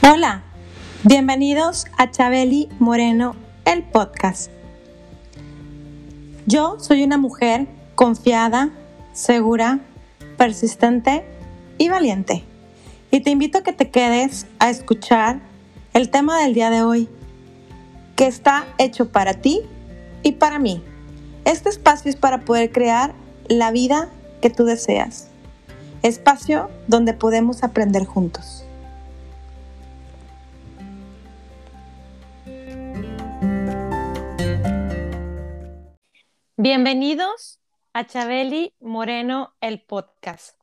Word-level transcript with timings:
Hola, 0.00 0.44
bienvenidos 1.02 1.86
a 1.98 2.08
Chabeli 2.10 2.68
Moreno, 2.78 3.34
el 3.64 3.82
podcast. 3.82 4.48
Yo 6.46 6.78
soy 6.78 7.02
una 7.02 7.18
mujer 7.18 7.66
confiada, 7.96 8.70
segura, 9.12 9.80
persistente 10.36 11.24
y 11.78 11.88
valiente. 11.88 12.44
Y 13.10 13.20
te 13.20 13.30
invito 13.30 13.58
a 13.58 13.62
que 13.64 13.72
te 13.72 13.90
quedes 13.90 14.46
a 14.60 14.70
escuchar 14.70 15.40
el 15.94 16.10
tema 16.10 16.40
del 16.40 16.54
día 16.54 16.70
de 16.70 16.82
hoy, 16.82 17.08
que 18.14 18.28
está 18.28 18.66
hecho 18.78 19.10
para 19.10 19.34
ti 19.34 19.62
y 20.22 20.32
para 20.32 20.60
mí. 20.60 20.80
Este 21.44 21.70
espacio 21.70 22.08
es 22.08 22.16
para 22.16 22.42
poder 22.42 22.70
crear 22.70 23.14
la 23.48 23.72
vida 23.72 24.08
que 24.40 24.48
tú 24.48 24.64
deseas. 24.64 25.26
Espacio 26.02 26.70
donde 26.86 27.14
podemos 27.14 27.64
aprender 27.64 28.04
juntos. 28.04 28.64
Bienvenidos 36.60 37.60
a 37.92 38.04
Chabeli 38.04 38.74
Moreno, 38.80 39.54
el 39.60 39.80
podcast. 39.80 40.58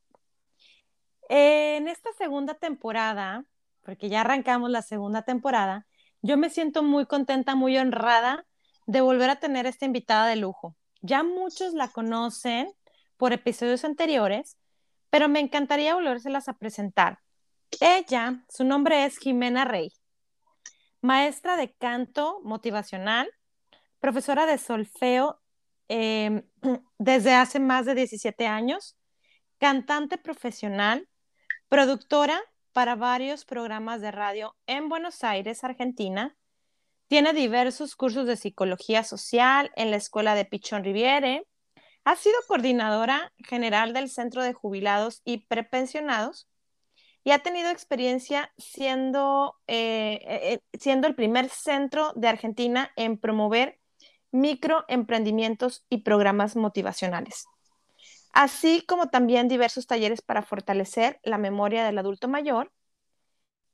En 1.30 1.88
esta 1.88 2.12
segunda 2.18 2.52
temporada, 2.52 3.46
porque 3.80 4.10
ya 4.10 4.20
arrancamos 4.20 4.68
la 4.68 4.82
segunda 4.82 5.22
temporada, 5.22 5.86
yo 6.20 6.36
me 6.36 6.50
siento 6.50 6.82
muy 6.82 7.06
contenta, 7.06 7.54
muy 7.54 7.78
honrada 7.78 8.44
de 8.84 9.00
volver 9.00 9.30
a 9.30 9.40
tener 9.40 9.64
esta 9.64 9.86
invitada 9.86 10.26
de 10.26 10.36
lujo. 10.36 10.76
Ya 11.00 11.22
muchos 11.22 11.72
la 11.72 11.88
conocen 11.88 12.70
por 13.16 13.32
episodios 13.32 13.82
anteriores, 13.86 14.58
pero 15.08 15.30
me 15.30 15.40
encantaría 15.40 15.94
volvérselas 15.94 16.50
a 16.50 16.58
presentar. 16.58 17.20
Ella, 17.80 18.44
su 18.50 18.64
nombre 18.64 19.06
es 19.06 19.16
Jimena 19.16 19.64
Rey, 19.64 19.94
maestra 21.00 21.56
de 21.56 21.72
canto 21.72 22.42
motivacional, 22.44 23.30
profesora 23.98 24.44
de 24.44 24.58
solfeo 24.58 25.40
Em, 25.88 26.42
desde 26.98 27.34
hace 27.34 27.60
más 27.60 27.86
de 27.86 27.94
17 27.94 28.46
años, 28.46 28.96
cantante 29.58 30.18
profesional, 30.18 31.08
productora 31.68 32.40
para 32.72 32.94
varios 32.94 33.44
programas 33.44 34.00
de 34.00 34.10
radio 34.10 34.56
en 34.66 34.88
Buenos 34.88 35.24
Aires, 35.24 35.64
Argentina. 35.64 36.36
Tiene 37.08 37.32
diversos 37.32 37.94
cursos 37.96 38.26
de 38.26 38.36
psicología 38.36 39.04
social 39.04 39.70
en 39.76 39.90
la 39.90 39.96
Escuela 39.96 40.34
de 40.34 40.44
Pichón 40.44 40.84
Riviere. 40.84 41.46
Ha 42.04 42.16
sido 42.16 42.36
coordinadora 42.48 43.32
general 43.38 43.92
del 43.92 44.10
Centro 44.10 44.42
de 44.42 44.52
Jubilados 44.52 45.22
y 45.24 45.46
Prepensionados 45.46 46.48
y 47.24 47.32
ha 47.32 47.40
tenido 47.40 47.70
experiencia 47.70 48.52
siendo, 48.56 49.56
eh, 49.66 50.20
eh, 50.22 50.52
eh, 50.52 50.78
siendo 50.78 51.08
el 51.08 51.16
primer 51.16 51.48
centro 51.48 52.12
de 52.14 52.28
Argentina 52.28 52.92
en 52.94 53.18
promover 53.18 53.80
microemprendimientos 54.32 55.84
y 55.88 55.98
programas 55.98 56.56
motivacionales, 56.56 57.46
así 58.32 58.82
como 58.86 59.08
también 59.08 59.48
diversos 59.48 59.86
talleres 59.86 60.22
para 60.22 60.42
fortalecer 60.42 61.20
la 61.22 61.38
memoria 61.38 61.84
del 61.84 61.98
adulto 61.98 62.28
mayor 62.28 62.72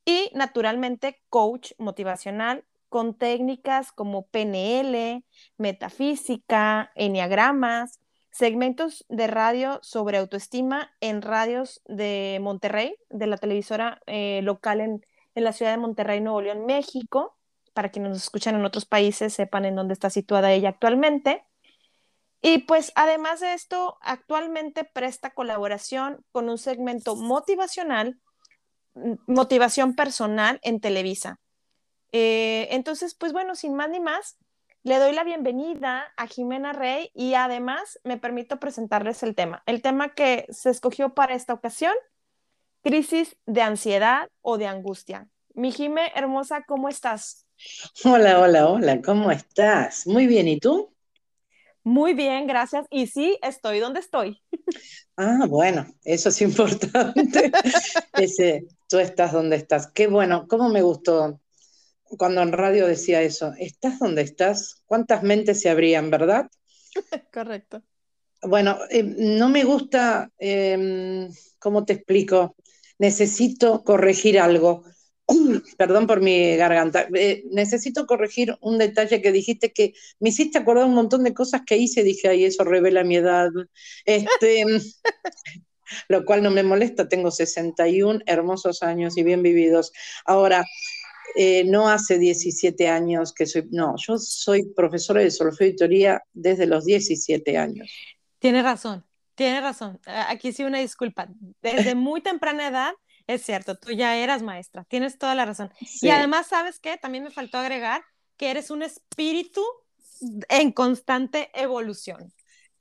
y 0.05 0.31
naturalmente 0.35 1.23
coach 1.29 1.73
motivacional 1.79 2.65
con 2.89 3.15
técnicas 3.15 3.91
como 3.91 4.27
PNL, 4.27 5.25
metafísica, 5.57 6.93
enneagramas, 6.95 8.01
segmentos 8.31 9.05
de 9.09 9.29
radio 9.29 9.79
sobre 9.83 10.19
autoestima 10.19 10.93
en 11.01 11.23
radios 11.23 11.83
de 11.87 12.39
Monterrey, 12.43 12.97
de 13.09 13.27
la 13.27 13.39
televisora 13.39 14.03
eh, 14.07 14.41
local 14.43 14.81
en, 14.81 15.07
en 15.35 15.45
la 15.45 15.53
ciudad 15.53 15.73
de 15.73 15.79
Monterrey, 15.79 16.21
Nuevo 16.21 16.43
León, 16.43 16.67
México, 16.67 17.37
para 17.73 17.91
quienes 17.91 18.11
nos 18.11 18.23
escuchan 18.23 18.55
en 18.55 18.65
otros 18.65 18.85
países 18.85 19.35
sepan 19.35 19.65
en 19.65 19.77
dónde 19.77 19.95
está 19.95 20.11
situada 20.11 20.53
ella 20.53 20.71
actualmente. 20.71 21.45
Y 22.41 22.59
pues 22.59 22.93
además 22.97 23.41
de 23.41 23.55
esto, 23.55 23.99
actualmente 24.01 24.85
presta 24.85 25.31
colaboración 25.31 26.25
con 26.33 26.49
un 26.49 26.59
segmento 26.59 27.15
motivacional, 27.15 28.19
motivación 29.27 29.95
personal 29.95 30.59
en 30.63 30.81
Televisa. 30.81 31.39
Eh, 32.11 32.69
entonces, 32.73 33.15
pues 33.15 33.33
bueno, 33.33 33.55
sin 33.55 33.75
más 33.75 33.91
ni 33.91 34.01
más, 34.01 34.39
le 34.83 34.99
doy 34.99 35.13
la 35.13 35.23
bienvenida 35.23 36.13
a 36.17 36.27
Jimena 36.27 36.73
Rey 36.73 37.11
y 37.15 37.35
además 37.35 38.01
me 38.03 38.19
permito 38.19 38.59
presentarles 38.59 39.23
el 39.23 39.37
tema. 39.37 39.63
El 39.67 39.81
tema 39.81 40.13
que 40.13 40.47
se 40.51 40.71
escogió 40.71 41.15
para 41.15 41.35
esta 41.35 41.55
ocasión, 41.55 41.95
crisis 42.83 43.37
de 43.47 43.63
ansiedad 43.63 44.29
o 44.41 44.59
de 44.59 44.67
angustia. 44.67 45.29
Mi 45.55 45.71
Jime, 45.71 46.11
hermosa, 46.17 46.65
¿cómo 46.65 46.89
estás? 46.89 47.47
Hola, 48.05 48.41
hola, 48.41 48.69
hola, 48.69 49.03
¿cómo 49.03 49.31
estás? 49.31 50.07
Muy 50.07 50.27
bien, 50.27 50.49
¿y 50.49 50.59
tú? 50.59 50.93
Muy 51.85 52.15
bien, 52.15 52.47
gracias. 52.47 52.87
Y 52.91 53.07
sí, 53.07 53.39
estoy 53.43 53.81
donde 53.81 54.01
estoy. 54.01 54.41
Ah, 55.17 55.47
bueno, 55.49 55.87
eso 56.05 56.29
es 56.29 56.41
importante. 56.43 57.53
Ese, 58.15 58.67
tú 58.89 58.99
estás 58.99 59.33
donde 59.33 59.57
estás. 59.57 59.91
Qué 59.93 60.07
bueno, 60.07 60.47
cómo 60.49 60.69
me 60.69 60.83
gustó 60.83 61.41
cuando 62.19 62.43
en 62.43 62.53
radio 62.53 62.87
decía 62.87 63.23
eso. 63.23 63.53
¿Estás 63.59 63.99
donde 63.99 64.23
estás? 64.23 64.83
¿Cuántas 64.87 65.23
mentes 65.23 65.61
se 65.61 65.71
abrían, 65.71 66.11
verdad? 66.11 66.49
Correcto. 67.33 67.83
Bueno, 68.43 68.79
eh, 68.91 69.03
no 69.05 69.49
me 69.49 69.65
gusta, 69.65 70.31
em, 70.39 71.29
¿cómo 71.59 71.85
te 71.85 71.95
explico? 71.95 72.57
Necesito 72.99 73.85
corregir 73.85 74.41
algo 74.41 74.85
perdón 75.77 76.07
por 76.07 76.21
mi 76.21 76.57
garganta, 76.57 77.07
eh, 77.15 77.45
necesito 77.51 78.07
corregir 78.07 78.57
un 78.61 78.79
detalle 78.79 79.23
que 79.23 79.33
dijiste 79.33 79.73
que 79.73 79.95
me 80.21 80.31
hiciste 80.31 80.59
acordar 80.59 80.87
un 80.87 80.95
montón 80.95 81.25
de 81.25 81.35
cosas 81.35 81.63
que 81.67 81.77
hice, 81.77 82.03
dije, 82.03 82.29
ay, 82.29 82.45
eso 82.45 82.65
revela 82.65 83.05
mi 83.05 83.17
edad. 83.17 83.51
Este, 84.05 84.65
lo 86.09 86.25
cual 86.25 86.43
no 86.43 86.51
me 86.51 86.63
molesta, 86.63 87.09
tengo 87.09 87.31
61 87.31 88.21
hermosos 88.27 88.83
años 88.83 89.17
y 89.17 89.23
bien 89.23 89.43
vividos. 89.43 89.93
Ahora, 90.25 90.65
eh, 91.35 91.65
no 91.65 91.89
hace 91.89 92.19
17 92.19 92.89
años 92.89 93.33
que 93.33 93.47
soy, 93.47 93.69
no, 93.71 93.95
yo 93.97 94.19
soy 94.19 94.65
profesora 94.75 95.21
de 95.23 95.31
solfeo 95.31 95.69
y 95.69 95.77
teoría 95.77 96.23
desde 96.33 96.67
los 96.67 96.85
17 96.85 97.57
años. 97.57 97.91
Tiene 98.39 98.63
razón, 98.63 99.05
tiene 99.35 99.61
razón. 99.61 100.01
Aquí 100.05 100.53
sí 100.53 100.65
una 100.65 100.81
disculpa. 100.81 101.29
Desde 101.63 101.95
muy 101.95 102.21
temprana 102.21 102.69
edad 102.69 102.93
es 103.27 103.43
cierto, 103.43 103.77
tú 103.77 103.93
ya 103.93 104.17
eras 104.17 104.43
maestra, 104.43 104.85
tienes 104.85 105.19
toda 105.19 105.35
la 105.35 105.45
razón. 105.45 105.71
Y 106.01 106.11
además, 106.11 106.47
¿sabes 106.49 106.79
qué? 106.79 106.97
También 106.97 107.25
me 107.25 107.31
faltó 107.31 107.59
agregar 107.59 108.03
que 108.37 108.51
eres 108.51 108.71
un 108.71 108.83
espíritu 108.83 109.63
en 110.49 110.73
constante 110.73 111.51
evolución. 111.55 112.33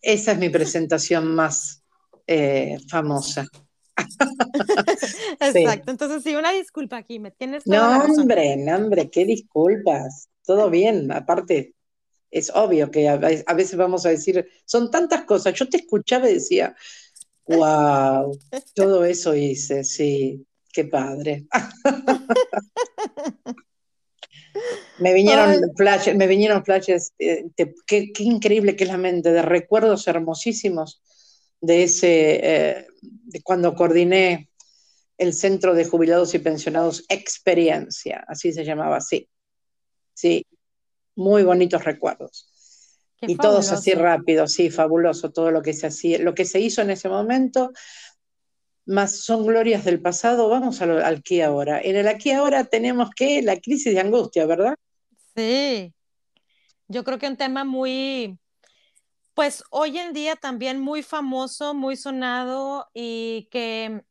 Esa 0.02 0.32
es 0.32 0.38
mi 0.38 0.50
presentación 0.50 1.34
más 1.36 1.84
eh, 2.28 2.78
famosa. 2.90 3.46
Exacto, 5.40 5.92
entonces 5.92 6.24
sí, 6.24 6.36
una 6.36 6.52
disculpa 6.52 6.98
aquí, 6.98 7.20
me 7.20 7.32
tienes 7.32 7.64
toda 7.64 7.98
no, 7.98 8.14
hombre, 8.14 8.58
no, 8.58 8.76
hombre, 8.76 9.10
qué 9.10 9.26
disculpas. 9.26 10.30
Todo 10.44 10.70
bien, 10.70 11.12
aparte, 11.12 11.76
es 12.32 12.50
obvio 12.56 12.90
que 12.90 13.10
a 13.10 13.18
veces 13.18 13.76
vamos 13.76 14.06
a 14.06 14.10
decir, 14.10 14.48
son 14.66 14.90
tantas 14.90 15.26
cosas. 15.26 15.54
Yo 15.54 15.70
te 15.70 15.78
escuchaba 15.78 16.30
y 16.30 16.36
decía, 16.36 16.76
Wow, 17.56 18.38
todo 18.76 19.06
eso 19.06 19.36
hice, 19.36 19.84
sí, 19.84 20.46
qué 20.72 20.86
padre. 20.86 21.46
me 25.00 25.14
vinieron 25.14 25.56
flashes, 25.76 26.16
me 26.16 26.28
vinieron 26.28 26.64
flashes, 26.64 27.14
eh, 27.20 27.46
qué, 27.86 28.12
increíble 28.20 28.76
que 28.76 28.84
es 28.86 28.90
la 28.90 28.98
mente, 28.98 29.32
de 29.32 29.42
recuerdos 29.42 30.08
hermosísimos 30.08 31.02
de 31.60 31.84
ese, 31.84 32.40
eh, 32.44 32.88
de 33.02 33.42
cuando 33.42 33.76
coordiné 33.76 34.50
el 35.18 35.34
Centro 35.34 35.76
de 35.76 35.86
Jubilados 35.86 36.34
y 36.34 36.40
Pensionados 36.40 37.06
Experiencia, 37.10 38.26
así 38.28 38.52
se 38.52 38.66
llamaba, 38.66 39.02
sí, 39.02 39.30
sí, 40.14 40.46
muy 41.16 41.44
bonitos 41.44 41.84
recuerdos 41.84 42.51
y 43.22 43.36
todos 43.36 43.72
así 43.72 43.94
rápido, 43.94 44.48
sí, 44.48 44.70
fabuloso 44.70 45.32
todo 45.32 45.52
lo 45.52 45.62
que 45.62 45.74
se 45.74 45.88
hacía, 45.88 46.20
lo 46.20 46.34
que 46.34 46.46
se 46.46 46.60
hizo 46.60 46.82
en 46.82 46.90
ese 46.90 47.08
momento, 47.08 47.72
más 48.86 49.22
son 49.22 49.46
glorias 49.46 49.86
del 49.86 50.02
pasado, 50.02 50.50
vamos 50.50 50.82
al, 50.82 51.04
aquí 51.04 51.42
ahora. 51.42 51.80
En 51.82 51.96
el 51.96 52.08
aquí 52.08 52.32
ahora 52.32 52.66
tenemos 52.66 53.10
que 53.16 53.42
la 53.42 53.58
crisis 53.58 53.94
de 53.94 54.00
angustia, 54.00 54.46
¿verdad? 54.46 54.76
Sí, 55.36 55.94
yo 56.88 57.04
creo 57.04 57.20
que 57.20 57.28
un 57.28 57.38
tema 57.38 57.64
muy, 57.64 58.38
pues 59.34 59.64
hoy 59.70 60.00
en 60.00 60.14
día 60.14 60.36
también 60.36 60.80
muy 60.80 61.04
famoso, 61.04 61.74
muy 61.74 61.96
sonado 61.96 62.90
y 62.94 63.48
que 63.52 64.04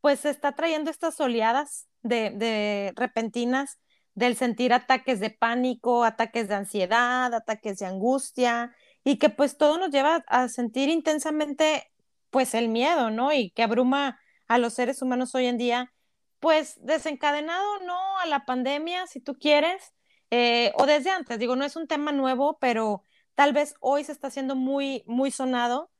pues 0.00 0.24
está 0.24 0.52
trayendo 0.52 0.90
estas 0.90 1.20
oleadas 1.20 1.86
de, 2.02 2.30
de 2.30 2.92
repentinas 2.96 3.78
del 4.14 4.36
sentir 4.36 4.72
ataques 4.72 5.20
de 5.20 5.30
pánico, 5.30 6.04
ataques 6.04 6.48
de 6.48 6.54
ansiedad, 6.54 7.32
ataques 7.34 7.78
de 7.78 7.86
angustia, 7.86 8.74
y 9.04 9.18
que 9.18 9.30
pues 9.30 9.56
todo 9.56 9.78
nos 9.78 9.90
lleva 9.90 10.24
a 10.28 10.48
sentir 10.48 10.88
intensamente 10.88 11.90
pues 12.30 12.54
el 12.54 12.68
miedo, 12.68 13.10
¿no? 13.10 13.32
Y 13.32 13.50
que 13.50 13.62
abruma 13.62 14.18
a 14.48 14.58
los 14.58 14.74
seres 14.74 15.02
humanos 15.02 15.34
hoy 15.34 15.46
en 15.46 15.58
día, 15.58 15.92
pues 16.40 16.78
desencadenado 16.82 17.80
no 17.86 18.18
a 18.18 18.26
la 18.26 18.44
pandemia, 18.44 19.06
si 19.06 19.20
tú 19.20 19.34
quieres, 19.38 19.92
eh, 20.30 20.72
o 20.76 20.86
desde 20.86 21.10
antes, 21.10 21.38
digo, 21.38 21.56
no 21.56 21.64
es 21.64 21.76
un 21.76 21.86
tema 21.86 22.10
nuevo, 22.10 22.58
pero 22.58 23.02
tal 23.34 23.52
vez 23.52 23.74
hoy 23.80 24.04
se 24.04 24.12
está 24.12 24.28
haciendo 24.28 24.56
muy, 24.56 25.04
muy 25.06 25.30
sonado 25.30 25.90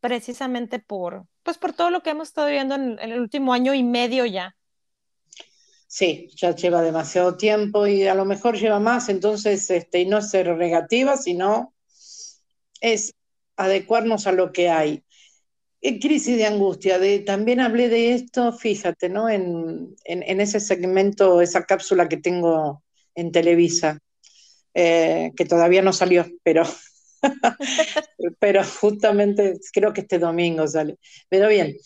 precisamente 0.00 0.78
por, 0.78 1.26
pues 1.42 1.58
por 1.58 1.72
todo 1.72 1.90
lo 1.90 2.02
que 2.02 2.10
hemos 2.10 2.28
estado 2.28 2.48
viendo 2.48 2.74
en, 2.74 2.98
el 3.00 3.20
último 3.20 3.52
año 3.52 3.74
y 3.74 3.82
medio 3.82 4.24
ya. 4.26 4.56
Sí, 5.92 6.28
ya 6.36 6.54
lleva 6.54 6.82
demasiado 6.82 7.36
tiempo 7.36 7.84
y 7.88 8.06
a 8.06 8.14
lo 8.14 8.24
mejor 8.24 8.56
lleva 8.56 8.78
más, 8.78 9.08
entonces, 9.08 9.68
este, 9.70 9.98
y 9.98 10.06
no 10.06 10.22
ser 10.22 10.56
negativa, 10.56 11.16
sino 11.16 11.74
es 12.80 13.12
adecuarnos 13.56 14.28
a 14.28 14.32
lo 14.32 14.52
que 14.52 14.68
hay. 14.70 15.02
En 15.80 15.98
crisis 15.98 16.36
de 16.36 16.46
angustia, 16.46 17.00
de, 17.00 17.18
también 17.18 17.58
hablé 17.58 17.88
de 17.88 18.14
esto, 18.14 18.52
fíjate, 18.52 19.08
¿no? 19.08 19.28
En, 19.28 19.96
ese 20.04 20.60
segmento, 20.60 21.40
esa 21.40 21.64
cápsula 21.64 22.08
que 22.08 22.18
tengo 22.18 22.84
en 23.16 23.32
Televisa, 23.32 23.98
eh, 24.74 25.32
que 25.36 25.44
todavía 25.44 25.82
no 25.82 25.92
salió, 25.92 26.24
pero 26.44 26.62
pero 28.38 28.62
justamente 28.64 29.58
creo 29.72 29.92
que 29.92 30.02
este 30.02 30.20
domingo 30.20 30.68
sale. 30.68 30.98
Pero 31.28 31.48
bien, 31.48 31.76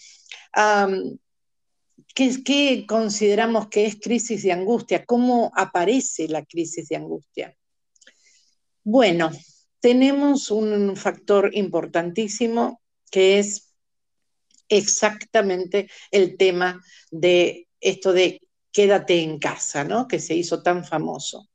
¿qué, 2.15 2.85
consideramos 2.87 3.69
que 3.69 3.87
es 3.87 3.97
crisis 4.01 4.43
de 4.43 4.53
angustia? 4.53 5.05
¿Cómo 5.05 5.51
aparece 5.55 6.29
la 6.29 6.45
crisis 6.45 6.89
de 6.89 6.97
angustia? 6.97 7.57
Bueno, 8.85 9.31
tenemos 9.81 10.51
un 10.51 10.97
factor 10.97 11.51
importantísimo 11.55 12.81
que 13.11 13.39
es 13.39 13.75
exactamente 14.69 15.91
el 16.11 16.37
tema 16.37 16.83
de 17.11 17.69
esto 17.81 18.13
de 18.13 18.41
quédate 18.73 19.21
en 19.21 19.39
casa, 19.39 19.85
¿no? 19.85 20.09
Que 20.09 20.19
se 20.19 20.35
hizo 20.35 20.63
tan 20.63 20.85
famoso. 20.85 21.49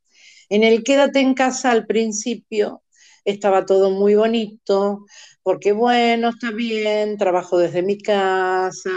En 0.50 0.64
el 0.64 0.84
quédate 0.84 1.20
en 1.20 1.34
casa 1.34 1.72
al 1.72 1.86
principio 1.86 2.84
estaba 3.26 3.66
todo 3.66 3.92
muy 3.92 4.16
bonito, 4.16 5.06
porque 5.44 5.72
bueno, 5.72 6.30
está 6.30 6.52
bien, 6.52 7.18
trabajo 7.18 7.58
desde 7.58 7.84
mi 7.84 7.98
casa, 7.98 8.90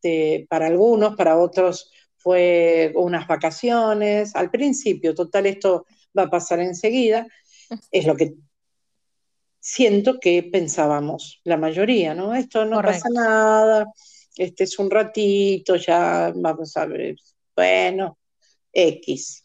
este, 0.00 0.46
para 0.48 0.66
algunos, 0.66 1.14
para 1.14 1.36
otros 1.36 1.90
fue 2.16 2.92
unas 2.94 3.26
vacaciones, 3.26 4.34
al 4.34 4.50
principio, 4.50 5.14
total, 5.14 5.46
esto 5.46 5.86
va 6.16 6.24
a 6.24 6.30
pasar 6.30 6.60
enseguida, 6.60 7.26
es 7.90 8.06
lo 8.06 8.16
que 8.16 8.34
siento 9.58 10.18
que 10.18 10.42
pensábamos 10.42 11.40
la 11.44 11.56
mayoría, 11.56 12.14
¿no? 12.14 12.34
Esto 12.34 12.64
no 12.64 12.80
pasa 12.80 13.08
nada, 13.10 13.86
este 14.36 14.64
es 14.64 14.78
un 14.78 14.90
ratito, 14.90 15.76
ya 15.76 16.32
vamos 16.34 16.76
a 16.76 16.86
ver, 16.86 17.16
bueno, 17.54 18.18
X. 18.72 19.44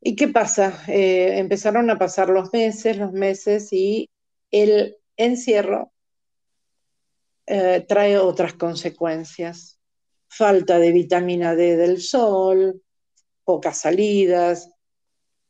¿Y 0.00 0.14
qué 0.14 0.28
pasa? 0.28 0.84
Eh, 0.88 1.38
empezaron 1.38 1.90
a 1.90 1.98
pasar 1.98 2.28
los 2.28 2.52
meses, 2.52 2.98
los 2.98 3.12
meses 3.12 3.72
y 3.72 4.10
el 4.50 4.96
encierro 5.16 5.92
eh, 7.46 7.84
trae 7.88 8.18
otras 8.18 8.54
consecuencias. 8.54 9.78
Falta 10.28 10.78
de 10.78 10.92
vitamina 10.92 11.54
D 11.54 11.76
del 11.76 12.02
sol, 12.02 12.82
pocas 13.44 13.80
salidas, 13.80 14.70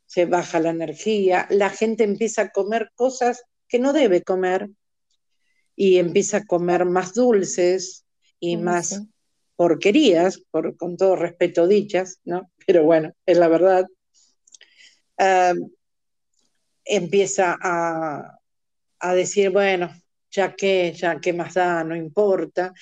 se 0.05 0.27
baja 0.27 0.61
la 0.61 0.71
energía, 0.71 1.47
la 1.51 1.71
gente 1.71 2.05
empieza 2.05 2.43
a 2.43 2.51
comer 2.51 2.91
cosas 2.95 3.43
que 3.69 3.79
no 3.79 3.93
debe 3.93 4.23
comer 4.23 4.71
y 5.75 5.99
empieza 5.99 6.39
a 6.39 6.47
comer 6.47 6.85
más 6.85 7.15
dulces 7.15 8.05
y 8.39 8.57
más 8.57 9.03
porquerías, 9.57 10.43
con 10.79 10.97
todo 10.97 11.17
respeto 11.17 11.67
dichas, 11.67 12.21
¿no? 12.25 12.51
Pero 12.67 12.85
bueno, 12.85 13.13
es 13.25 13.39
la 13.39 13.49
verdad. 13.49 13.87
Em, 15.19 15.71
empieza 16.85 17.57
a, 17.61 18.39
decir, 19.15 19.51
bueno, 19.51 19.91
ya 20.31 20.55
que, 20.55 20.93
ya 20.93 21.21
que 21.21 21.33
más 21.33 21.55
da, 21.55 21.85
no 21.85 21.97
importa. 21.97 22.73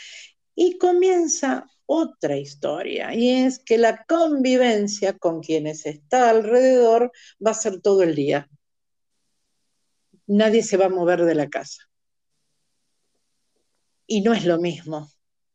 Y 0.54 0.78
comienza 0.78 1.66
otra 1.86 2.36
historia, 2.36 3.14
y 3.14 3.30
es 3.44 3.58
que 3.58 3.76
la 3.76 4.04
convivencia 4.06 5.18
con 5.18 5.42
quienes 5.42 5.84
está 5.84 6.30
alrededor 6.30 7.12
va 7.44 7.50
a 7.50 7.54
ser 7.54 7.80
todo 7.80 8.02
el 8.02 8.14
día. 8.14 8.48
Nadie 10.26 10.62
se 10.62 10.78
va 10.78 10.86
a 10.86 10.90
mover 10.90 11.24
de 11.24 11.34
la 11.34 11.48
casa. 11.48 11.82
Y 14.06 14.22
no 14.22 14.32
es 14.32 14.44
lo 14.46 14.58
mismo 14.58 15.10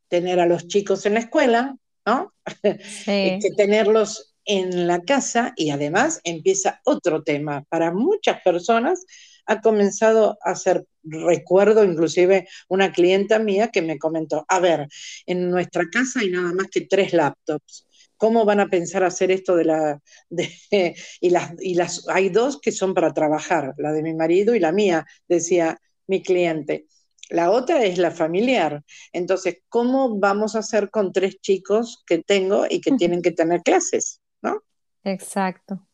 tener 0.08 0.40
a 0.40 0.46
los 0.46 0.68
chicos 0.68 1.06
en 1.06 1.14
la 1.16 1.22
escuela, 1.22 1.78
¿no? 2.06 2.34
que 3.06 3.40
tenerlos 3.56 4.36
en 4.46 4.88
la 4.88 5.02
casa 5.02 5.54
y 5.56 5.70
además 5.70 6.20
empieza 6.24 6.82
otro 6.84 7.24
tema. 7.24 7.64
Para 7.70 7.94
muchas 7.94 8.42
personas 8.42 9.06
ha 9.50 9.62
comenzado 9.62 10.38
a 10.44 10.54
ser 10.54 10.86
recuerdo 11.04 11.84
inclusive 11.84 12.48
una 12.68 12.92
clienta 12.92 13.40
mía 13.40 13.70
que 13.70 13.82
me 13.82 13.98
comentó, 13.98 14.46
a 14.48 14.60
ver, 14.60 14.88
en 15.26 15.50
nuestra 15.50 15.90
casa 15.92 16.20
hay 16.20 16.30
nada 16.30 16.54
más 16.54 16.68
que 16.72 16.82
tres 16.82 17.14
laptops. 17.14 17.88
¿Cómo 18.16 18.46
van 18.46 18.60
a 18.60 18.70
pensar 18.70 19.04
hacer 19.04 19.32
esto 19.32 19.56
de 19.56 19.66
la... 19.66 20.00
y, 20.70 21.30
las, 21.32 21.54
y 21.60 21.74
las, 21.74 22.08
hay 22.10 22.30
dos 22.30 22.62
que 22.62 22.72
son 22.72 22.94
para 22.94 23.12
trabajar, 23.12 23.74
la 23.78 23.92
de 23.92 24.04
mi 24.04 24.14
marido 24.14 24.54
y 24.54 24.60
la 24.60 24.72
mía, 24.72 25.06
decía 25.28 25.80
mi 26.06 26.22
cliente. 26.22 26.86
La 27.30 27.50
otra 27.50 27.84
es 27.84 27.98
la 27.98 28.12
familiar. 28.12 28.84
Entonces, 29.14 29.64
¿cómo 29.68 30.20
vamos 30.20 30.56
a 30.56 30.60
hacer 30.60 30.92
con 30.92 31.12
tres 31.12 31.40
chicos 31.42 32.04
que 32.06 32.20
tengo 32.20 32.66
y 32.70 32.82
que 32.82 32.92
tienen 32.92 33.24
que 33.24 33.32
tener 33.32 33.62
clases? 33.64 34.22
¿no? 34.44 34.62
Exacto. 35.04 35.89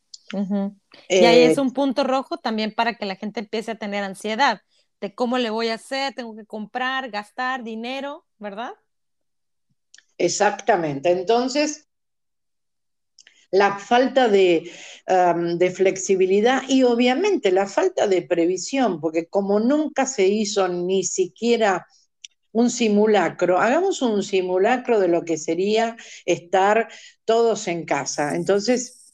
Y 1.10 1.26
ahí 1.26 1.44
es 1.44 1.58
eh, 1.58 1.62
un 1.62 1.72
punto 1.74 2.04
rojo 2.04 2.38
también 2.38 2.74
para 2.74 2.96
que 2.96 3.06
la 3.06 3.16
gente 3.16 3.42
empiece 3.42 3.72
a 3.72 3.76
tener 3.76 4.04
ansiedad 4.04 4.62
de 5.02 5.14
cómo 5.14 5.38
le 5.38 5.50
voy 5.50 5.70
a 5.70 5.76
hacer, 5.76 6.14
tengo 6.14 6.36
que 6.36 6.46
comprar, 6.46 7.10
gastar 7.12 7.64
dinero, 7.64 8.26
¿verdad? 8.38 8.74
Exactamente. 10.18 11.12
Entonces, 11.12 11.88
la 13.52 13.78
falta 13.78 14.28
de, 14.28 14.72
de, 15.06 15.72
flexibilidad 15.72 16.64
y 16.68 16.84
obviamente 16.84 17.52
la 17.52 17.68
falta 17.68 18.08
de 18.08 18.22
previsión, 18.22 19.00
porque 19.00 19.28
como 19.28 19.60
nunca 19.60 20.06
se 20.06 20.28
hizo 20.28 20.68
ni 20.68 21.04
siquiera 21.04 21.86
un 22.52 22.70
simulacro, 22.70 23.60
hagamos 23.60 24.02
un 24.02 24.24
simulacro 24.24 25.00
de 25.00 25.10
lo 25.10 25.24
que 25.24 25.38
sería 25.38 25.98
estar 26.26 26.88
todos 27.26 27.68
en 27.68 27.86
casa. 27.86 28.36
Entonces, 28.36 29.05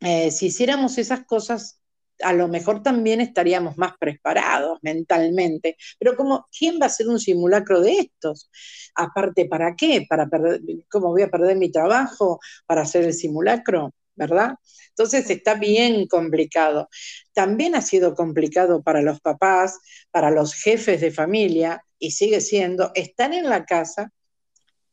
eh, 0.00 0.30
si 0.30 0.46
hiciéramos 0.46 0.98
esas 0.98 1.24
cosas, 1.24 1.80
a 2.22 2.32
lo 2.32 2.48
mejor 2.48 2.82
también 2.82 3.20
estaríamos 3.20 3.76
más 3.76 3.92
preparados 3.98 4.78
mentalmente. 4.82 5.76
Pero 5.98 6.16
como, 6.16 6.46
¿quién 6.56 6.78
va 6.80 6.84
a 6.84 6.86
hacer 6.86 7.08
un 7.08 7.20
simulacro 7.20 7.80
de 7.80 7.98
estos? 7.98 8.50
Aparte, 8.94 9.46
¿para 9.46 9.74
qué? 9.76 10.06
¿Para 10.08 10.28
perder, 10.28 10.60
¿Cómo 10.88 11.08
voy 11.08 11.22
a 11.22 11.30
perder 11.30 11.56
mi 11.56 11.70
trabajo 11.70 12.40
para 12.66 12.82
hacer 12.82 13.04
el 13.04 13.14
simulacro? 13.14 13.94
¿Verdad? 14.14 14.54
Entonces 14.90 15.28
está 15.28 15.54
bien 15.54 16.06
complicado. 16.06 16.88
También 17.34 17.74
ha 17.74 17.82
sido 17.82 18.14
complicado 18.14 18.82
para 18.82 19.02
los 19.02 19.20
papás, 19.20 19.78
para 20.10 20.30
los 20.30 20.54
jefes 20.54 21.02
de 21.02 21.10
familia, 21.10 21.82
y 21.98 22.12
sigue 22.12 22.40
siendo, 22.40 22.92
estar 22.94 23.32
en 23.34 23.48
la 23.48 23.66
casa 23.66 24.10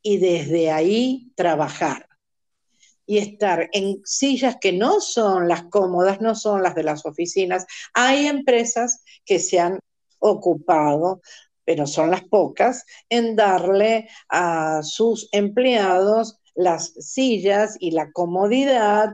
y 0.02 0.18
desde 0.18 0.70
ahí 0.70 1.32
trabajar. 1.36 2.06
Y 3.06 3.18
estar 3.18 3.68
en 3.72 4.00
sillas 4.04 4.56
que 4.60 4.72
no 4.72 5.00
son 5.00 5.48
las 5.48 5.64
cómodas, 5.64 6.20
no 6.20 6.34
son 6.34 6.62
las 6.62 6.74
de 6.74 6.84
las 6.84 7.04
oficinas. 7.04 7.66
Hay 7.92 8.26
empresas 8.26 9.02
que 9.24 9.38
se 9.38 9.60
han 9.60 9.78
ocupado, 10.18 11.20
pero 11.64 11.86
son 11.86 12.10
las 12.10 12.24
pocas, 12.24 12.84
en 13.08 13.36
darle 13.36 14.08
a 14.28 14.82
sus 14.82 15.28
empleados 15.32 16.38
las 16.54 16.92
sillas 16.98 17.76
y 17.80 17.90
la 17.90 18.10
comodidad 18.12 19.10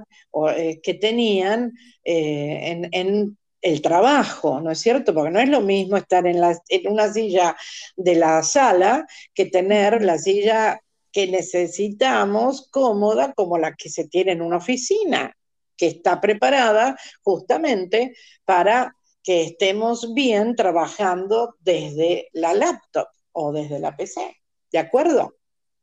eh, 0.56 0.80
que 0.82 0.94
tenían 0.94 1.72
eh, 2.04 2.88
en 2.92 3.38
el 3.62 3.82
trabajo, 3.82 4.60
¿no 4.60 4.70
es 4.70 4.80
cierto? 4.80 5.14
Porque 5.14 5.30
no 5.30 5.40
es 5.40 5.48
lo 5.48 5.60
mismo 5.60 5.96
estar 5.96 6.26
en, 6.26 6.42
en 6.68 6.92
una 6.92 7.12
silla 7.12 7.56
de 7.96 8.14
la 8.14 8.42
sala 8.42 9.06
que 9.34 9.46
tener 9.46 10.02
la 10.02 10.18
silla 10.18 10.80
que 11.12 11.26
necesitamos 11.26 12.68
cómoda 12.70 13.32
como 13.34 13.58
la 13.58 13.74
que 13.74 13.88
se 13.88 14.08
tiene 14.08 14.32
en 14.32 14.42
una 14.42 14.58
oficina, 14.58 15.36
que 15.76 15.86
está 15.86 16.20
preparada 16.20 16.96
justamente 17.22 18.14
para 18.44 18.94
que 19.22 19.42
estemos 19.42 20.14
bien 20.14 20.56
trabajando 20.56 21.56
desde 21.60 22.28
la 22.32 22.54
laptop 22.54 23.08
o 23.32 23.52
desde 23.52 23.78
la 23.78 23.96
PC. 23.96 24.36
¿De 24.72 24.78
acuerdo? 24.78 25.36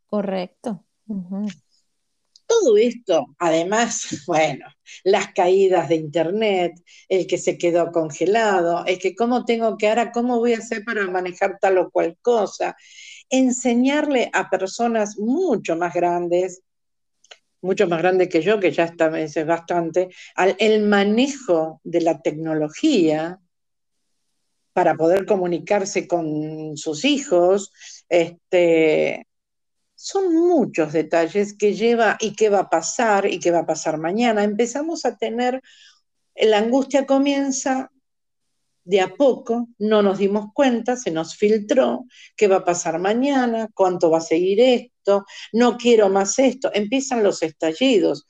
Correcto. 0.05 0.83
Todo 2.45 2.77
esto, 2.77 3.35
además, 3.39 4.07
bueno, 4.27 4.65
las 5.03 5.33
caídas 5.33 5.89
de 5.89 5.95
internet, 5.95 6.73
el 7.09 7.27
que 7.27 7.37
se 7.37 7.57
quedó 7.57 7.91
congelado, 7.91 8.85
el 8.85 8.99
que 8.99 9.15
cómo 9.15 9.45
tengo 9.45 9.77
que 9.77 9.89
ahora, 9.89 10.11
cómo 10.11 10.39
voy 10.39 10.53
a 10.53 10.59
hacer 10.59 10.83
para 10.83 11.05
manejar 11.07 11.57
tal 11.59 11.77
o 11.77 11.91
cual 11.91 12.17
cosa. 12.21 12.75
Enseñarle 13.29 14.29
a 14.33 14.49
personas 14.49 15.17
mucho 15.17 15.75
más 15.75 15.93
grandes, 15.93 16.61
mucho 17.61 17.87
más 17.87 17.99
grandes 17.99 18.29
que 18.29 18.41
yo, 18.41 18.59
que 18.59 18.71
ya 18.71 18.85
está 18.85 19.19
es 19.19 19.45
bastante, 19.45 20.09
al, 20.35 20.55
el 20.59 20.83
manejo 20.83 21.81
de 21.83 22.01
la 22.01 22.21
tecnología 22.21 23.39
para 24.73 24.95
poder 24.95 25.25
comunicarse 25.25 26.07
con 26.07 26.77
sus 26.77 27.03
hijos, 27.03 27.73
este, 28.09 29.25
son 29.95 30.35
muchos 30.35 30.93
detalles 30.93 31.57
que 31.57 31.73
lleva 31.73 32.15
y 32.19 32.35
qué 32.35 32.49
va 32.49 32.59
a 32.59 32.69
pasar 32.69 33.25
y 33.25 33.39
qué 33.39 33.49
va 33.49 33.59
a 33.59 33.65
pasar 33.65 33.97
mañana. 33.97 34.43
Empezamos 34.43 35.05
a 35.05 35.17
tener, 35.17 35.63
la 36.35 36.59
angustia 36.59 37.07
comienza 37.07 37.89
de 38.87 39.01
a 39.01 39.13
poco, 39.13 39.67
no 39.79 40.01
nos 40.01 40.17
dimos 40.17 40.53
cuenta, 40.53 40.95
se 40.95 41.11
nos 41.11 41.35
filtró, 41.35 42.05
qué 42.37 42.47
va 42.47 42.57
a 42.57 42.63
pasar 42.63 42.99
mañana, 42.99 43.69
cuánto 43.73 44.09
va 44.09 44.19
a 44.19 44.21
seguir 44.21 44.61
esto, 44.61 45.25
no 45.51 45.75
quiero 45.77 46.07
más 46.07 46.39
esto, 46.39 46.71
empiezan 46.73 47.21
los 47.21 47.43
estallidos. 47.43 48.25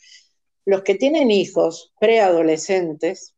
Los 0.65 0.81
que 0.81 0.95
tienen 0.95 1.29
hijos 1.29 1.93
preadolescentes 1.99 3.35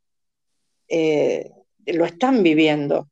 eh, 0.87 1.51
lo 1.87 2.05
están 2.05 2.41
viviendo 2.41 3.09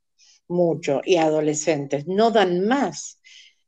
mucho 0.48 1.02
y 1.04 1.18
adolescentes, 1.18 2.08
no 2.08 2.32
dan 2.32 2.66
más. 2.66 3.20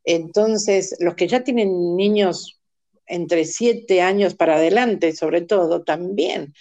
Entonces, 0.05 0.96
los 1.00 1.15
que 1.15 1.27
ya 1.27 1.43
tienen 1.43 1.98
niños 1.98 2.62
entre 3.08 3.43
siete 3.43 4.01
años 4.01 4.36
para 4.36 4.55
adelante, 4.55 5.13
sobre 5.13 5.41
todo, 5.41 5.84
también 5.84 6.53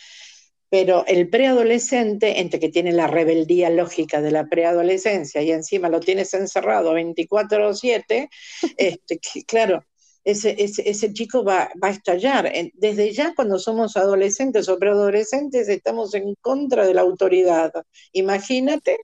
pero 0.70 1.04
el 1.06 1.28
preadolescente, 1.28 2.40
entre 2.40 2.60
que 2.60 2.68
tiene 2.68 2.92
la 2.92 3.06
rebeldía 3.06 3.70
lógica 3.70 4.20
de 4.20 4.30
la 4.30 4.48
preadolescencia 4.48 5.42
y 5.42 5.50
encima 5.50 5.88
lo 5.88 6.00
tienes 6.00 6.34
encerrado 6.34 6.94
24/7, 6.94 8.28
este, 8.76 9.20
claro, 9.46 9.84
ese, 10.24 10.54
ese, 10.58 11.12
chico 11.14 11.42
va, 11.42 11.70
va, 11.82 11.88
a 11.88 11.92
estallar. 11.92 12.52
Desde 12.74 13.12
ya 13.12 13.34
cuando 13.34 13.58
somos 13.58 13.96
adolescentes 13.96 14.68
o 14.68 14.78
preadolescentes 14.78 15.68
estamos 15.68 16.14
en 16.14 16.34
contra 16.40 16.86
de 16.86 16.92
la 16.92 17.00
autoridad. 17.00 17.72
Imagínate 18.12 18.98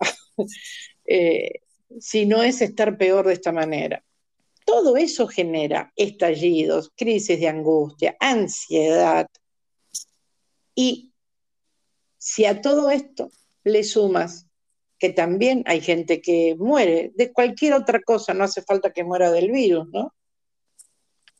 eh, 1.06 1.60
si 1.98 2.26
no 2.26 2.42
es 2.42 2.60
estar 2.60 2.98
peor 2.98 3.26
de 3.26 3.34
esta 3.34 3.52
manera. 3.52 4.02
Todo 4.66 4.96
eso 4.96 5.28
genera 5.28 5.92
estallidos, 5.96 6.90
crisis 6.96 7.38
de 7.38 7.48
angustia, 7.48 8.16
ansiedad, 8.20 9.28
y 10.76 11.12
si 12.18 12.44
a 12.44 12.60
todo 12.60 12.90
esto 12.90 13.30
le 13.64 13.82
sumas 13.82 14.46
que 14.98 15.10
también 15.10 15.62
hay 15.66 15.80
gente 15.80 16.20
que 16.20 16.54
muere 16.58 17.12
de 17.16 17.32
cualquier 17.32 17.74
otra 17.74 18.00
cosa, 18.00 18.34
no 18.34 18.44
hace 18.44 18.62
falta 18.62 18.92
que 18.92 19.04
muera 19.04 19.30
del 19.30 19.50
virus, 19.50 19.88
¿no? 19.92 20.14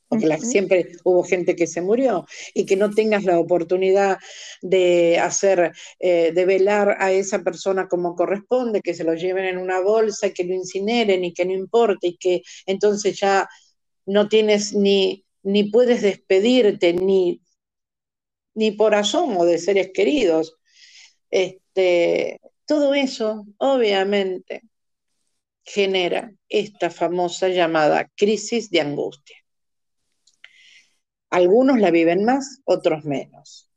Porque 0.08 0.38
siempre 0.38 0.92
hubo 1.04 1.24
gente 1.24 1.56
que 1.56 1.66
se 1.66 1.82
murió 1.82 2.26
y 2.54 2.64
que 2.64 2.76
no 2.76 2.90
tengas 2.90 3.24
la 3.24 3.40
oportunidad 3.40 4.18
de 4.62 5.18
hacer, 5.18 5.72
eh, 5.98 6.32
de 6.32 6.44
velar 6.44 6.96
a 7.00 7.10
esa 7.10 7.42
persona 7.42 7.88
como 7.88 8.14
corresponde, 8.14 8.82
que 8.82 8.94
se 8.94 9.04
lo 9.04 9.14
lleven 9.14 9.46
en 9.46 9.58
una 9.58 9.80
bolsa 9.80 10.28
y 10.28 10.32
que 10.32 10.44
lo 10.44 10.54
incineren 10.54 11.24
y 11.24 11.34
que 11.34 11.44
no 11.44 11.52
importe 11.52 12.08
y 12.08 12.16
que 12.16 12.42
entonces 12.66 13.18
ya 13.18 13.48
no 14.06 14.28
tienes 14.28 14.74
ni, 14.74 15.24
ni 15.42 15.64
puedes 15.64 16.02
despedirte, 16.02 16.92
ni 16.92 17.40
ni 18.56 18.72
por 18.72 18.94
asomo 18.94 19.44
de 19.44 19.58
seres 19.58 19.90
queridos. 19.92 20.56
Este, 21.30 22.40
todo 22.66 22.94
eso, 22.94 23.46
obviamente, 23.58 24.62
genera 25.62 26.32
esta 26.48 26.90
famosa 26.90 27.48
llamada 27.48 28.10
crisis 28.16 28.70
de 28.70 28.80
angustia. 28.80 29.36
Algunos 31.28 31.78
la 31.78 31.90
viven 31.90 32.24
más, 32.24 32.60
otros 32.64 33.04
menos. 33.04 33.70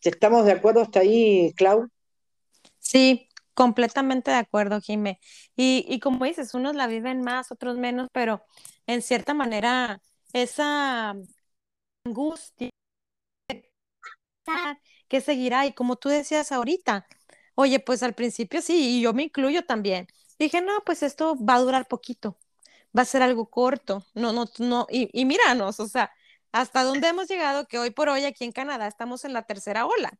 ¿Estamos 0.00 0.46
de 0.46 0.52
acuerdo 0.52 0.80
hasta 0.80 1.00
ahí, 1.00 1.52
Clau? 1.54 1.88
Sí, 2.78 3.28
completamente 3.52 4.30
de 4.30 4.38
acuerdo, 4.38 4.80
Jimé. 4.80 5.20
Y, 5.56 5.84
y 5.88 6.00
como 6.00 6.24
dices, 6.24 6.54
unos 6.54 6.74
la 6.74 6.86
viven 6.86 7.20
más, 7.20 7.52
otros 7.52 7.76
menos, 7.76 8.08
pero 8.12 8.42
en 8.86 9.02
cierta 9.02 9.34
manera 9.34 10.00
esa 10.32 11.14
angustia 12.04 12.70
¿Qué 15.08 15.20
seguirá? 15.20 15.66
Y 15.66 15.72
como 15.72 15.96
tú 15.96 16.08
decías 16.08 16.52
ahorita, 16.52 17.06
oye, 17.54 17.80
pues 17.80 18.02
al 18.02 18.14
principio 18.14 18.62
sí, 18.62 18.98
y 18.98 19.02
yo 19.02 19.12
me 19.12 19.24
incluyo 19.24 19.64
también. 19.64 20.08
Dije, 20.38 20.60
no, 20.60 20.72
pues 20.84 21.02
esto 21.02 21.36
va 21.44 21.54
a 21.56 21.60
durar 21.60 21.86
poquito, 21.88 22.38
va 22.96 23.02
a 23.02 23.04
ser 23.04 23.22
algo 23.22 23.50
corto. 23.50 24.04
No, 24.14 24.32
no, 24.32 24.46
no, 24.58 24.86
y, 24.90 25.08
y 25.18 25.24
míranos, 25.24 25.80
o 25.80 25.88
sea, 25.88 26.12
hasta 26.52 26.82
dónde 26.84 27.08
hemos 27.08 27.28
llegado 27.28 27.66
que 27.68 27.78
hoy 27.78 27.90
por 27.90 28.08
hoy 28.08 28.24
aquí 28.24 28.44
en 28.44 28.52
Canadá 28.52 28.86
estamos 28.88 29.24
en 29.24 29.32
la 29.32 29.42
tercera 29.44 29.86
ola. 29.86 30.18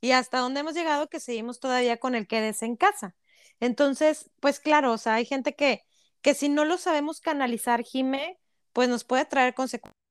Y 0.00 0.12
hasta 0.12 0.38
dónde 0.38 0.60
hemos 0.60 0.74
llegado 0.74 1.08
que 1.08 1.20
seguimos 1.20 1.60
todavía 1.60 1.98
con 1.98 2.14
el 2.14 2.26
quédese 2.26 2.66
en 2.66 2.76
casa. 2.76 3.16
Entonces, 3.60 4.30
pues 4.40 4.60
claro, 4.60 4.92
o 4.92 4.98
sea, 4.98 5.14
hay 5.14 5.24
gente 5.26 5.54
que, 5.54 5.82
que 6.22 6.34
si 6.34 6.48
no 6.48 6.64
lo 6.64 6.76
sabemos 6.78 7.20
canalizar, 7.20 7.82
Jime, 7.84 8.38
pues 8.72 8.88
nos 8.88 9.04
puede 9.04 9.24
traer 9.24 9.54
consecuencias 9.54 10.03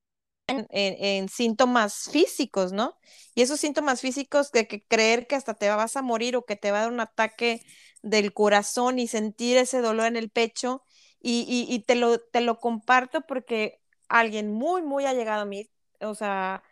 en, 0.48 1.30
síntomas 1.30 2.10
físicos, 2.12 2.74
¿no? 2.74 2.98
Y 3.36 3.42
esos 3.42 3.60
síntomas 3.60 4.02
físicos 4.02 4.52
de 4.52 4.68
que 4.68 4.84
creer 4.84 5.28
que 5.28 5.36
hasta 5.36 5.54
te 5.54 5.70
vas 5.70 5.96
a 5.96 6.02
morir 6.02 6.36
o 6.36 6.46
que 6.46 6.56
te 6.56 6.72
va 6.72 6.80
a 6.80 6.82
dar 6.82 6.92
un 6.92 7.00
ataque 7.00 7.62
del 8.02 8.34
corazón 8.34 9.00
y 9.00 9.08
sentir 9.08 9.58
ese 9.58 9.82
dolor 9.82 10.08
en 10.08 10.18
el 10.18 10.30
pecho. 10.30 10.84
Y, 11.26 11.80
te, 11.88 11.96
lo, 11.96 12.20
te 12.20 12.42
lo 12.42 12.60
comparto 12.60 13.22
porque 13.22 13.80
alguien 14.10 14.52
muy, 14.52 14.82
muy 14.82 15.06
ha 15.06 15.14
llegado 15.14 15.44
a 15.44 15.46
mí, 15.46 15.70
o 16.02 16.16
sea, 16.16 16.64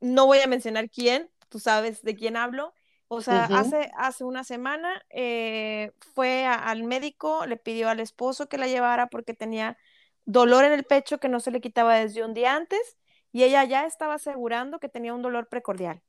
no 0.00 0.26
voy 0.26 0.40
a 0.40 0.48
mencionar 0.48 0.90
quién, 0.90 1.30
tú 1.48 1.60
sabes 1.60 2.02
de 2.02 2.16
quién 2.16 2.36
hablo. 2.36 2.74
O 3.06 3.20
sea, 3.20 3.44
hace, 3.44 3.92
hace 3.96 4.24
una 4.24 4.42
semana 4.42 5.00
eh, 5.10 5.92
fue 6.14 6.44
al 6.44 6.82
médico, 6.82 7.46
le 7.46 7.56
pidió 7.56 7.88
al 7.88 8.00
esposo 8.00 8.48
que 8.48 8.58
la 8.58 8.66
llevara 8.66 9.06
porque 9.06 9.34
tenía 9.34 9.78
dolor 10.24 10.64
en 10.64 10.72
el 10.72 10.82
pecho 10.82 11.18
que 11.18 11.28
no 11.28 11.38
se 11.38 11.52
le 11.52 11.60
quitaba 11.60 11.94
desde 11.94 12.24
un 12.24 12.34
día 12.34 12.56
antes 12.56 12.96
y 13.34 13.42
ella 13.42 13.64
ya 13.64 13.84
estaba 13.84 14.14
asegurando 14.14 14.78
que 14.78 14.88
tenía 14.88 15.12
un 15.12 15.20
dolor 15.20 15.48
precordial. 15.48 16.00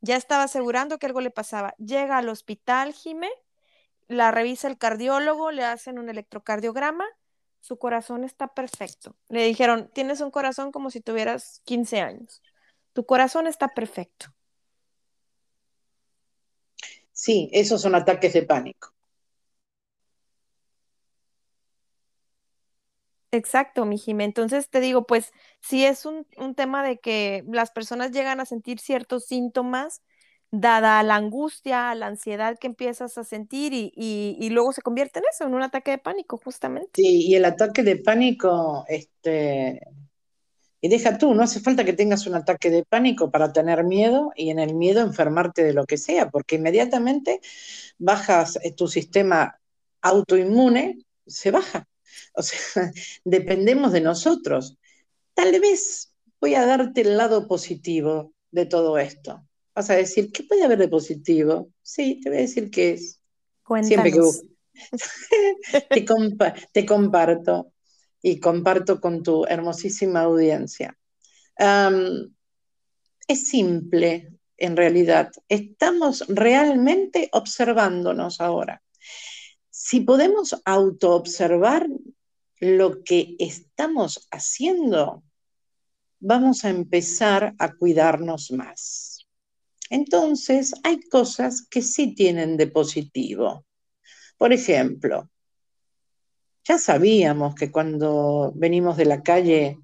Ya 0.00 0.14
estaba 0.14 0.44
asegurando 0.44 1.00
que 1.00 1.06
algo 1.06 1.20
le 1.20 1.32
pasaba. 1.32 1.74
Llega 1.76 2.18
al 2.18 2.28
hospital, 2.28 2.92
Jime, 2.92 3.28
la 4.06 4.30
revisa 4.30 4.68
el 4.68 4.78
cardiólogo, 4.78 5.50
le 5.50 5.64
hacen 5.64 5.98
un 5.98 6.08
electrocardiograma, 6.08 7.04
su 7.58 7.78
corazón 7.78 8.22
está 8.22 8.54
perfecto. 8.54 9.16
Le 9.28 9.44
dijeron, 9.44 9.90
tienes 9.92 10.20
un 10.20 10.30
corazón 10.30 10.70
como 10.70 10.90
si 10.90 11.00
tuvieras 11.00 11.62
15 11.64 12.00
años. 12.00 12.44
Tu 12.92 13.04
corazón 13.06 13.48
está 13.48 13.74
perfecto. 13.74 14.32
Sí, 17.10 17.50
esos 17.52 17.82
son 17.82 17.96
ataques 17.96 18.34
de 18.34 18.44
pánico. 18.44 18.91
Exacto, 23.32 23.86
mi 23.86 23.96
Jimé. 23.96 24.24
Entonces 24.24 24.68
te 24.68 24.80
digo, 24.80 25.06
pues 25.06 25.32
si 25.60 25.86
es 25.86 26.04
un, 26.04 26.26
tema 26.54 26.84
de 26.84 26.98
que 26.98 27.42
las 27.48 27.70
personas 27.70 28.12
llegan 28.12 28.40
a 28.40 28.44
sentir 28.44 28.78
ciertos 28.78 29.24
síntomas, 29.24 30.02
dada 30.50 31.02
la 31.02 31.16
angustia, 31.16 31.94
la 31.94 32.08
ansiedad 32.08 32.58
que 32.58 32.66
empiezas 32.66 33.16
a 33.16 33.24
sentir 33.24 33.72
y, 33.72 34.48
luego 34.50 34.74
se 34.74 34.82
convierte 34.82 35.20
en 35.20 35.24
eso, 35.32 35.46
en 35.46 35.54
un 35.54 35.62
ataque 35.62 35.92
de 35.92 35.98
pánico, 35.98 36.38
justamente. 36.44 36.90
Sí, 36.94 37.26
y 37.26 37.34
el 37.34 37.46
ataque 37.46 37.82
de 37.82 37.96
pánico, 37.96 38.84
este, 38.86 39.80
y 40.82 40.88
deja 40.88 41.16
tú, 41.16 41.32
no 41.32 41.42
hace 41.42 41.60
falta 41.60 41.86
que 41.86 41.94
tengas 41.94 42.26
un 42.26 42.34
ataque 42.34 42.68
de 42.68 42.84
pánico 42.84 43.30
para 43.30 43.50
tener 43.50 43.82
miedo 43.82 44.32
y 44.36 44.50
en 44.50 44.58
el 44.58 44.74
miedo 44.74 45.00
enfermarte 45.00 45.64
de 45.64 45.72
lo 45.72 45.86
que 45.86 45.96
sea, 45.96 46.28
porque 46.28 46.56
inmediatamente 46.56 47.40
bajas 47.96 48.58
eh, 48.62 48.72
tu 48.72 48.88
sistema 48.88 49.58
autoinmune, 50.02 50.98
se 51.26 51.50
baja. 51.50 51.88
O 52.34 52.42
sea, 52.42 52.92
dependemos 53.24 53.92
de 53.92 54.00
nosotros. 54.00 54.78
Tal 55.34 55.60
vez 55.60 56.14
voy 56.40 56.54
a 56.54 56.66
darte 56.66 57.02
el 57.02 57.16
lado 57.16 57.46
positivo 57.46 58.34
de 58.50 58.66
todo 58.66 58.98
esto. 58.98 59.46
Vas 59.74 59.90
a 59.90 59.96
decir, 59.96 60.32
¿qué 60.32 60.42
puede 60.44 60.64
haber 60.64 60.78
de 60.78 60.88
positivo? 60.88 61.70
Sí, 61.82 62.20
te 62.22 62.28
voy 62.28 62.38
a 62.38 62.42
decir 62.42 62.70
qué 62.70 62.92
es. 62.92 63.20
Siempre 63.82 64.12
que 64.12 64.20
te, 65.88 66.04
te, 66.72 66.86
comparto 66.86 67.72
y 68.20 68.38
comparto 68.40 69.00
con 69.00 69.22
tu 69.22 69.44
hermosísima 69.46 70.22
audiencia. 70.22 70.98
es 73.28 73.48
simple, 73.48 74.32
en 74.56 74.76
realidad. 74.76 75.30
Estamos 75.48 76.24
realmente 76.28 77.28
observándonos 77.32 78.40
ahora. 78.40 78.82
Si 79.84 79.98
podemos 79.98 80.62
autoobservar 80.64 81.88
lo 82.60 83.02
que 83.02 83.34
estamos 83.40 84.28
haciendo, 84.30 85.24
vamos 86.20 86.64
a 86.64 86.70
empezar 86.70 87.56
a 87.58 87.74
cuidarnos 87.74 88.52
más. 88.52 89.26
Entonces, 89.90 90.72
hay 90.84 91.00
cosas 91.00 91.66
que 91.68 91.82
sí 91.82 92.14
tienen 92.14 92.56
de 92.56 92.68
positivo. 92.68 93.66
Por 94.38 94.52
ejemplo, 94.52 95.28
ya 96.62 96.78
sabíamos 96.78 97.56
que 97.56 97.72
cuando 97.72 98.52
venimos 98.54 98.96
de 98.96 99.06
la 99.06 99.24
calle 99.24 99.80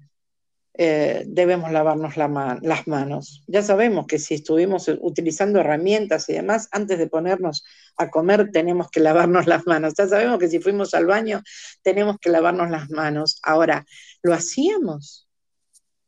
eh, 0.81 1.25
debemos 1.27 1.73
lavarnos 1.73 2.15
las 2.15 2.87
manos. 2.87 3.43
Ya 3.47 3.61
sabemos 3.61 4.07
que 4.07 4.17
si 4.17 4.35
estuvimos 4.35 4.89
utilizando 5.01 5.59
herramientas 5.59 6.29
y 6.29 6.33
demás, 6.33 6.69
antes 6.71 6.97
de 6.97 7.07
ponernos 7.07 7.65
a 7.97 8.09
comer 8.09 8.51
tenemos 8.53 8.89
que 8.89 9.01
lavarnos 9.01 9.45
las 9.45 9.67
manos. 9.67 9.95
Ya 9.97 10.07
sabemos 10.07 10.39
que 10.39 10.47
si 10.47 10.59
fuimos 10.59 10.93
al 10.93 11.05
baño 11.05 11.43
tenemos 11.81 12.17
que 12.21 12.29
lavarnos 12.29 12.69
las 12.69 12.89
manos. 12.89 13.41
Ahora, 13.43 13.85
¿lo 14.23 14.33
hacíamos? 14.33 15.27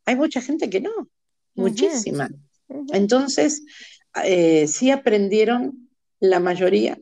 Hay 0.05 0.15
mucha 0.15 0.39
gente 0.39 0.69
que 0.69 0.79
no, 0.79 1.09
muchísima. 1.53 2.29
Entonces, 2.93 3.63
eh, 4.23 4.67
sí 4.67 4.89
aprendieron 4.89 5.89
la 6.21 6.39
mayoría 6.39 6.97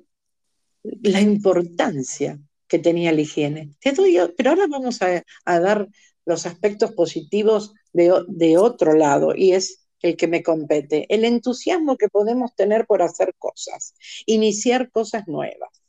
la 1.03 1.21
importancia 1.21 2.39
que 2.67 2.79
tenía 2.79 3.11
la 3.11 3.21
higiene. 3.21 3.75
Te 3.79 3.91
doy, 3.91 4.17
pero 4.35 4.49
ahora 4.49 4.65
vamos 4.67 4.99
a, 5.01 5.23
dar 5.45 5.87
los 6.29 6.45
aspectos 6.45 6.91
positivos 6.91 7.73
de, 7.91 8.57
otro 8.57 8.93
lado 8.93 9.33
y 9.35 9.53
es 9.53 9.87
el 10.03 10.15
que 10.15 10.27
me 10.27 10.43
compete, 10.43 11.07
el 11.09 11.25
entusiasmo 11.25 11.97
que 11.97 12.07
podemos 12.07 12.55
tener 12.55 12.85
por 12.85 13.01
hacer 13.01 13.33
cosas, 13.39 13.95
iniciar 14.27 14.91
cosas 14.91 15.27
nuevas. 15.27 15.81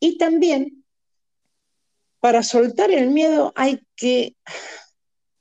Y 0.00 0.16
también, 0.16 0.84
para 2.18 2.42
soltar 2.42 2.90
el 2.90 3.10
miedo 3.10 3.52
hay 3.54 3.80
que, 3.94 4.34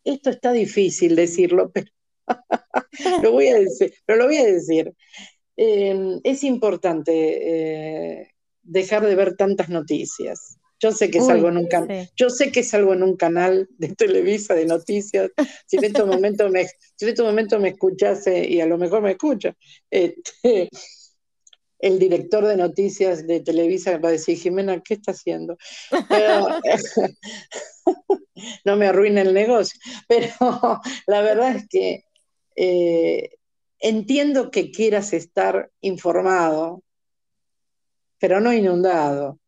esto 0.04 0.30
está 0.30 0.52
difícil 0.52 1.16
decirlo, 1.16 1.72
pero 1.74 1.90
lo 3.24 3.32
voy 3.32 3.48
a 3.48 3.56
decir, 3.60 3.94
pero 4.06 4.20
lo 4.20 4.26
voy 4.26 4.38
a 4.38 4.46
decir. 4.46 4.94
Eh, 5.56 6.20
es 6.24 6.44
importante 6.44 7.14
eh, 7.14 8.32
dejar 8.62 9.06
de 9.06 9.16
ver 9.16 9.38
tantas 9.38 9.70
noticias. 9.70 10.58
Yo 10.80 10.92
sé 10.92 11.10
que 11.10 11.18
es 11.18 11.28
algo 11.28 11.50
en 11.50 11.58
un 11.58 11.68
yo 12.16 12.30
sé 12.30 12.52
que 12.52 12.60
es 12.60 12.74
algo 12.74 12.94
en 12.94 13.04
un 13.04 13.16
canal 13.16 13.68
de 13.78 13.96
Televisa 13.96 14.54
de 14.54 14.66
noticias. 14.66 15.32
Si 15.66 15.78
en 15.78 15.86
este 15.86 16.04
momento 16.04 16.50
me, 16.50 16.66
si 16.66 17.06
en 17.06 17.10
este 17.10 17.24
momento 17.24 17.60
me 17.60 17.70
escuchase, 17.70 18.48
y 18.48 18.62
a 18.62 18.66
lo 18.66 18.78
mejor 18.78 19.02
me 19.02 19.12
escucha, 19.12 19.56
este, 19.90 20.70
el 21.80 22.00
director 22.00 22.46
de 22.46 22.58
noticias 22.58 23.28
de 23.28 23.42
Televisa 23.42 23.98
va 23.98 24.10
a 24.10 24.14
decir, 24.14 24.38
Jimena, 24.38 24.82
¿qué 24.82 24.96
está 24.96 25.12
haciendo? 25.12 25.58
no 28.66 28.76
me 28.76 28.88
arruine 28.88 29.22
el 29.22 29.34
negocio. 29.34 29.80
Pero 30.08 30.82
la 31.08 31.22
verdad 31.22 31.56
es 31.56 31.68
que 31.68 32.06
eh, 32.56 33.30
entiendo 33.80 34.52
que 34.52 34.72
quieras 34.72 35.14
estar 35.14 35.72
informado, 35.82 36.84
pero 38.20 38.40
no 38.40 38.54
inundado. 38.54 39.40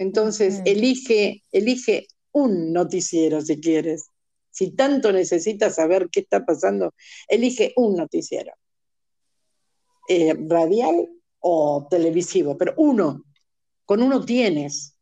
Entonces, 0.00 0.62
elige, 0.64 1.44
elige 1.52 2.06
un 2.32 2.72
noticiero 2.72 3.42
si 3.42 3.60
quieres. 3.60 4.08
Si 4.50 4.70
tanto 4.74 5.12
necesitas 5.12 5.74
saber 5.74 6.08
qué 6.10 6.20
está 6.20 6.46
pasando, 6.46 6.94
elige 7.28 7.74
un 7.76 7.96
noticiero. 7.96 8.54
Eh, 10.08 10.34
radial 10.48 11.06
o 11.40 11.86
televisivo, 11.90 12.56
pero 12.56 12.72
uno, 12.78 13.24
con 13.84 14.02
uno 14.02 14.24
tienes. 14.24 14.96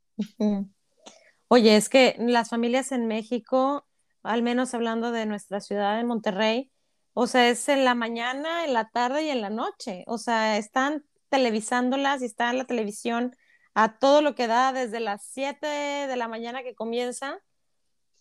Oye, 1.47 1.77
es 1.77 1.89
que 1.89 2.17
las 2.19 2.51
familias 2.51 2.91
en 2.91 3.07
México, 3.07 3.87
al 4.25 4.43
menos 4.43 4.75
hablando 4.75 5.13
de 5.13 5.27
nuestra 5.27 5.61
ciudad 5.61 5.97
de 5.97 6.03
Monterrey, 6.03 6.73
o 7.15 7.29
sea, 7.29 7.49
es 7.49 7.69
en 7.69 7.85
la 7.85 7.95
mañana, 7.95 8.65
en 8.65 8.73
la 8.73 8.89
tarde 8.89 9.27
y 9.27 9.29
en 9.29 9.43
la 9.43 9.51
noche. 9.51 10.03
O 10.09 10.19
sea, 10.19 10.59
están 10.59 11.05
televisándolas 11.29 12.21
y 12.21 12.25
está 12.25 12.51
en 12.51 12.59
la 12.59 12.65
televisión 12.65 13.31
a 13.79 13.97
todo 13.97 14.23
lo 14.23 14.35
que 14.35 14.49
da 14.49 14.73
desde 14.73 14.99
las 14.99 15.23
7 15.23 15.65
de 15.65 16.17
la 16.17 16.27
mañana 16.27 16.65
que 16.65 16.75
comienza. 16.75 17.39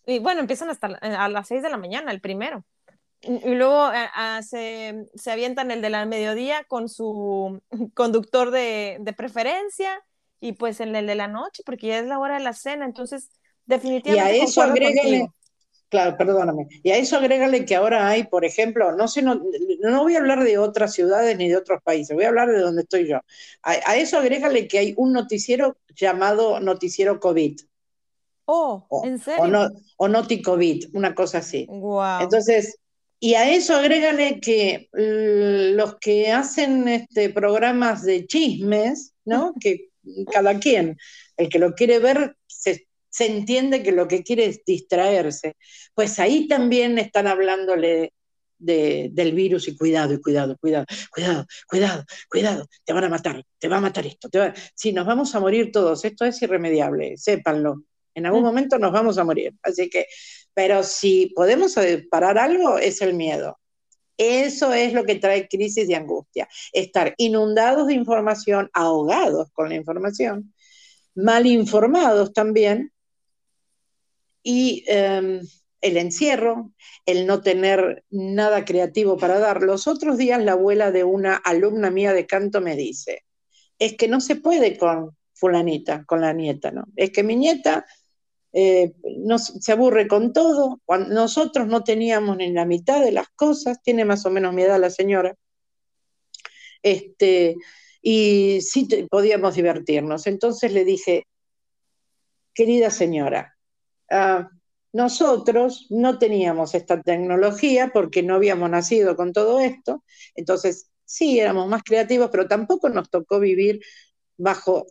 Y 0.06 0.20
bueno, 0.20 0.40
empiezan 0.40 0.70
hasta 0.70 0.86
a 0.86 1.28
las 1.28 1.48
6 1.48 1.64
de 1.64 1.68
la 1.68 1.76
mañana, 1.76 2.12
el 2.12 2.20
primero. 2.20 2.64
Y, 3.20 3.56
luego 3.56 3.90
eh, 3.92 4.42
se, 4.44 5.08
se, 5.16 5.32
avientan 5.32 5.72
el 5.72 5.82
de 5.82 5.90
la 5.90 6.06
mediodía 6.06 6.62
con 6.68 6.88
su 6.88 7.60
conductor 7.94 8.52
de, 8.52 8.98
de, 9.00 9.12
preferencia 9.12 10.00
y 10.38 10.52
pues 10.52 10.78
el, 10.78 10.94
el 10.94 11.08
de 11.08 11.16
la 11.16 11.26
noche, 11.26 11.64
porque 11.66 11.88
ya 11.88 11.98
es 11.98 12.06
la 12.06 12.20
hora 12.20 12.34
de 12.34 12.44
la 12.44 12.52
cena. 12.52 12.84
Entonces, 12.84 13.28
definitivamente. 13.66 14.38
Y 14.38 14.40
a 14.40 14.44
eso 14.44 14.62
agréguele, 14.62 15.32
Claro, 15.88 16.16
perdóname. 16.18 16.68
Y 16.82 16.90
a 16.90 16.98
eso 16.98 17.16
agrégale 17.16 17.64
que 17.64 17.74
ahora 17.74 18.08
hay, 18.08 18.24
por 18.24 18.44
ejemplo, 18.44 18.92
no 18.92 19.08
sé, 19.08 19.22
no, 19.22 19.40
no, 19.80 20.02
voy 20.02 20.16
a 20.16 20.18
hablar 20.18 20.44
de 20.44 20.58
otras 20.58 20.92
ciudades 20.92 21.36
ni 21.38 21.48
de 21.48 21.56
otros 21.56 21.82
países, 21.82 22.14
voy 22.14 22.24
a 22.24 22.28
hablar 22.28 22.50
de 22.50 22.60
donde 22.60 22.82
estoy 22.82 23.08
yo. 23.08 23.20
A, 23.62 23.96
eso 23.96 24.18
agrégale 24.18 24.68
que 24.68 24.78
hay 24.78 24.94
un 24.98 25.12
noticiero 25.12 25.78
llamado 25.94 26.60
Noticiero 26.60 27.18
COVID. 27.18 27.60
Oh, 28.44 28.86
¿en 29.04 29.18
serio? 29.18 29.44
O, 29.44 29.46
no, 29.46 29.68
o 29.96 30.08
Noti 30.08 30.40
COVID, 30.40 30.94
una 30.94 31.14
cosa 31.14 31.38
así. 31.38 31.66
Entonces, 32.20 32.78
y 33.20 33.34
a 33.34 33.50
eso 33.50 33.74
agrégale 33.74 34.40
que 34.40 34.88
los 34.92 35.96
que 35.98 36.32
hacen 36.32 36.88
este, 36.88 37.30
programas 37.30 38.04
de 38.04 38.26
chismes, 38.26 39.14
¿no? 39.24 39.54
que 39.60 39.88
cada 40.32 40.58
quien, 40.58 40.96
el 41.36 41.48
que 41.48 41.58
lo 41.58 41.74
quiere 41.74 41.98
ver, 41.98 42.37
se 43.18 43.26
entiende 43.26 43.82
que 43.82 43.90
lo 43.90 44.06
que 44.06 44.22
quiere 44.22 44.44
es 44.44 44.64
distraerse. 44.64 45.56
Pues 45.92 46.20
ahí 46.20 46.46
también 46.46 46.98
están 46.98 47.26
hablándole 47.26 48.12
del 48.60 49.32
virus 49.32 49.66
y 49.66 49.76
cuidado, 49.76 50.14
y 50.14 50.20
cuidado, 50.20 50.56
cuidado, 50.60 50.86
cuidado, 51.10 51.44
cuidado, 51.68 52.04
cuidado, 52.30 52.66
te 52.84 52.92
van 52.92 53.04
a 53.04 53.08
matar, 53.08 53.44
te 53.58 53.66
va 53.66 53.78
a 53.78 53.80
matar 53.80 54.06
esto. 54.06 54.28
Te 54.28 54.52
Sí, 54.72 54.92
nos 54.92 55.04
vamos 55.04 55.34
a 55.34 55.40
morir 55.40 55.72
todos, 55.72 56.04
esto 56.04 56.24
es 56.24 56.40
irremediable, 56.42 57.16
sépanlo. 57.16 57.82
En 58.14 58.26
algún 58.26 58.42
mm. 58.42 58.44
momento 58.44 58.78
nos 58.78 58.92
vamos 58.92 59.18
a 59.18 59.24
morir. 59.24 59.52
Así 59.64 59.90
que, 59.90 60.06
pero 60.54 60.84
si 60.84 61.32
podemos 61.34 61.74
parar 62.08 62.38
algo, 62.38 62.78
es 62.78 63.02
el 63.02 63.14
miedo. 63.14 63.58
Eso 64.16 64.72
es 64.72 64.92
lo 64.92 65.04
que 65.04 65.16
trae 65.16 65.48
crisis 65.48 65.88
y 65.88 65.94
angustia. 65.94 66.48
Estar 66.72 67.14
inundados 67.16 67.88
de 67.88 67.94
información, 67.94 68.70
ahogados 68.72 69.48
con 69.52 69.70
la 69.70 69.74
información, 69.74 70.54
mal 71.16 71.46
informados 71.46 72.32
también, 72.32 72.92
y 74.42 74.84
em, 74.86 75.40
el 75.80 75.96
encierro, 75.96 76.72
el 77.06 77.26
no 77.26 77.40
tener 77.42 78.04
nada 78.10 78.64
creativo 78.64 79.16
para 79.16 79.38
dar. 79.38 79.62
Los 79.62 79.86
otros 79.86 80.18
días 80.18 80.42
la 80.42 80.52
abuela 80.52 80.90
de 80.90 81.04
una 81.04 81.36
alumna 81.36 81.90
mía 81.90 82.12
de 82.12 82.26
canto 82.26 82.60
me 82.60 82.76
dice, 82.76 83.24
es 83.78 83.96
que 83.96 84.08
no 84.08 84.20
se 84.20 84.36
puede 84.36 84.76
con 84.76 85.16
fulanita, 85.34 86.04
con 86.04 86.20
la 86.20 86.32
nieta, 86.32 86.70
¿no? 86.72 86.86
Es 86.96 87.10
que 87.10 87.22
mi 87.22 87.36
nieta 87.36 87.86
eh, 88.52 88.92
se 89.60 89.72
aburre 89.72 90.08
con 90.08 90.32
todo, 90.32 90.80
Cuando 90.84 91.14
nosotros 91.14 91.68
no 91.68 91.84
teníamos 91.84 92.36
ni 92.36 92.50
la 92.52 92.64
mitad 92.64 93.00
de 93.00 93.12
las 93.12 93.28
cosas, 93.30 93.82
tiene 93.82 94.04
más 94.04 94.26
o 94.26 94.30
menos 94.30 94.52
mi 94.54 94.62
edad 94.62 94.80
la 94.80 94.90
señora, 94.90 95.36
este, 96.82 97.56
y 98.02 98.60
sí 98.62 98.88
podíamos 99.10 99.54
divertirnos. 99.54 100.26
Entonces 100.26 100.72
le 100.72 100.84
dije, 100.84 101.26
querida 102.54 102.90
señora, 102.90 103.57
Ah, 104.10 104.48
nosotros 104.92 105.86
no 105.90 106.18
teníamos 106.18 106.74
esta 106.74 107.02
tecnología 107.02 107.90
porque 107.92 108.22
no 108.22 108.34
habíamos 108.34 108.70
nacido 108.70 109.16
con 109.16 109.32
todo 109.32 109.60
esto, 109.60 110.02
entonces 110.34 110.90
sí 111.04 111.38
éramos 111.38 111.68
más 111.68 111.82
creativos, 111.82 112.30
pero 112.30 112.48
tampoco 112.48 112.88
nos 112.88 113.10
tocó 113.10 113.38
vivir 113.38 113.80
bajo 114.38 114.86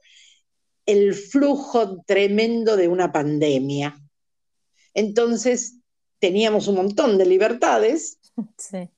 el 0.86 1.14
flujo 1.16 2.04
tremendo 2.06 2.78
de 2.78 2.88
una 2.88 3.12
pandemia. 3.12 4.00
Entonces 4.94 5.80
teníamos 6.20 6.68
un 6.68 6.76
montón 6.76 7.18
de 7.18 7.26
libertades, 7.26 8.20
sí 8.58 8.90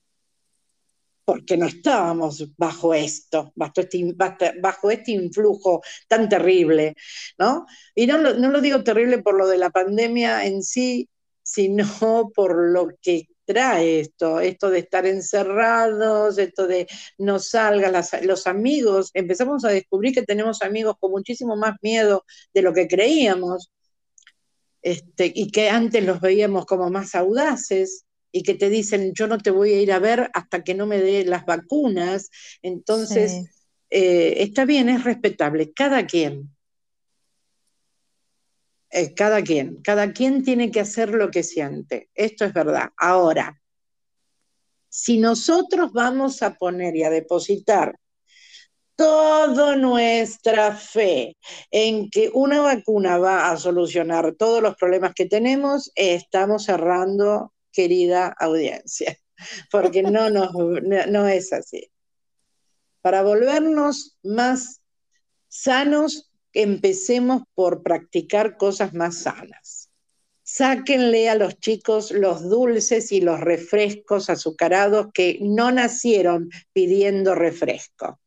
porque 1.30 1.56
no 1.56 1.66
estábamos 1.66 2.44
bajo 2.56 2.92
esto, 2.92 3.52
bajo 3.54 3.80
este, 3.82 4.14
bajo 4.60 4.90
este 4.90 5.12
influjo 5.12 5.80
tan 6.08 6.28
terrible, 6.28 6.96
¿no? 7.38 7.66
Y 7.94 8.08
no, 8.08 8.18
no 8.18 8.50
lo 8.50 8.60
digo 8.60 8.82
terrible 8.82 9.18
por 9.22 9.38
lo 9.38 9.46
de 9.46 9.56
la 9.56 9.70
pandemia 9.70 10.44
en 10.44 10.64
sí, 10.64 11.08
sino 11.40 11.84
por 12.34 12.72
lo 12.72 12.88
que 13.00 13.28
trae 13.44 14.00
esto, 14.00 14.40
esto 14.40 14.70
de 14.70 14.80
estar 14.80 15.06
encerrados, 15.06 16.36
esto 16.36 16.66
de 16.66 16.88
no 17.18 17.38
salgas, 17.38 18.10
los 18.24 18.48
amigos, 18.48 19.12
empezamos 19.14 19.64
a 19.64 19.68
descubrir 19.68 20.12
que 20.12 20.22
tenemos 20.22 20.62
amigos 20.62 20.96
con 20.98 21.12
muchísimo 21.12 21.54
más 21.54 21.76
miedo 21.80 22.24
de 22.52 22.62
lo 22.62 22.74
que 22.74 22.88
creíamos, 22.88 23.70
este, 24.82 25.30
y 25.32 25.52
que 25.52 25.70
antes 25.70 26.04
los 26.04 26.20
veíamos 26.20 26.66
como 26.66 26.90
más 26.90 27.14
audaces, 27.14 28.04
y 28.32 28.42
que 28.42 28.54
te 28.54 28.68
dicen, 28.68 29.12
yo 29.14 29.26
no 29.26 29.38
te 29.38 29.50
voy 29.50 29.72
a 29.72 29.80
ir 29.80 29.92
a 29.92 29.98
ver 29.98 30.30
hasta 30.34 30.62
que 30.62 30.74
no 30.74 30.86
me 30.86 30.98
dé 30.98 31.24
las 31.24 31.44
vacunas. 31.44 32.30
Entonces, 32.62 33.50
eh, 33.90 34.34
está 34.38 34.64
bien, 34.64 34.88
es 34.88 35.04
respetable, 35.04 35.72
cada 35.72 36.06
quien. 36.06 36.50
Eh, 38.92 39.14
cada 39.14 39.42
quien, 39.42 39.76
cada 39.82 40.12
quien 40.12 40.42
tiene 40.42 40.70
que 40.70 40.80
hacer 40.80 41.10
lo 41.10 41.30
que 41.30 41.42
siente. 41.42 42.10
Esto 42.14 42.44
es 42.44 42.52
verdad. 42.52 42.90
Ahora, 42.96 43.60
si 44.88 45.18
nosotros 45.18 45.92
vamos 45.92 46.42
a 46.42 46.54
poner 46.54 46.96
y 46.96 47.04
a 47.04 47.10
depositar 47.10 47.94
toda 48.96 49.76
nuestra 49.76 50.74
fe 50.74 51.38
en 51.70 52.10
que 52.10 52.30
una 52.34 52.60
vacuna 52.60 53.16
va 53.16 53.50
a 53.50 53.56
solucionar 53.56 54.34
todos 54.34 54.60
los 54.60 54.74
problemas 54.74 55.14
que 55.14 55.26
tenemos, 55.26 55.90
estamos 55.94 56.64
cerrando, 56.64 57.54
querida 57.72 58.34
audiencia, 58.38 59.16
porque 59.70 60.02
no, 60.02 60.30
no 60.30 61.28
es 61.28 61.52
así. 61.52 61.90
Para 63.00 63.22
volvernos 63.22 64.18
más 64.22 64.82
sanos, 65.48 66.30
empecemos 66.52 67.42
por 67.54 67.82
practicar 67.82 68.56
cosas 68.56 68.92
más 68.92 69.18
sanas. 69.18 69.90
Sáquenle 70.42 71.30
a 71.30 71.36
los 71.36 71.58
chicos 71.60 72.10
los 72.10 72.48
dulces 72.48 73.12
y 73.12 73.20
los 73.20 73.40
refrescos 73.40 74.28
azucarados 74.28 75.08
que 75.14 75.38
no 75.40 75.70
nacieron 75.70 76.50
pidiendo 76.72 77.34
refresco 77.34 78.20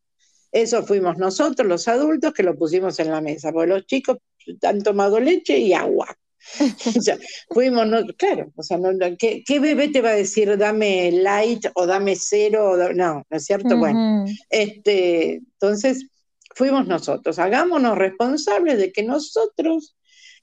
eso 0.53 0.83
fuimos 0.83 1.17
nosotros, 1.17 1.67
los 1.67 1.87
adultos, 1.87 2.31
que 2.31 2.43
lo 2.43 2.55
pusimos 2.55 2.99
en 2.99 3.09
la 3.09 3.21
mesa, 3.21 3.51
porque 3.51 3.67
los 3.69 3.85
chicos 3.87 4.19
han 4.61 4.81
tomado 4.81 5.19
leche 5.19 5.57
y 5.57 5.73
agua. 5.73 6.15
o 6.97 7.01
sea, 7.01 7.17
fuimos, 7.49 7.87
claro, 8.17 8.51
o 8.55 8.63
sea, 8.63 8.77
¿qué, 9.17 9.59
bebé 9.59 9.87
te 9.89 10.01
va 10.01 10.09
a 10.09 10.15
decir 10.15 10.57
dame 10.57 11.11
light 11.11 11.65
o 11.75 11.85
dame 11.85 12.15
cero? 12.15 12.75
no, 12.93 13.23
¿no 13.29 13.37
es 13.37 13.45
cierto? 13.45 13.77
Bueno, 13.77 14.25
este, 14.49 15.35
entonces 15.35 16.07
fuimos 16.55 16.87
nosotros, 16.87 17.39
hagámonos 17.39 17.97
responsables 17.97 18.77
de 18.77 18.91
que 18.91 19.03
nosotros 19.03 19.95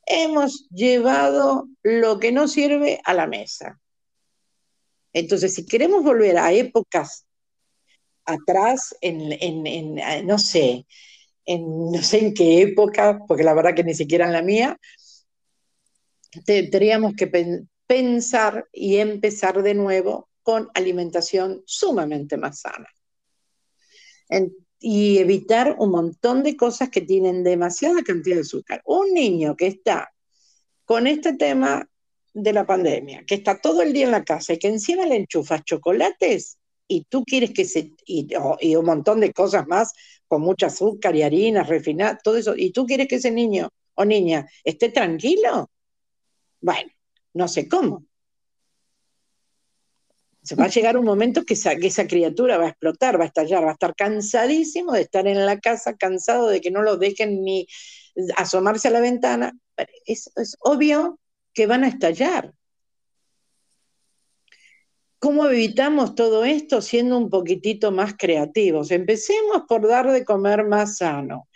hemos 0.06 0.68
llevado 0.70 1.68
lo 1.82 2.18
que 2.18 2.32
no 2.32 2.48
sirve 2.48 3.00
a 3.04 3.14
la 3.14 3.26
mesa. 3.26 3.78
Entonces, 5.12 5.54
si 5.54 5.66
queremos 5.66 6.02
volver 6.02 6.38
a 6.38 6.52
épocas 6.52 7.26
atrás 8.24 8.94
en, 9.00 9.32
eh, 9.32 10.22
no 10.24 10.38
sé, 10.38 10.86
en 11.44 11.90
no 11.90 12.02
sé 12.02 12.18
en 12.18 12.34
qué 12.34 12.62
época, 12.62 13.20
porque 13.26 13.42
la 13.42 13.54
verdad 13.54 13.74
que 13.74 13.84
ni 13.84 13.94
siquiera 13.94 14.26
en 14.26 14.32
la 14.32 14.42
mía, 14.42 14.78
tendríamos 16.44 17.14
que 17.14 17.30
pensar 17.86 18.68
y 18.72 18.96
empezar 18.96 19.62
de 19.62 19.74
nuevo 19.74 20.28
con 20.42 20.68
alimentación 20.74 21.62
sumamente 21.66 22.36
más 22.36 22.60
sana. 22.60 22.88
y 24.82 25.18
evitar 25.18 25.76
un 25.78 25.90
montón 25.90 26.42
de 26.42 26.56
cosas 26.56 26.88
que 26.88 27.02
tienen 27.02 27.44
demasiada 27.44 28.02
cantidad 28.02 28.36
de 28.36 28.42
azúcar. 28.42 28.80
Un 28.86 29.12
niño 29.12 29.54
que 29.54 29.66
está 29.66 30.10
con 30.86 31.06
este 31.06 31.34
tema 31.34 31.86
de 32.32 32.52
la 32.52 32.66
pandemia, 32.66 33.24
que 33.26 33.34
está 33.34 33.60
todo 33.60 33.82
el 33.82 33.92
día 33.92 34.06
en 34.06 34.12
la 34.12 34.24
casa 34.24 34.52
y 34.52 34.58
que 34.58 34.68
encima 34.68 35.04
le 35.04 35.16
enchufas 35.16 35.64
chocolates, 35.64 36.58
y 36.88 37.04
tú 37.08 37.24
quieres 37.24 37.52
que 37.52 37.64
se, 37.64 37.92
y, 38.04 38.34
un 38.74 38.84
montón 38.84 39.20
de 39.20 39.32
cosas 39.32 39.66
más, 39.68 39.92
con 40.26 40.42
mucha 40.42 40.66
azúcar 40.66 41.14
y 41.14 41.22
harina 41.22 41.62
refinada, 41.62 42.18
todo 42.22 42.36
eso, 42.36 42.54
y 42.56 42.72
tú 42.72 42.86
quieres 42.86 43.06
que 43.06 43.16
ese 43.16 43.30
niño 43.30 43.68
o 43.94 44.04
niña 44.04 44.48
esté 44.64 44.88
tranquilo, 44.88 45.70
bueno, 46.60 46.90
no 47.34 47.48
sé 47.48 47.68
cómo. 47.68 48.04
Se 50.42 50.54
va 50.54 50.64
a 50.64 50.68
llegar 50.68 50.96
un 50.96 51.04
momento 51.04 51.44
que 51.44 51.54
esa, 51.54 52.06
criatura 52.06 52.56
va 52.56 52.64
a 52.64 52.68
explotar, 52.70 53.18
va 53.18 53.24
a 53.24 53.26
estallar, 53.26 53.64
va 53.64 53.70
a 53.70 53.74
estar 53.74 53.94
cansadísimo 53.94 54.92
de 54.92 55.02
estar 55.02 55.26
en 55.26 55.44
la 55.44 55.60
casa, 55.60 55.96
cansado 55.96 56.48
de 56.48 56.60
que 56.60 56.70
no 56.70 56.82
lo 56.82 56.96
dejen 56.96 57.42
ni 57.42 57.66
asomarse 58.36 58.88
a 58.88 58.92
la 58.92 59.00
ventana. 59.00 59.52
es 60.06 60.56
obvio 60.60 61.18
que 61.52 61.66
van 61.66 61.84
a 61.84 61.88
estallar. 61.88 62.54
¿Cómo 65.20 65.46
evitamos 65.46 66.14
todo 66.14 66.46
esto 66.46 66.80
siendo 66.80 67.18
un 67.18 67.28
poquitito 67.28 67.92
más 67.92 68.14
creativos? 68.16 68.90
Empecemos 68.90 69.64
por 69.68 69.86
dar 69.86 70.10
de 70.10 70.24
comer 70.24 70.64
más 70.64 70.96
sano 70.96 71.46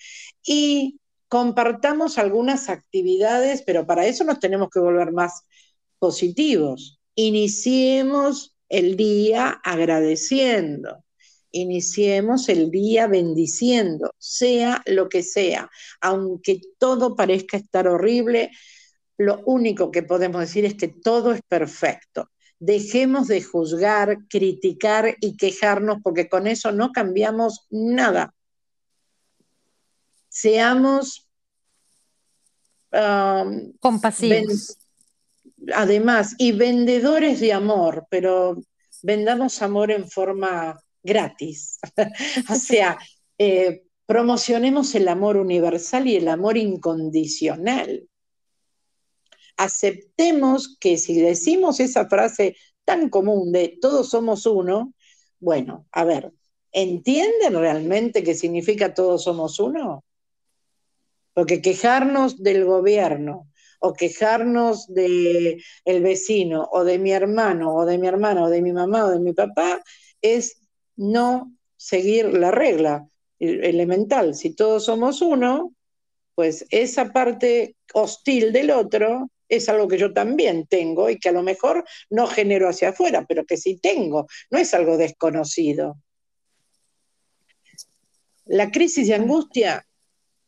y 0.44 1.00
compartamos 1.34 2.16
algunas 2.16 2.68
actividades, 2.68 3.62
pero 3.62 3.88
para 3.88 4.06
eso 4.06 4.22
nos 4.22 4.38
tenemos 4.38 4.68
que 4.70 4.78
volver 4.78 5.10
más 5.10 5.42
positivos. 5.98 7.00
Iniciemos 7.16 8.56
el 8.68 8.96
día 8.96 9.60
agradeciendo. 9.64 11.02
Iniciemos 11.50 12.48
el 12.48 12.70
día 12.70 13.08
bendiciendo, 13.08 14.12
sea 14.16 14.80
lo 14.86 15.08
que 15.08 15.24
sea. 15.24 15.68
Aunque 16.00 16.60
todo 16.78 17.16
parezca 17.16 17.56
estar 17.56 17.88
horrible, 17.88 18.52
lo 19.18 19.42
único 19.44 19.90
que 19.90 20.04
podemos 20.04 20.40
decir 20.40 20.64
es 20.64 20.74
que 20.74 20.86
todo 20.86 21.32
es 21.32 21.40
perfecto 21.48 22.30
dejemos 22.60 23.26
de 23.26 23.42
juzgar, 23.42 24.18
criticar 24.28 25.16
y 25.20 25.36
quejarnos, 25.36 25.98
porque 26.00 26.28
con 26.28 26.46
eso 26.46 26.70
no 26.70 26.92
cambiamos 26.92 27.66
nada. 27.70 28.32
Seamos 30.34 31.28
um, 32.90 33.72
compasivos. 33.78 34.76
Además, 35.72 36.34
y 36.38 36.50
vendedores 36.50 37.38
de 37.38 37.52
amor, 37.52 38.06
pero 38.10 38.60
vendamos 39.00 39.62
amor 39.62 39.92
en 39.92 40.10
forma 40.10 40.76
gratis. 41.04 41.78
o 42.50 42.54
sea, 42.56 42.98
eh, 43.38 43.84
promocionemos 44.06 44.92
el 44.96 45.06
amor 45.06 45.36
universal 45.36 46.08
y 46.08 46.16
el 46.16 46.26
amor 46.26 46.56
incondicional 46.56 48.08
aceptemos 49.56 50.76
que 50.80 50.98
si 50.98 51.20
decimos 51.20 51.78
esa 51.78 52.08
frase 52.08 52.56
tan 52.84 53.08
común 53.08 53.52
de 53.52 53.78
todos 53.80 54.10
somos 54.10 54.46
uno, 54.46 54.94
bueno, 55.38 55.86
a 55.92 56.02
ver, 56.02 56.32
¿entienden 56.72 57.54
realmente 57.54 58.24
qué 58.24 58.34
significa 58.34 58.94
todos 58.94 59.22
somos 59.22 59.60
uno? 59.60 60.03
Porque 61.34 61.60
quejarnos 61.60 62.42
del 62.42 62.64
gobierno 62.64 63.48
o 63.80 63.92
quejarnos 63.92 64.86
del 64.86 65.62
el 65.84 66.02
vecino 66.02 66.68
o 66.72 66.84
de 66.84 66.98
mi 66.98 67.12
hermano 67.12 67.74
o 67.74 67.84
de 67.84 67.98
mi 67.98 68.06
hermana 68.06 68.44
o 68.44 68.50
de 68.50 68.62
mi 68.62 68.72
mamá 68.72 69.04
o 69.04 69.10
de 69.10 69.20
mi 69.20 69.34
papá 69.34 69.82
es 70.22 70.56
no 70.96 71.52
seguir 71.76 72.32
la 72.32 72.50
regla 72.50 73.06
elemental. 73.38 74.34
Si 74.34 74.54
todos 74.54 74.86
somos 74.86 75.20
uno, 75.20 75.74
pues 76.34 76.66
esa 76.70 77.12
parte 77.12 77.76
hostil 77.92 78.52
del 78.52 78.70
otro 78.70 79.28
es 79.48 79.68
algo 79.68 79.86
que 79.88 79.98
yo 79.98 80.12
también 80.12 80.66
tengo 80.66 81.10
y 81.10 81.18
que 81.18 81.28
a 81.28 81.32
lo 81.32 81.42
mejor 81.42 81.84
no 82.10 82.26
genero 82.26 82.68
hacia 82.68 82.90
afuera, 82.90 83.24
pero 83.28 83.44
que 83.44 83.56
sí 83.56 83.78
tengo, 83.80 84.26
no 84.50 84.58
es 84.58 84.72
algo 84.74 84.96
desconocido. 84.96 85.98
La 88.46 88.70
crisis 88.70 89.08
de 89.08 89.14
angustia 89.14 89.86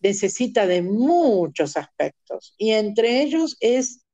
necesita 0.06 0.66
de 0.66 0.82
muchos 0.82 1.76
aspectos 1.76 2.54
y 2.58 2.70
entre 2.70 3.22
ellos 3.22 3.56
es 3.60 4.04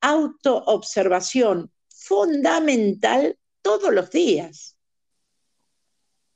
autoobservación 0.00 1.70
fundamental 1.88 3.38
todos 3.60 3.92
los 3.92 4.10
días. 4.10 4.76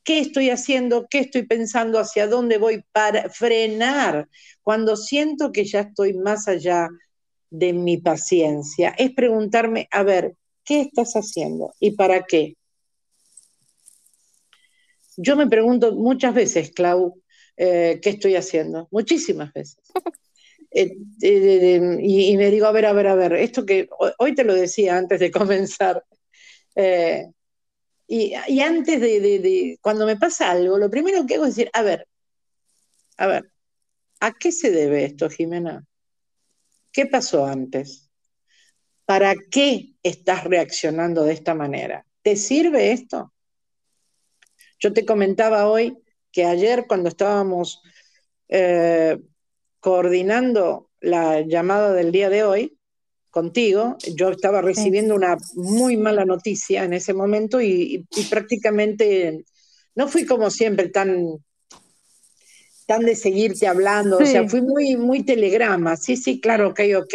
¿Qué 0.05 0.19
estoy 0.19 0.51
haciendo? 0.51 1.07
¿Qué 1.09 1.21
estoy 1.21 1.47
pensando? 1.47 1.99
¿Hacia 1.99 2.27
dónde 2.27 2.59
voy 2.59 2.85
para 2.93 3.31
frenar? 3.31 4.29
Cuando 4.63 4.97
siento 4.97 5.53
que 5.53 5.65
ya 5.65 5.81
estoy 5.81 6.15
más 6.15 6.49
allá 6.49 6.89
de 7.51 7.73
mi 7.73 7.99
paciencia, 7.99 8.91
es 8.99 9.13
preguntarme, 9.13 9.89
a 9.91 10.03
ver, 10.03 10.37
¿qué 10.65 10.81
estás 10.83 11.15
haciendo 11.15 11.75
y 11.79 11.93
para 11.93 12.25
qué? 12.25 12.57
Yo 15.17 15.37
me 15.37 15.47
pregunto 15.47 15.95
muchas 15.95 16.35
veces, 16.35 16.73
Clau, 16.73 17.20
eh, 17.63 18.01
¿qué 18.01 18.09
estoy 18.09 18.37
haciendo? 18.37 18.89
Muchísimas 18.91 19.53
veces. 19.53 19.79
Eh, 20.73 20.97
eh, 21.21 21.99
y, 22.01 22.37
me 22.37 22.49
digo, 22.49 22.67
a 22.67 22.71
ver, 22.71 22.87
a 22.87 22.93
ver, 22.93 23.09
a 23.09 23.17
ver, 23.17 23.33
esto 23.33 23.67
que 23.67 23.89
hoy 24.19 24.37
te 24.37 24.45
lo 24.45 24.55
decía 24.55 24.97
antes 24.97 25.19
de 25.19 25.29
comenzar. 25.33 26.05
Y, 28.07 28.35
antes 28.61 29.01
de, 29.01 29.19
de, 29.21 29.79
cuando 29.81 30.07
me 30.07 30.17
pasa 30.17 30.49
algo, 30.49 30.79
lo 30.79 30.89
primero 30.89 31.27
que 31.27 31.35
hago 31.35 31.47
es 31.47 31.57
decir, 31.57 31.71
a 31.73 31.83
ver, 31.83 32.07
a 33.17 33.27
ver, 33.27 33.51
¿a 34.21 34.31
qué 34.31 34.53
se 34.53 34.71
debe 34.71 35.05
esto, 35.05 35.29
Jimena? 35.29 35.85
¿Qué 36.93 37.07
pasó 37.07 37.47
antes? 37.47 38.13
¿Para 39.07 39.35
qué 39.51 39.97
estás 40.05 40.45
reaccionando 40.45 41.25
de 41.25 41.33
esta 41.33 41.57
manera? 41.57 42.07
¿Te 42.23 42.37
sirve 42.37 42.93
esto? 42.93 43.33
Yo 44.79 44.93
te 44.93 45.05
comentaba 45.05 45.69
hoy 45.69 45.99
que 46.33 46.45
ayer 46.45 46.87
cuando 46.87 47.09
estábamos 47.09 47.83
eh, 48.49 49.19
coordinando 49.81 50.91
la 51.01 51.41
llamada 51.41 51.93
del 51.93 52.13
día 52.13 52.29
de 52.29 52.45
hoy 52.45 52.77
contigo, 53.31 53.97
yo 54.15 54.31
estaba 54.31 54.61
recibiendo 54.61 55.15
una 55.15 55.37
muy 55.55 55.97
mala 55.97 56.25
noticia 56.25 56.85
en 56.85 56.93
ese 56.93 57.15
momento 57.15 57.61
y 57.61 58.05
prácticamente 58.29 59.45
no 59.95 60.09
fui 60.09 60.27
como 60.27 60.51
siempre 60.51 60.89
tan 60.89 61.39
tan 62.91 63.05
de 63.07 63.15
seguirte 63.15 63.69
hablando, 63.69 64.19
o 64.19 64.27
sea, 64.27 64.49
fui 64.49 64.63
muy, 64.63 64.97
muy 64.97 65.23
telegrama, 65.23 65.97
sí, 65.97 66.17
sí, 66.17 66.41
claro, 66.41 66.71
ok, 66.71 66.81
ok, 66.99 67.15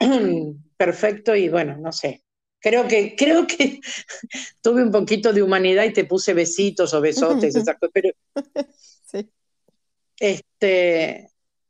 perfecto, 0.78 1.36
y 1.36 1.50
bueno, 1.50 1.76
no 1.76 1.92
sé, 1.92 2.23
Creo 2.64 2.88
que, 2.88 3.14
creo 3.14 3.46
que 3.46 3.78
tuve 4.62 4.82
un 4.82 4.90
poquito 4.90 5.34
de 5.34 5.42
humanidad 5.42 5.84
y 5.84 5.92
te 5.92 6.06
puse 6.06 6.32
besitos 6.32 6.94
o 6.94 7.00
besotes, 7.02 7.54
esas 7.54 7.76
cosas, 7.78 7.90
pero 7.92 8.10
sí. 9.04 9.30
este, 10.18 11.28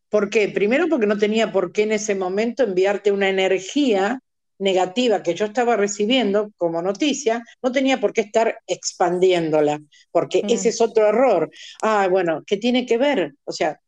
¿por 0.09 0.31
qué? 0.31 0.51
Primero 0.51 0.87
porque 0.89 1.09
no 1.09 1.19
tenía 1.19 1.51
por 1.51 1.73
qué 1.73 1.83
en 1.83 1.91
ese 1.91 2.15
momento 2.15 2.63
enviarte 2.63 3.11
una 3.11 3.29
energía 3.29 4.21
negativa 4.61 5.21
que 5.25 5.35
yo 5.35 5.47
estaba 5.47 5.77
recibiendo 5.77 6.53
como 6.57 6.81
noticia, 6.81 7.43
no 7.61 7.73
tenía 7.73 8.01
por 8.01 8.13
qué 8.13 8.21
estar 8.21 8.61
expandiéndola, 8.65 9.81
porque 10.13 10.45
mm. 10.45 10.51
ese 10.51 10.69
es 10.69 10.81
otro 10.81 11.09
error. 11.09 11.51
Ah, 11.83 12.07
bueno, 12.09 12.45
¿qué 12.47 12.57
tiene 12.57 12.87
que 12.87 12.99
ver? 12.99 13.35
O 13.43 13.51
sea, 13.51 13.81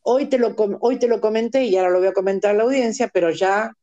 hoy 0.00 0.24
te, 0.30 0.38
lo, 0.38 0.56
hoy 0.80 0.98
te 0.98 1.06
lo 1.06 1.20
comenté 1.20 1.64
y 1.64 1.76
ahora 1.76 1.90
lo 1.90 1.98
voy 1.98 2.08
a 2.08 2.14
comentar 2.14 2.52
a 2.52 2.54
la 2.54 2.62
audiencia, 2.62 3.10
pero 3.12 3.28
ya 3.28 3.74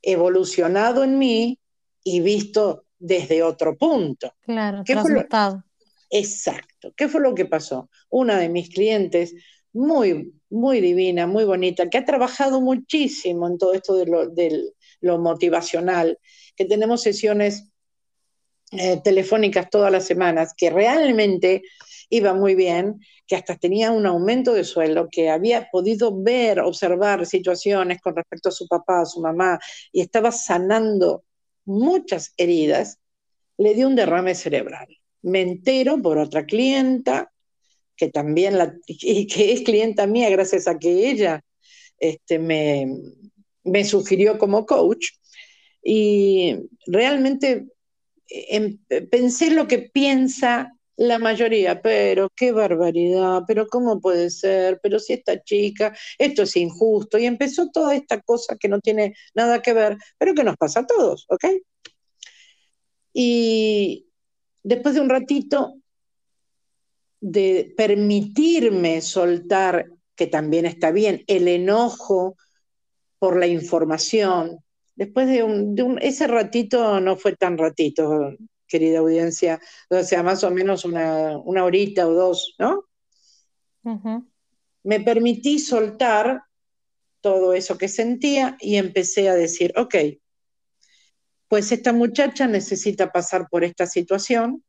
evolucionado 0.00 1.02
en 1.02 1.18
mí 1.18 1.58
y 2.04 2.20
visto 2.20 2.84
desde 2.98 3.42
otro 3.42 3.76
punto. 3.76 4.32
Claro, 4.42 4.82
¿Qué 4.84 4.92
transmutado. 4.92 5.64
Exacto. 6.10 6.92
¿Qué 6.96 7.08
fue 7.08 7.20
lo 7.20 7.34
que 7.34 7.46
pasó? 7.46 7.90
Una 8.10 8.38
de 8.38 8.48
mis 8.48 8.68
clientes, 8.68 9.34
muy, 9.72 10.32
muy 10.50 10.80
divina, 10.80 11.26
muy 11.26 11.44
bonita, 11.44 11.90
que 11.90 11.98
ha 11.98 12.04
trabajado 12.04 12.60
muchísimo 12.60 13.48
en 13.48 13.58
todo 13.58 13.74
esto 13.74 13.96
de 13.96 14.72
lo 15.00 15.18
motivacional, 15.18 16.18
que 16.54 16.64
tenemos 16.66 17.02
sesiones 17.02 17.72
eh, 18.72 19.00
telefónicas 19.02 19.70
todas 19.70 19.92
las 19.92 20.04
semanas, 20.04 20.54
que 20.56 20.70
realmente 20.70 21.62
iba 22.10 22.34
muy 22.34 22.54
bien, 22.54 23.00
que 23.26 23.36
hasta 23.36 23.56
tenía 23.56 23.90
un 23.90 24.06
aumento 24.06 24.52
de 24.52 24.64
sueldo, 24.64 25.08
que 25.10 25.30
había 25.30 25.68
podido 25.70 26.12
ver, 26.22 26.60
observar 26.60 27.24
situaciones 27.26 28.00
con 28.00 28.16
respecto 28.16 28.48
a 28.48 28.52
su 28.52 28.66
papá, 28.66 29.02
a 29.02 29.06
su 29.06 29.20
mamá, 29.20 29.58
y 29.92 30.00
estaba 30.00 30.32
sanando 30.32 31.24
muchas 31.64 32.34
heridas, 32.36 32.98
le 33.56 33.74
dio 33.74 33.86
un 33.86 33.96
derrame 33.96 34.34
cerebral. 34.34 34.88
Me 35.22 35.40
entero 35.40 36.00
por 36.02 36.18
otra 36.18 36.44
clienta, 36.44 37.32
que 37.96 38.08
también 38.08 38.58
la, 38.58 38.74
y 38.86 39.26
que 39.26 39.52
es 39.52 39.62
clienta 39.62 40.06
mía 40.06 40.30
gracias 40.30 40.68
a 40.68 40.78
que 40.78 41.10
ella 41.10 41.44
este, 41.98 42.38
me, 42.38 42.86
me 43.62 43.84
sugirió 43.84 44.38
como 44.38 44.66
coach 44.66 45.08
y 45.82 46.56
realmente 46.86 47.66
em, 48.28 48.78
pensé 49.10 49.50
lo 49.50 49.68
que 49.68 49.78
piensa 49.78 50.73
la 50.96 51.18
mayoría, 51.18 51.82
pero 51.82 52.28
qué 52.34 52.52
barbaridad, 52.52 53.42
pero 53.46 53.66
cómo 53.66 54.00
puede 54.00 54.30
ser, 54.30 54.80
pero 54.82 54.98
si 54.98 55.14
esta 55.14 55.42
chica, 55.42 55.96
esto 56.18 56.42
es 56.42 56.56
injusto, 56.56 57.18
y 57.18 57.26
empezó 57.26 57.70
toda 57.70 57.94
esta 57.94 58.20
cosa 58.20 58.56
que 58.56 58.68
no 58.68 58.80
tiene 58.80 59.14
nada 59.34 59.60
que 59.62 59.72
ver, 59.72 59.96
pero 60.18 60.34
que 60.34 60.44
nos 60.44 60.56
pasa 60.56 60.80
a 60.80 60.86
todos, 60.86 61.26
¿ok? 61.28 61.44
Y 63.12 64.06
después 64.62 64.94
de 64.94 65.00
un 65.00 65.08
ratito 65.08 65.76
de 67.20 67.72
permitirme 67.76 69.00
soltar, 69.00 69.86
que 70.14 70.26
también 70.26 70.66
está 70.66 70.90
bien, 70.90 71.24
el 71.26 71.48
enojo 71.48 72.36
por 73.18 73.38
la 73.38 73.46
información. 73.46 74.58
Después 74.94 75.28
de 75.28 75.42
un, 75.42 75.98
ese 76.02 76.26
ratito 76.26 77.00
no 77.00 77.16
fue 77.16 77.34
tan 77.34 77.56
ratito, 77.56 78.34
querida 78.66 78.98
audiencia, 78.98 79.60
o 79.88 80.02
sea, 80.02 80.22
más 80.22 80.44
o 80.44 80.50
menos 80.50 80.84
una, 80.84 81.38
horita 81.38 82.06
o 82.08 82.14
dos, 82.14 82.54
¿no? 82.58 82.84
Me 84.82 85.00
permití 85.00 85.58
soltar 85.58 86.42
todo 87.20 87.54
eso 87.54 87.78
que 87.78 87.88
sentía 87.88 88.56
y 88.60 88.76
empecé 88.76 89.28
a 89.28 89.34
decir, 89.34 89.72
ok, 89.76 89.94
pues 91.48 91.72
esta 91.72 91.92
muchacha 91.92 92.46
necesita 92.46 93.12
pasar 93.12 93.48
por 93.48 93.64
esta 93.64 93.86
situación. 93.86 94.64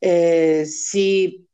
Eh, 0.00 0.66
si 0.66 1.46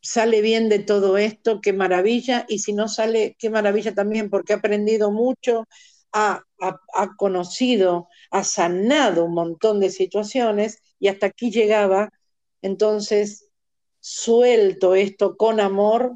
sale 0.00 0.40
bien 0.40 0.68
de 0.68 0.78
todo 0.78 1.18
esto, 1.18 1.60
qué 1.60 1.72
maravilla, 1.72 2.46
y 2.48 2.60
si 2.60 2.72
no 2.72 2.88
sale, 2.88 3.36
qué 3.38 3.50
maravilla 3.50 3.94
también, 3.94 4.30
porque 4.30 4.52
ha 4.52 4.56
aprendido 4.56 5.10
mucho, 5.10 5.66
ha, 6.18 7.16
conocido, 7.16 8.08
ha 8.30 8.44
sanado 8.44 9.24
un 9.24 9.34
montón 9.34 9.80
de 9.80 9.90
situaciones 9.90 10.82
y 10.98 11.08
hasta 11.08 11.26
aquí 11.26 11.50
llegaba. 11.50 12.10
Entonces, 12.62 13.48
suelto 14.00 14.94
esto 14.94 15.36
con 15.36 15.60
amor, 15.60 16.12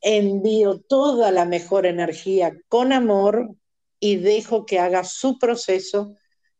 envío 0.00 0.80
toda 0.80 1.30
la 1.30 1.44
mejor 1.44 1.86
energía 1.86 2.56
con 2.68 2.92
amor 2.92 3.54
y 4.00 4.16
dejo 4.16 4.66
que 4.66 4.78
haga 4.78 5.04
su 5.04 5.38
proceso, 5.38 6.14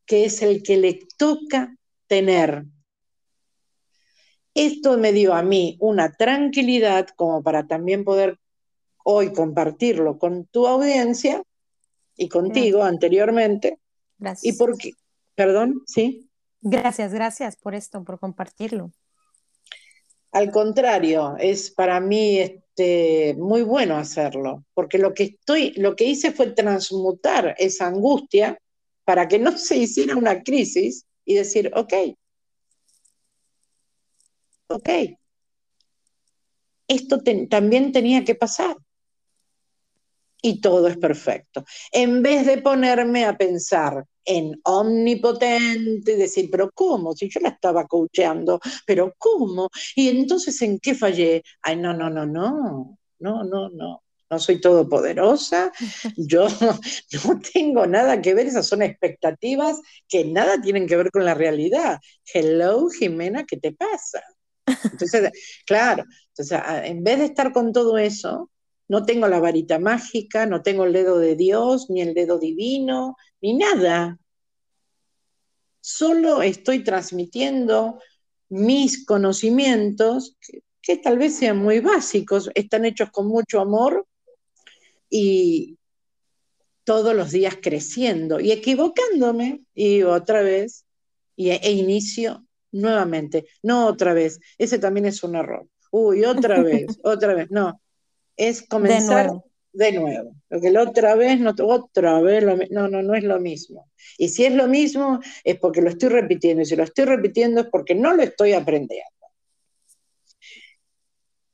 que 0.07 0.25
es 0.25 0.43
el 0.43 0.63
que 0.63 0.77
le 0.77 1.01
toca 1.19 1.77
tener 2.07 2.67
esto 4.55 4.97
me 4.99 5.13
dio 5.13 5.35
a 5.35 5.43
mí 5.43 5.77
una 5.81 6.13
tranquilidad 6.13 7.09
como 7.17 7.43
para 7.43 7.67
también 7.67 8.05
poder 8.05 8.39
hoy 9.05 9.33
compartirlo 9.33 10.19
con 10.19 10.47
tu 10.47 10.67
audiencia 10.67 11.43
y 12.17 12.29
contigo 12.29 12.83
anteriormente. 12.83 13.79
Gracias. 14.19 14.55
Y 14.55 14.59
porque, 14.59 14.93
perdón, 15.35 15.83
sí. 15.87 16.29
Gracias, 16.61 17.13
gracias 17.13 17.57
por 17.57 17.75
esto, 17.75 18.03
por 18.05 18.19
compartirlo. 18.19 18.93
Al 20.33 20.51
contrario, 20.51 21.37
es 21.39 21.71
para 21.71 22.01
mí 22.01 22.39
este, 22.39 23.35
muy 23.39 23.63
bueno 23.63 23.97
hacerlo, 23.97 24.65
porque 24.75 24.99
lo 24.99 25.15
que 25.15 25.25
estoy, 25.25 25.73
lo 25.77 25.95
que 25.95 26.07
hice 26.07 26.33
fue 26.33 26.51
transmutar 26.51 27.55
esa 27.59 27.87
angustia 27.87 28.59
para 29.05 29.29
que 29.29 29.39
no 29.39 29.53
se 29.59 29.77
hiciera 29.77 30.17
una 30.17 30.43
crisis 30.43 31.07
y 31.25 31.35
decir, 31.35 31.71
ok, 31.75 31.95
ok, 34.69 34.89
esto 36.89 37.23
también 37.49 37.93
tenía 37.93 38.25
que 38.25 38.35
pasar. 38.35 38.77
Y 40.47 40.61
todo 40.61 40.89
es 40.89 40.99
perfecto. 40.99 41.65
En 41.91 42.23
vez 42.23 42.45
de 42.47 42.59
ponerme 42.61 43.25
a 43.25 43.35
pensar 43.35 44.05
en 44.27 44.61
omnipotente 44.65 46.13
y 46.13 46.17
decir, 46.17 46.51
pero 46.51 46.71
¿cómo? 46.75 47.15
Si 47.15 47.31
yo 47.31 47.41
la 47.41 47.49
estaba 47.49 47.87
coacheando, 47.87 48.61
pero 48.87 49.15
¿cómo? 49.17 49.71
Y 49.97 50.11
entonces, 50.11 50.61
¿en 50.61 50.79
qué 50.81 50.95
fallé? 50.95 51.43
Ay, 51.63 51.77
no, 51.77 51.95
no, 51.95 52.11
no, 52.11 52.27
no, 52.27 52.99
no, 53.21 53.45
no, 53.45 53.71
no. 53.71 54.03
No 54.31 54.39
soy 54.39 54.61
todopoderosa, 54.61 55.73
yo 56.19 56.47
no 57.25 57.41
tengo 57.53 57.87
nada 57.87 58.21
que 58.21 58.35
ver, 58.35 58.47
esas 58.47 58.67
son 58.67 58.83
expectativas 58.83 59.81
que 60.09 60.27
nada 60.27 60.61
tienen 60.61 60.87
que 60.87 60.97
ver 60.97 61.11
con 61.11 61.25
la 61.25 61.33
realidad. 61.35 62.01
Hello, 62.35 62.91
Jimena, 62.91 63.45
¿qué 63.47 63.57
te 63.57 63.73
pasa? 63.73 64.23
Entonces, 64.67 65.31
claro, 65.67 66.05
entonces, 66.29 66.61
en 66.85 67.03
vez 67.03 67.19
de 67.19 67.25
estar 67.27 67.53
con 67.53 67.73
todo 67.73 67.97
eso, 67.99 68.51
no 68.89 69.05
tengo 69.05 69.29
la 69.29 69.41
varita 69.41 69.79
mágica, 69.79 70.47
no 70.47 70.63
tengo 70.63 70.85
el 70.85 70.93
dedo 70.93 71.19
de 71.19 71.37
Dios, 71.37 71.89
ni 71.91 72.01
el 72.03 72.15
dedo 72.15 72.39
divino, 72.39 73.17
ni 73.41 73.55
nada. 73.55 74.19
Solo 75.81 76.43
estoy 76.43 76.85
transmitiendo 76.85 78.01
mis 78.49 79.05
conocimientos, 79.05 80.37
que, 80.83 80.97
tal 80.99 81.19
vez 81.19 81.37
sean 81.37 81.59
muy 81.59 81.81
básicos, 81.81 82.51
están 82.55 82.85
hechos 82.85 83.11
con 83.11 83.27
mucho 83.27 83.61
amor 83.61 84.07
y 85.09 85.79
todos 86.85 87.15
los 87.15 87.31
días 87.31 87.57
creciendo 87.63 88.41
y 88.41 88.53
equivocándome 88.53 89.63
y 89.75 90.03
otra 90.03 90.43
vez 90.43 90.85
y, 91.37 91.51
e 91.51 91.73
inicio 91.73 92.47
nuevamente, 92.71 93.47
no 93.63 93.87
otra 93.87 94.13
vez, 94.13 94.41
ese 94.59 94.79
también 94.79 95.07
es 95.07 95.23
un 95.23 95.37
error. 95.37 95.67
Uy, 95.91 96.25
otra 96.25 96.63
vez, 96.63 96.99
otra 97.03 97.35
vez, 97.35 97.51
no, 97.51 97.81
es 98.37 98.63
comenzar 98.67 99.31
de 99.73 99.93
nuevo. 99.93 100.35
Porque 100.49 100.71
la 100.71 100.83
otra 100.83 101.15
vez, 101.15 101.39
no, 101.41 101.53
otra 101.65 102.21
vez, 102.21 102.45
no, 102.71 102.89
no, 102.89 103.03
no 103.03 103.15
es 103.15 103.25
lo 103.25 103.41
mismo. 103.41 103.91
Y 104.17 104.29
si 104.29 104.45
es 104.45 104.55
lo 104.55 104.67
mismo, 104.69 105.21
es 105.43 105.59
porque 105.59 105.83
lo 105.83 105.91
estoy 105.91 106.09
repitiendo. 106.09 106.63
Y 106.63 106.67
si 106.67 106.77
lo 106.77 106.85
estoy 106.85 107.05
repitiendo 107.05 107.61
es 107.61 107.67
porque 107.71 107.95
no 107.95 108.15
lo 108.15 108.23
estoy 108.23 108.53
aprendiendo. 108.53 109.11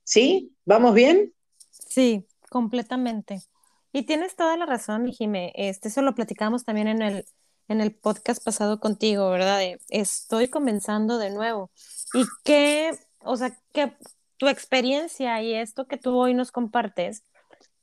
¿Sí? 0.03 0.53
¿Vamos 0.65 0.93
bien? 0.93 1.33
Sí, 1.71 2.27
completamente. 2.49 3.41
Y 3.91 4.03
tienes 4.03 4.35
toda 4.35 4.55
la 4.55 4.65
razón, 4.65 5.11
Jimé. 5.11 5.51
Este, 5.55 5.89
eso 5.89 6.01
lo 6.01 6.15
platicamos 6.15 6.63
también 6.63 6.87
en 6.87 7.01
el, 7.01 7.25
en 7.67 7.81
el 7.81 7.93
podcast 7.93 8.43
pasado 8.43 8.79
contigo, 8.79 9.29
¿verdad? 9.29 9.61
estoy 9.89 10.47
comenzando 10.47 11.17
de 11.17 11.29
nuevo. 11.31 11.71
Y 12.13 12.23
que, 12.43 12.91
o 13.19 13.35
sea, 13.35 13.57
que 13.73 13.93
tu 14.41 14.47
experiencia 14.47 15.39
y 15.43 15.53
esto 15.53 15.85
que 15.85 15.97
tú 15.97 16.17
hoy 16.17 16.33
nos 16.33 16.51
compartes, 16.51 17.23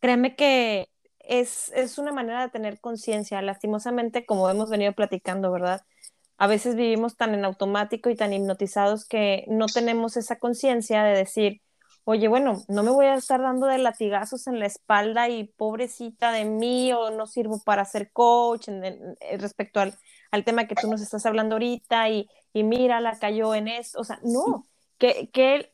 créeme 0.01 0.35
que 0.35 0.89
es, 1.21 1.71
es 1.73 1.99
una 1.99 2.11
manera 2.11 2.43
de 2.43 2.51
tener 2.51 2.81
conciencia. 2.81 3.41
Lastimosamente, 3.43 4.27
como 4.27 4.51
hemos 4.51 4.69
venido 4.69 4.93
platicando, 4.93 5.53
¿verdad? 5.53 5.83
A 6.37 6.49
veces 6.49 6.75
vivimos 6.75 7.17
tan 7.17 7.33
en 7.35 7.45
automático 7.45 8.11
y 8.11 8.17
tan 8.17 8.33
hipnotizados 8.33 9.07
que 9.07 9.45
no 9.47 9.67
tenemos 9.67 10.17
esa 10.17 10.41
conciencia 10.41 11.05
de 11.05 11.17
decir, 11.17 11.63
oye, 12.03 12.27
bueno, 12.27 12.65
no 12.67 12.83
me 12.83 12.91
voy 12.91 13.07
a 13.07 13.15
estar 13.15 13.41
dando 13.41 13.69
de 13.69 13.79
latigazos 13.79 14.49
en 14.49 14.59
la 14.59 14.67
espalda 14.67 15.29
y 15.29 15.45
pobrecita 15.45 16.33
de 16.33 16.45
mí 16.45 16.93
o 16.93 17.11
no 17.13 17.29
sirvo 17.29 17.63
para 17.65 17.85
ser 17.85 18.11
coach 18.11 18.67
respecto 19.39 19.79
al, 19.79 19.95
al, 20.33 20.45
tema 20.45 20.67
que 20.67 20.75
tú 20.75 20.91
nos 20.91 21.03
estás 21.03 21.25
hablando 21.25 21.55
ahorita 21.55 22.09
y, 22.09 22.29
y 22.53 22.65
mira, 22.65 23.01
la 23.01 23.17
cayó 23.17 23.55
en 23.55 23.69
eso. 23.69 24.01
O 24.01 24.05
sea, 24.05 24.19
no, 24.25 24.67
que, 24.99 25.31
que, 25.33 25.71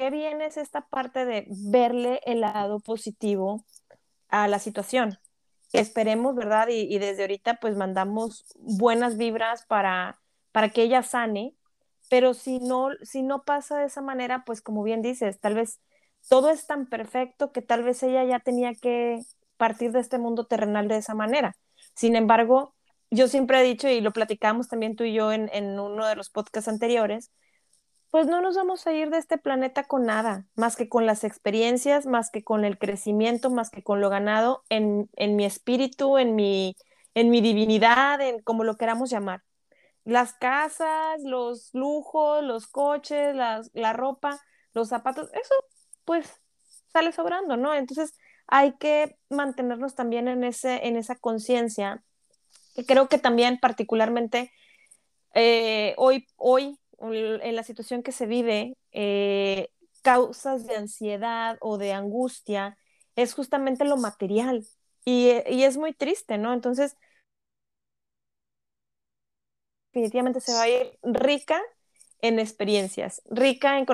qué 0.00 0.10
bien 0.10 0.40
es 0.40 0.56
esta 0.56 0.88
parte 0.88 1.26
de 1.26 1.46
verle 1.50 2.20
el 2.24 2.40
lado 2.40 2.80
positivo 2.80 3.66
a 4.28 4.48
la 4.48 4.58
situación. 4.58 5.18
Esperemos, 5.72 6.34
¿verdad? 6.36 6.68
Y, 6.68 6.94
y 6.94 6.98
desde 6.98 7.22
ahorita 7.22 7.56
pues 7.60 7.76
mandamos 7.76 8.44
buenas 8.56 9.18
vibras 9.18 9.66
para, 9.66 10.20
para 10.52 10.70
que 10.70 10.82
ella 10.84 11.02
sane 11.02 11.54
pero 12.10 12.34
si 12.34 12.60
no, 12.60 12.90
si 13.02 13.22
no 13.22 13.44
pasa 13.44 13.78
de 13.78 13.86
esa 13.86 14.02
manera, 14.02 14.44
pues 14.46 14.62
como 14.62 14.84
bien 14.84 15.02
dices, 15.02 15.40
tal 15.40 15.54
vez 15.56 15.80
todo 16.28 16.50
es 16.50 16.66
tan 16.66 16.88
perfecto 16.88 17.52
que 17.52 17.62
tal 17.62 17.82
vez 17.84 18.02
ella 18.04 18.24
ya 18.24 18.40
tenía 18.40 18.74
que 18.74 19.20
partir 19.58 19.92
de 19.92 20.00
este 20.00 20.18
mundo 20.18 20.46
terrenal 20.46 20.88
de 20.88 20.98
esa 20.98 21.14
manera. 21.16 21.56
Sin 21.96 22.16
embargo, 22.16 22.76
yo 23.10 23.28
siempre 23.28 23.60
he 23.60 23.64
dicho, 23.64 23.88
y 23.88 24.02
lo 24.02 24.12
platicamos 24.12 24.68
también 24.68 24.96
tú 24.96 25.04
y 25.04 25.14
yo 25.14 25.32
en, 25.32 25.50
en 25.52 25.80
uno 25.80 26.06
de 26.06 26.16
los 26.16 26.30
podcasts 26.30 26.68
anteriores, 26.68 27.32
pues 28.10 28.26
no 28.26 28.40
nos 28.40 28.56
vamos 28.56 28.86
a 28.86 28.92
ir 28.92 29.10
de 29.10 29.18
este 29.18 29.38
planeta 29.38 29.84
con 29.84 30.04
nada, 30.06 30.46
más 30.56 30.76
que 30.76 30.88
con 30.88 31.06
las 31.06 31.24
experiencias, 31.24 32.06
más 32.06 32.30
que 32.30 32.42
con 32.42 32.64
el 32.64 32.78
crecimiento, 32.78 33.50
más 33.50 33.70
que 33.70 33.82
con 33.82 34.00
lo 34.00 34.10
ganado 34.10 34.64
en, 34.68 35.08
en 35.16 35.36
mi 35.36 35.44
espíritu, 35.44 36.18
en 36.18 36.34
mi, 36.34 36.76
en 37.14 37.30
mi 37.30 37.40
divinidad, 37.40 38.20
en 38.20 38.42
como 38.42 38.64
lo 38.64 38.76
queramos 38.76 39.10
llamar 39.10 39.42
las 40.04 40.32
casas, 40.34 41.22
los 41.22 41.70
lujos, 41.72 42.42
los 42.42 42.66
coches, 42.66 43.34
las, 43.34 43.70
la 43.74 43.92
ropa, 43.92 44.40
los 44.72 44.88
zapatos, 44.88 45.30
eso 45.32 45.54
pues 46.04 46.42
sale 46.92 47.12
sobrando, 47.12 47.56
¿no? 47.56 47.74
Entonces 47.74 48.14
hay 48.46 48.72
que 48.78 49.16
mantenernos 49.28 49.94
también 49.94 50.26
en, 50.28 50.42
ese, 50.42 50.86
en 50.86 50.96
esa 50.96 51.16
conciencia, 51.16 52.02
que 52.74 52.84
creo 52.84 53.08
que 53.08 53.18
también 53.18 53.58
particularmente 53.60 54.52
eh, 55.34 55.94
hoy, 55.96 56.26
hoy, 56.36 56.79
en 57.00 57.56
la 57.56 57.62
situación 57.64 58.02
que 58.02 58.12
se 58.12 58.26
vive, 58.26 58.76
eh, 58.92 59.68
causas 60.02 60.66
de 60.66 60.76
ansiedad 60.76 61.58
o 61.60 61.78
de 61.78 61.92
angustia 61.92 62.78
es 63.16 63.34
justamente 63.34 63.84
lo 63.84 63.96
material 63.96 64.66
y, 65.04 65.30
y 65.50 65.64
es 65.64 65.76
muy 65.76 65.92
triste, 65.94 66.38
¿no? 66.38 66.52
Entonces, 66.52 66.96
definitivamente 69.92 70.40
se 70.40 70.52
va 70.52 70.62
a 70.62 70.68
ir 70.68 70.98
rica 71.02 71.60
en 72.22 72.38
experiencias, 72.38 73.22
rica 73.30 73.78
en 73.78 73.86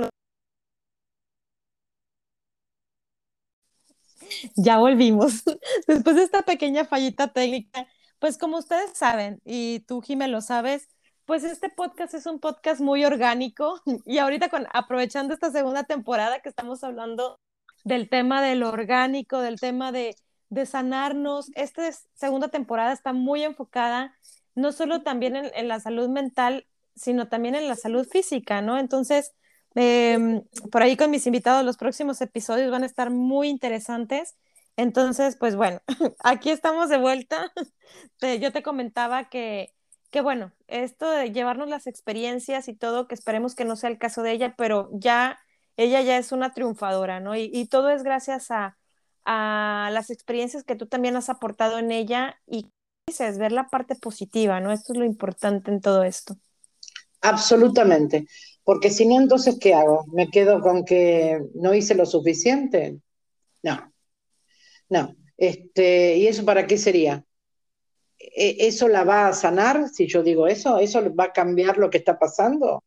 Ya 4.56 4.78
volvimos. 4.78 5.42
Después 5.86 6.16
de 6.16 6.22
esta 6.24 6.42
pequeña 6.42 6.84
fallita 6.84 7.32
técnica, 7.32 7.86
pues 8.18 8.38
como 8.38 8.58
ustedes 8.58 8.90
saben, 8.96 9.40
y 9.44 9.80
tú, 9.80 10.00
Jimé, 10.02 10.28
lo 10.28 10.40
sabes, 10.40 10.88
pues 11.26 11.42
este 11.42 11.68
podcast 11.68 12.14
es 12.14 12.26
un 12.26 12.38
podcast 12.38 12.80
muy 12.80 13.04
orgánico 13.04 13.82
y 14.06 14.18
ahorita 14.18 14.48
con, 14.48 14.66
aprovechando 14.72 15.34
esta 15.34 15.50
segunda 15.50 15.84
temporada 15.84 16.40
que 16.40 16.48
estamos 16.48 16.82
hablando 16.84 17.38
del 17.84 18.08
tema 18.08 18.42
del 18.42 18.62
orgánico, 18.62 19.40
del 19.40 19.60
tema 19.60 19.92
de, 19.92 20.16
sanarnos, 20.64 21.50
esta 21.54 21.90
segunda 22.14 22.48
temporada 22.48 22.92
está 22.92 23.12
muy 23.12 23.42
enfocada 23.42 24.16
no 24.54 24.72
solo 24.72 25.02
también 25.02 25.36
en, 25.36 25.68
la 25.68 25.80
salud 25.80 26.08
mental, 26.08 26.66
sino 26.94 27.28
también 27.28 27.54
en 27.54 27.68
la 27.68 27.76
salud 27.76 28.08
física, 28.08 28.62
¿no? 28.62 28.78
Entonces, 28.78 29.34
em, 29.74 30.42
por 30.72 30.82
ahí 30.82 30.96
con 30.96 31.10
mis 31.10 31.26
invitados, 31.26 31.62
los 31.62 31.76
próximos 31.76 32.22
episodios 32.22 32.70
van 32.70 32.84
a 32.84 32.86
estar 32.86 33.10
muy 33.10 33.48
interesantes. 33.48 34.36
Entonces, 34.76 35.36
pues 35.36 35.56
bueno, 35.56 35.82
aquí 36.24 36.50
estamos 36.50 36.88
de 36.88 36.96
vuelta. 36.98 37.52
Yo 38.40 38.50
te 38.50 38.62
comentaba 38.62 39.28
que, 39.28 39.75
que, 40.06 40.20
bueno, 40.20 40.52
esto 40.68 41.10
de 41.10 41.32
llevarnos 41.32 41.68
las 41.68 41.86
experiencias 41.86 42.68
y 42.68 42.74
todo, 42.74 43.08
que 43.08 43.14
esperemos 43.14 43.54
que 43.54 43.64
no 43.64 43.76
sea 43.76 43.90
el 43.90 43.98
caso 43.98 44.22
de 44.22 44.32
ella, 44.32 44.54
pero 44.56 44.88
ya, 44.92 45.38
ella 45.76 46.00
ya 46.02 46.18
es 46.18 46.32
una 46.32 46.52
triunfadora, 46.52 47.20
¿no? 47.20 47.36
Y, 47.36 47.66
todo 47.66 47.90
es 47.90 48.02
gracias 48.02 48.50
a, 48.50 48.78
a 49.24 49.90
las 49.92 50.10
experiencias 50.10 50.64
que 50.64 50.76
tú 50.76 50.86
también 50.86 51.16
has 51.16 51.28
aportado 51.28 51.78
en 51.78 51.92
ella 51.92 52.40
y 52.46 52.70
es 53.06 53.38
ver 53.38 53.52
la 53.52 53.68
parte 53.68 53.94
positiva, 53.94 54.60
¿no? 54.60 54.72
Esto 54.72 54.92
es 54.92 54.98
lo 54.98 55.04
importante 55.04 55.70
en 55.70 55.80
todo 55.80 56.02
esto. 56.02 56.36
Absolutamente, 57.20 58.26
porque 58.64 58.90
si 58.90 59.06
no, 59.06 59.20
entonces, 59.20 59.58
¿qué 59.60 59.74
hago? 59.74 60.04
¿Me 60.12 60.28
quedo 60.28 60.60
con 60.60 60.84
que 60.84 61.40
no 61.54 61.72
hice 61.72 61.94
lo 61.94 62.04
suficiente? 62.04 62.98
No, 63.62 63.92
no. 64.88 65.16
Este, 65.36 66.16
¿Y 66.16 66.26
eso 66.26 66.44
para 66.44 66.66
qué 66.66 66.78
sería? 66.78 67.24
¿E-, 68.36 68.68
¿Eso 68.68 68.88
la 68.88 69.02
va 69.04 69.28
a 69.28 69.32
sanar 69.32 69.88
si 69.88 70.06
yo 70.06 70.22
digo 70.22 70.46
eso? 70.46 70.78
¿Eso 70.78 71.02
va 71.14 71.24
a 71.24 71.32
cambiar 71.32 71.78
lo 71.78 71.90
que 71.90 71.98
está 71.98 72.18
pasando? 72.18 72.84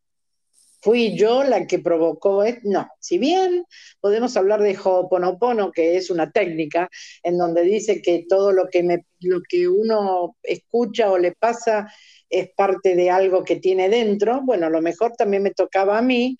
¿Fui 0.81 1.17
yo 1.17 1.43
la 1.43 1.67
que 1.67 1.79
provocó 1.79 2.43
esto? 2.43 2.61
No, 2.63 2.87
si 2.99 3.17
bien 3.17 3.65
podemos 3.99 4.37
hablar 4.37 4.61
de 4.61 4.77
Ho'oponopono, 4.77 5.71
que 5.73 5.97
es 5.97 6.09
una 6.09 6.31
técnica 6.31 6.89
en 7.23 7.37
donde 7.37 7.63
dice 7.63 8.01
que 8.01 8.25
todo 8.29 8.53
lo 8.53 8.69
que, 8.69 8.83
me, 8.83 9.05
lo 9.19 9.41
que 9.41 9.67
uno 9.67 10.37
escucha 10.43 11.11
o 11.11 11.17
le 11.17 11.33
pasa 11.33 11.91
es 12.29 12.51
parte 12.55 12.95
de 12.95 13.09
algo 13.09 13.43
que 13.43 13.57
tiene 13.57 13.89
dentro, 13.89 14.41
bueno, 14.43 14.67
a 14.67 14.69
lo 14.69 14.81
mejor 14.81 15.13
también 15.17 15.43
me 15.43 15.51
tocaba 15.51 15.97
a 15.97 16.01
mí 16.01 16.37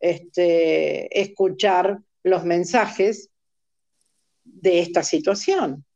este, 0.00 1.18
escuchar 1.18 1.98
los 2.24 2.44
mensajes 2.44 3.30
de 4.44 4.80
esta 4.80 5.02
situación. 5.02 5.86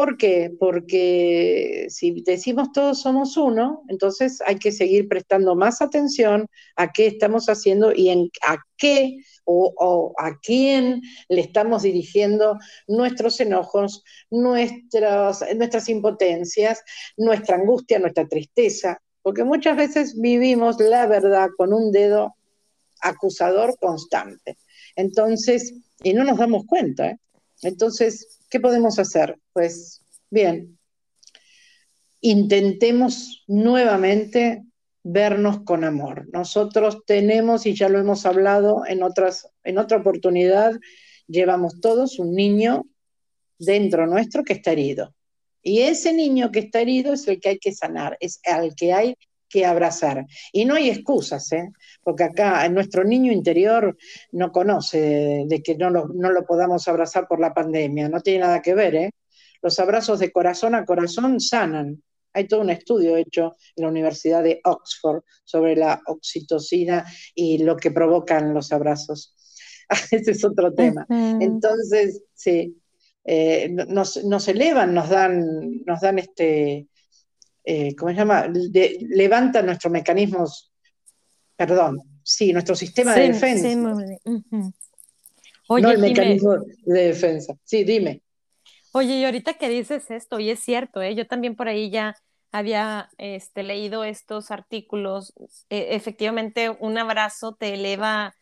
¿Por 0.00 0.16
qué? 0.16 0.50
Porque 0.58 1.88
si 1.90 2.22
decimos 2.22 2.72
todos 2.72 3.02
somos 3.02 3.36
uno, 3.36 3.82
entonces 3.88 4.40
hay 4.46 4.56
que 4.56 4.72
seguir 4.72 5.06
prestando 5.08 5.54
más 5.54 5.82
atención 5.82 6.46
a 6.76 6.90
qué 6.90 7.06
estamos 7.06 7.50
haciendo 7.50 7.92
y 7.92 8.08
a 8.08 8.64
qué 8.78 9.18
o, 9.44 10.14
a 10.16 10.38
quién 10.40 11.02
le 11.28 11.42
estamos 11.42 11.82
dirigiendo 11.82 12.56
nuestros 12.88 13.40
enojos, 13.40 14.02
nuestras, 14.30 15.44
nuestras 15.54 15.90
impotencias, 15.90 16.82
nuestra 17.18 17.56
angustia, 17.56 17.98
nuestra 17.98 18.26
tristeza, 18.26 19.02
porque 19.20 19.44
muchas 19.44 19.76
veces 19.76 20.18
vivimos 20.18 20.80
la 20.80 21.06
verdad 21.08 21.50
con 21.58 21.74
un 21.74 21.92
dedo 21.92 22.36
acusador 23.02 23.76
constante. 23.78 24.56
Entonces, 24.96 25.74
y 26.02 26.14
no 26.14 26.24
nos 26.24 26.38
damos 26.38 26.64
cuenta. 26.64 27.10
¿eh? 27.10 27.18
Entonces, 27.60 28.39
¿Qué 28.50 28.58
podemos 28.58 28.98
hacer? 28.98 29.38
Pues 29.52 30.04
bien, 30.28 30.76
intentemos 32.20 33.44
nuevamente 33.46 34.64
vernos 35.04 35.60
con 35.62 35.84
amor. 35.84 36.28
Nosotros 36.32 37.04
tenemos, 37.06 37.64
y 37.64 37.74
ya 37.74 37.88
lo 37.88 38.00
hemos 38.00 38.26
hablado 38.26 38.82
en, 38.86 39.04
otras, 39.04 39.48
en 39.62 39.78
otra 39.78 39.98
oportunidad, 39.98 40.72
llevamos 41.28 41.80
todos 41.80 42.18
un 42.18 42.34
niño 42.34 42.86
dentro 43.56 44.08
nuestro 44.08 44.42
que 44.42 44.54
está 44.54 44.72
herido. 44.72 45.14
Y 45.62 45.82
ese 45.82 46.12
niño 46.12 46.50
que 46.50 46.58
está 46.58 46.80
herido 46.80 47.12
es 47.12 47.28
el 47.28 47.38
que 47.38 47.50
hay 47.50 47.58
que 47.58 47.72
sanar, 47.72 48.16
es 48.18 48.40
al 48.44 48.74
que 48.74 48.92
hay 48.92 49.14
que 49.50 49.66
abrazar. 49.66 50.24
Y 50.52 50.64
no 50.64 50.76
hay 50.76 50.88
excusas, 50.88 51.52
¿eh? 51.52 51.70
porque 52.02 52.24
acá 52.24 52.66
nuestro 52.68 53.04
niño 53.04 53.32
interior 53.32 53.96
no 54.32 54.52
conoce 54.52 55.44
de, 55.46 55.62
que 55.62 55.76
no 55.76 55.90
lo, 55.90 56.08
no 56.08 56.30
lo, 56.30 56.46
podamos 56.46 56.86
abrazar 56.88 57.26
por 57.28 57.40
la 57.40 57.52
pandemia, 57.52 58.08
no 58.08 58.20
tiene 58.20 58.40
nada 58.40 58.62
que 58.62 58.74
ver. 58.74 58.94
¿eh? 58.94 59.10
Los 59.60 59.78
abrazos 59.78 60.20
de 60.20 60.30
corazón 60.30 60.74
a 60.74 60.86
corazón 60.86 61.40
sanan. 61.40 62.02
Hay 62.32 62.46
todo 62.46 62.60
un 62.60 62.70
estudio 62.70 63.16
hecho 63.16 63.56
en 63.74 63.82
la 63.82 63.88
Universidad 63.88 64.44
de 64.44 64.60
Oxford 64.64 65.24
sobre 65.44 65.74
la 65.74 66.00
oxitocina 66.06 67.04
y 67.34 67.58
lo 67.58 67.76
que 67.76 67.90
provocan 67.90 68.54
los 68.54 68.70
abrazos. 68.72 69.34
Ese 70.12 70.30
es 70.30 70.44
otro 70.44 70.72
tema. 70.72 71.04
Entonces, 71.10 72.22
sí, 72.32 72.80
eh, 73.24 73.68
nos, 73.68 74.24
nos, 74.24 74.48
elevan, 74.48 74.94
nos 74.94 75.08
dan, 75.08 75.82
nos 75.84 76.00
dan 76.00 76.20
este, 76.20 76.86
eh, 77.72 77.94
¿cómo 77.94 78.10
se 78.10 78.16
llama? 78.16 78.48
levanta 79.10 79.62
nuestros 79.62 79.92
mecanismos, 79.92 80.72
perdón, 81.54 82.02
sí, 82.24 82.52
nuestro 82.52 82.74
sistema 82.74 83.14
de 83.14 83.28
defensa. 83.28 83.68
no 83.76 84.00
el 85.68 85.98
mecanismo 85.98 86.56
de 86.84 87.00
defensa. 87.06 87.54
Sí, 87.62 87.84
dime. 87.84 88.22
Oye, 88.90 89.20
y 89.20 89.24
ahorita 89.24 89.54
que 89.54 89.68
dices 89.68 90.10
esto, 90.10 90.40
y 90.40 90.50
es 90.50 90.58
cierto, 90.58 91.00
¿eh? 91.00 91.14
yo 91.14 91.28
también 91.28 91.54
por 91.54 91.68
ahí 91.68 91.90
ya 91.90 92.16
había 92.50 93.08
este, 93.18 93.62
leído 93.62 94.02
estos 94.02 94.50
artículos. 94.50 95.32
E, 95.68 95.94
efectivamente, 95.94 96.76
un 96.80 96.98
abrazo 96.98 97.54
te 97.54 97.74
eleva 97.74 98.34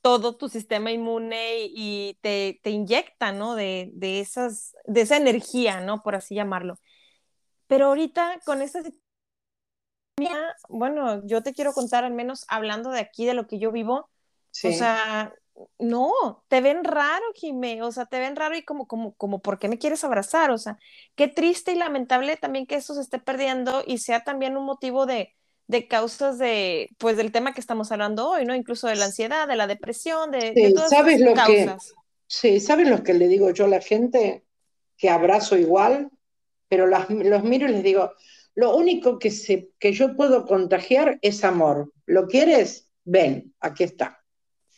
todo 0.00 0.36
tu 0.36 0.48
sistema 0.48 0.92
inmune 0.92 1.66
y, 1.74 2.16
te, 2.20 2.60
te, 2.62 2.70
inyecta, 2.70 3.32
¿no? 3.32 3.56
De, 3.56 3.90
de, 3.94 4.20
esas, 4.20 4.76
de 4.84 5.00
esa 5.00 5.16
energía, 5.16 5.80
¿no? 5.80 6.04
Por 6.04 6.14
así 6.14 6.36
llamarlo. 6.36 6.78
Pero 7.66 7.86
ahorita 7.86 8.40
con 8.44 8.62
esta 8.62 8.78
situación, 8.82 9.02
bueno, 10.68 11.26
yo 11.26 11.42
te 11.42 11.52
quiero 11.52 11.72
contar 11.72 12.04
al 12.04 12.12
menos 12.12 12.44
hablando 12.48 12.90
de 12.90 13.00
aquí, 13.00 13.26
de 13.26 13.34
lo 13.34 13.46
que 13.46 13.58
yo 13.58 13.72
vivo, 13.72 14.08
o 14.64 14.72
sea, 14.72 15.34
no, 15.78 16.12
te 16.48 16.60
ven 16.60 16.84
raro, 16.84 17.24
Jimé, 17.34 17.82
o 17.82 17.92
sea, 17.92 18.06
te 18.06 18.18
ven 18.18 18.36
raro 18.36 18.56
y 18.56 18.64
como, 18.64 18.86
como, 18.86 19.14
como, 19.14 19.40
¿por 19.40 19.58
qué 19.58 19.68
me 19.68 19.78
quieres 19.78 20.04
abrazar? 20.04 20.50
O 20.50 20.58
sea, 20.58 20.78
qué 21.14 21.28
triste 21.28 21.72
y 21.72 21.76
lamentable 21.76 22.36
también 22.36 22.66
que 22.66 22.76
eso 22.76 22.94
se 22.94 23.00
esté 23.02 23.18
perdiendo 23.18 23.82
y 23.86 23.98
sea 23.98 24.24
también 24.24 24.56
un 24.56 24.64
motivo 24.64 25.06
de, 25.06 25.34
de 25.66 25.88
causas 25.88 26.38
de, 26.38 26.90
pues, 26.98 27.16
del 27.16 27.32
tema 27.32 27.52
que 27.54 27.60
estamos 27.60 27.92
hablando 27.92 28.30
hoy, 28.30 28.46
¿no? 28.46 28.54
Incluso 28.54 28.88
de 28.88 28.96
la 28.96 29.06
ansiedad, 29.06 29.46
de 29.48 29.56
la 29.56 29.66
depresión, 29.66 30.30
de, 30.30 30.52
Sí, 30.54 30.72
todas 30.74 30.90
¿sabes 30.90 31.16
esas 31.16 31.20
lo 31.20 31.34
que, 31.44 31.66
causas. 31.66 31.94
sí, 32.26 32.60
¿sabes 32.60 32.88
lo 32.88 33.02
que 33.02 33.14
le 33.14 33.28
digo 33.28 33.50
yo 33.50 33.66
a 33.66 33.68
la 33.68 33.80
gente? 33.80 34.44
Que 34.96 35.10
abrazo 35.10 35.56
igual, 35.56 36.10
pero 36.68 36.86
las- 36.86 37.08
los 37.10 37.44
miro 37.44 37.68
y 37.68 37.72
les 37.72 37.82
digo, 37.82 38.12
lo 38.54 38.76
único 38.76 39.18
que, 39.18 39.30
se, 39.30 39.70
que 39.78 39.92
yo 39.92 40.16
puedo 40.16 40.46
contagiar 40.46 41.18
es 41.22 41.44
amor. 41.44 41.92
¿Lo 42.06 42.26
quieres? 42.26 42.88
Ven, 43.04 43.54
aquí 43.60 43.84
está. 43.84 44.18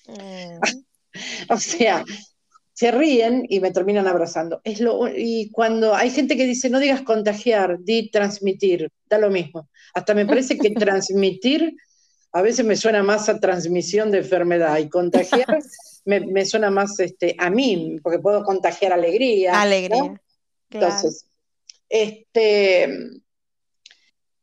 Mm, 0.07 0.59
O 1.51 1.57
sea, 1.57 2.05
se 2.73 2.91
ríen 2.93 3.45
y 3.49 3.59
me 3.61 3.73
terminan 3.73 4.07
abrazando. 4.07 4.61
Es 4.63 4.81
lo, 4.81 5.09
y 5.09 5.51
cuando 5.51 5.95
hay 5.95 6.11
gente 6.11 6.37
que 6.37 6.47
dice, 6.47 6.71
no 6.71 6.79
digas 6.79 7.03
contagiar, 7.03 7.79
di 7.81 8.11
transmitir, 8.11 8.91
da 9.07 9.19
lo 9.19 9.31
mismo. 9.31 9.69
Hasta 9.95 10.15
me 10.15 10.27
parece 10.27 10.59
que 10.59 10.71
transmitir 10.71 11.75
a 12.33 12.43
veces 12.43 12.65
me 12.65 12.77
suena 12.77 13.03
más 13.03 13.29
a 13.29 13.41
transmisión 13.41 14.11
de 14.11 14.19
enfermedad 14.19 14.79
y 14.79 14.89
contagiar 14.89 15.59
me, 16.05 16.21
me 16.21 16.45
suena 16.45 16.71
más 16.71 17.01
este, 17.01 17.35
a 17.39 17.49
mí, 17.51 17.99
porque 18.03 18.19
puedo 18.19 18.45
contagiar 18.45 18.93
alegría. 18.93 19.53
¿no? 19.53 19.59
Alegría, 19.59 19.99
claro. 20.01 20.21
Entonces, 20.71 21.27
este, 21.89 22.89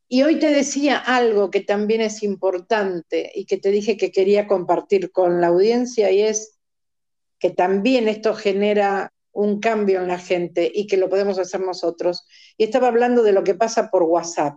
y 0.08 0.22
hoy 0.22 0.38
te 0.38 0.50
decía 0.50 0.98
algo 0.98 1.50
que 1.50 1.60
también 1.60 2.00
es 2.00 2.22
importante 2.22 3.32
y 3.34 3.44
que 3.46 3.56
te 3.56 3.70
dije 3.70 3.96
que 3.96 4.12
quería 4.12 4.46
compartir 4.46 5.10
con 5.10 5.40
la 5.40 5.48
audiencia 5.48 6.10
y 6.10 6.22
es 6.22 6.58
que 7.38 7.50
también 7.50 8.08
esto 8.08 8.34
genera 8.34 9.12
un 9.32 9.60
cambio 9.60 10.00
en 10.00 10.08
la 10.08 10.18
gente 10.18 10.70
y 10.72 10.86
que 10.86 10.96
lo 10.96 11.10
podemos 11.10 11.38
hacer 11.38 11.60
nosotros. 11.60 12.24
Y 12.56 12.64
estaba 12.64 12.88
hablando 12.88 13.22
de 13.22 13.32
lo 13.32 13.44
que 13.44 13.54
pasa 13.54 13.90
por 13.90 14.04
WhatsApp, 14.04 14.54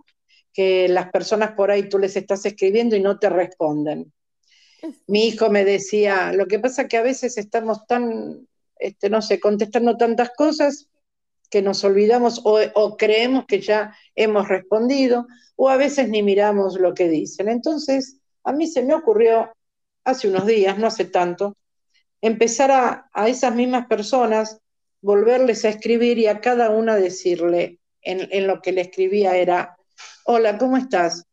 que 0.52 0.88
las 0.88 1.10
personas 1.10 1.52
por 1.52 1.70
ahí 1.70 1.88
tú 1.88 1.98
les 1.98 2.16
estás 2.16 2.46
escribiendo 2.46 2.96
y 2.96 3.00
no 3.00 3.18
te 3.18 3.28
responden. 3.28 4.12
Mi 5.06 5.26
hijo 5.26 5.50
me 5.50 5.64
decía, 5.64 6.32
lo 6.32 6.46
que 6.46 6.58
pasa 6.58 6.88
que 6.88 6.96
a 6.96 7.02
veces 7.02 7.36
estamos 7.36 7.86
tan, 7.86 8.48
este, 8.76 9.10
no 9.10 9.20
sé, 9.20 9.38
contestando 9.38 9.96
tantas 9.96 10.30
cosas 10.30 10.88
que 11.50 11.62
nos 11.62 11.84
olvidamos 11.84 12.40
o, 12.44 12.60
o 12.74 12.96
creemos 12.96 13.44
que 13.46 13.60
ya 13.60 13.94
hemos 14.14 14.48
respondido 14.48 15.26
o 15.56 15.68
a 15.68 15.76
veces 15.76 16.08
ni 16.08 16.22
miramos 16.22 16.78
lo 16.78 16.94
que 16.94 17.08
dicen. 17.08 17.48
Entonces, 17.48 18.18
a 18.44 18.52
mí 18.52 18.66
se 18.66 18.82
me 18.82 18.94
ocurrió 18.94 19.52
hace 20.04 20.28
unos 20.28 20.46
días, 20.46 20.78
no 20.78 20.86
hace 20.86 21.04
tanto, 21.04 21.56
empezar 22.20 22.70
a, 22.70 23.10
a 23.12 23.28
esas 23.28 23.54
mismas 23.54 23.86
personas, 23.86 24.58
volverles 25.02 25.64
a 25.64 25.70
escribir 25.70 26.18
y 26.18 26.26
a 26.26 26.40
cada 26.40 26.70
una 26.70 26.96
decirle, 26.96 27.80
en, 28.02 28.28
en 28.30 28.46
lo 28.46 28.62
que 28.62 28.72
le 28.72 28.82
escribía 28.82 29.36
era, 29.36 29.76
hola, 30.24 30.56
¿cómo 30.56 30.76
estás? 30.76 31.24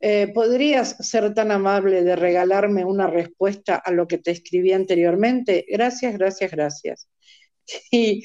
Eh, 0.00 0.32
¿Podrías 0.34 0.96
ser 0.98 1.32
tan 1.32 1.52
amable 1.52 2.02
de 2.02 2.16
regalarme 2.16 2.84
una 2.84 3.06
respuesta 3.06 3.76
a 3.76 3.92
lo 3.92 4.08
que 4.08 4.18
te 4.18 4.32
escribí 4.32 4.72
anteriormente? 4.72 5.64
Gracias, 5.68 6.14
gracias, 6.18 6.50
gracias. 6.50 7.08
Y 7.92 8.24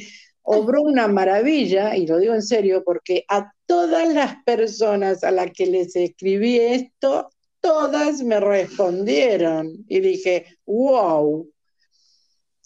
obró 0.50 0.82
una 0.82 1.10
maravilla, 1.10 1.96
y 1.98 2.08
lo 2.08 2.18
digo 2.20 2.34
en 2.34 2.42
serio, 2.42 2.82
porque 2.86 3.26
a 3.28 3.52
todas 3.66 4.14
las 4.14 4.42
personas 4.46 5.24
a 5.26 5.32
las 5.32 5.52
que 5.52 5.66
les 5.66 5.94
escribí 5.96 6.58
esto, 6.58 7.30
todas 7.60 8.24
me 8.24 8.40
respondieron. 8.40 9.84
Y 9.90 10.00
dije, 10.00 10.46
wow, 10.66 11.52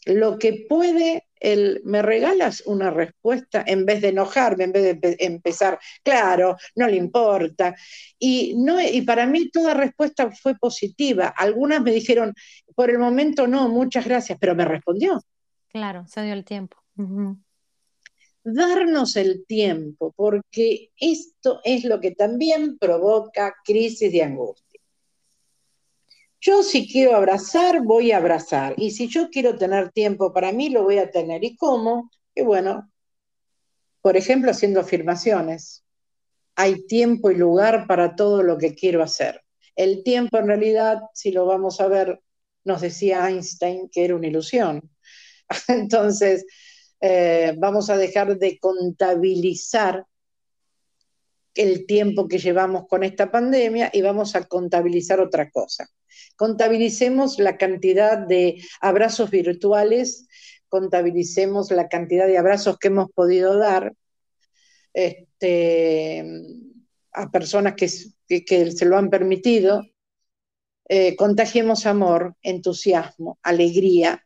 lo 0.05 0.37
que 0.37 0.67
puede 0.69 1.25
el, 1.39 1.81
me 1.83 2.03
regalas 2.03 2.61
una 2.67 2.91
respuesta 2.91 3.63
en 3.65 3.83
vez 3.87 4.01
de 4.01 4.09
enojarme, 4.09 4.65
en 4.65 4.71
vez 4.71 4.83
de 4.83 4.89
empe 4.91 5.25
empezar, 5.25 5.79
claro, 6.03 6.57
no 6.75 6.87
le 6.87 6.97
importa. 6.97 7.75
Y, 8.19 8.53
no, 8.57 8.79
y 8.79 9.01
para 9.01 9.25
mí 9.25 9.49
toda 9.49 9.73
respuesta 9.73 10.29
fue 10.29 10.53
positiva. 10.55 11.33
Algunas 11.35 11.81
me 11.81 11.91
dijeron, 11.91 12.35
por 12.75 12.91
el 12.91 12.99
momento 12.99 13.47
no, 13.47 13.69
muchas 13.69 14.05
gracias, 14.05 14.37
pero 14.39 14.53
me 14.53 14.65
respondió. 14.65 15.19
Claro, 15.69 16.05
se 16.05 16.21
dio 16.21 16.33
el 16.33 16.45
tiempo. 16.45 16.77
Uh. 16.95 17.37
Darnos 18.43 19.15
el 19.15 19.45
tiempo, 19.45 20.13
porque 20.15 20.89
esto 20.97 21.61
es 21.63 21.83
lo 21.83 21.99
que 21.99 22.11
también 22.11 22.77
provoca 22.77 23.55
crisis 23.63 24.11
de 24.11 24.23
angustia. 24.23 24.79
Yo 26.39 26.63
si 26.63 26.91
quiero 26.91 27.15
abrazar, 27.15 27.83
voy 27.83 28.11
a 28.11 28.17
abrazar. 28.17 28.73
Y 28.77 28.91
si 28.91 29.07
yo 29.07 29.29
quiero 29.29 29.57
tener 29.57 29.91
tiempo 29.91 30.33
para 30.33 30.51
mí, 30.51 30.69
lo 30.69 30.83
voy 30.83 30.97
a 30.97 31.11
tener. 31.11 31.43
¿Y 31.43 31.55
cómo? 31.55 32.09
Y 32.33 32.41
bueno, 32.41 32.91
por 34.01 34.17
ejemplo, 34.17 34.49
haciendo 34.49 34.79
afirmaciones. 34.79 35.85
Hay 36.55 36.87
tiempo 36.87 37.29
y 37.29 37.35
lugar 37.35 37.85
para 37.87 38.15
todo 38.15 38.41
lo 38.41 38.57
que 38.57 38.73
quiero 38.73 39.03
hacer. 39.03 39.43
El 39.75 40.03
tiempo 40.03 40.39
en 40.39 40.47
realidad, 40.47 41.01
si 41.13 41.31
lo 41.31 41.45
vamos 41.45 41.79
a 41.79 41.87
ver, 41.87 42.19
nos 42.63 42.81
decía 42.81 43.29
Einstein 43.29 43.89
que 43.89 44.05
era 44.05 44.15
una 44.15 44.27
ilusión. 44.27 44.89
Entonces, 45.67 46.45
eh, 47.01 47.55
vamos 47.57 47.89
a 47.89 47.97
dejar 47.97 48.37
de 48.37 48.59
contabilizar 48.59 50.05
el 51.55 51.85
tiempo 51.85 52.27
que 52.27 52.37
llevamos 52.37 52.87
con 52.87 53.03
esta 53.03 53.31
pandemia 53.31 53.89
y 53.91 54.01
vamos 54.01 54.35
a 54.35 54.43
contabilizar 54.45 55.19
otra 55.19 55.49
cosa. 55.49 55.89
Contabilicemos 56.35 57.39
la 57.39 57.57
cantidad 57.57 58.17
de 58.17 58.61
abrazos 58.79 59.31
virtuales, 59.31 60.27
contabilicemos 60.69 61.71
la 61.71 61.89
cantidad 61.89 62.27
de 62.27 62.37
abrazos 62.37 62.77
que 62.77 62.87
hemos 62.87 63.11
podido 63.11 63.57
dar 63.57 63.93
este, 64.93 66.23
a 67.11 67.31
personas 67.31 67.73
que, 67.73 67.89
que, 68.43 68.71
se 68.71 68.85
lo 68.85 68.97
han 68.97 69.09
permitido. 69.09 69.83
Eh, 70.87 71.15
contagiemos 71.15 71.85
amor, 71.85 72.35
entusiasmo, 72.41 73.39
alegría. 73.41 74.25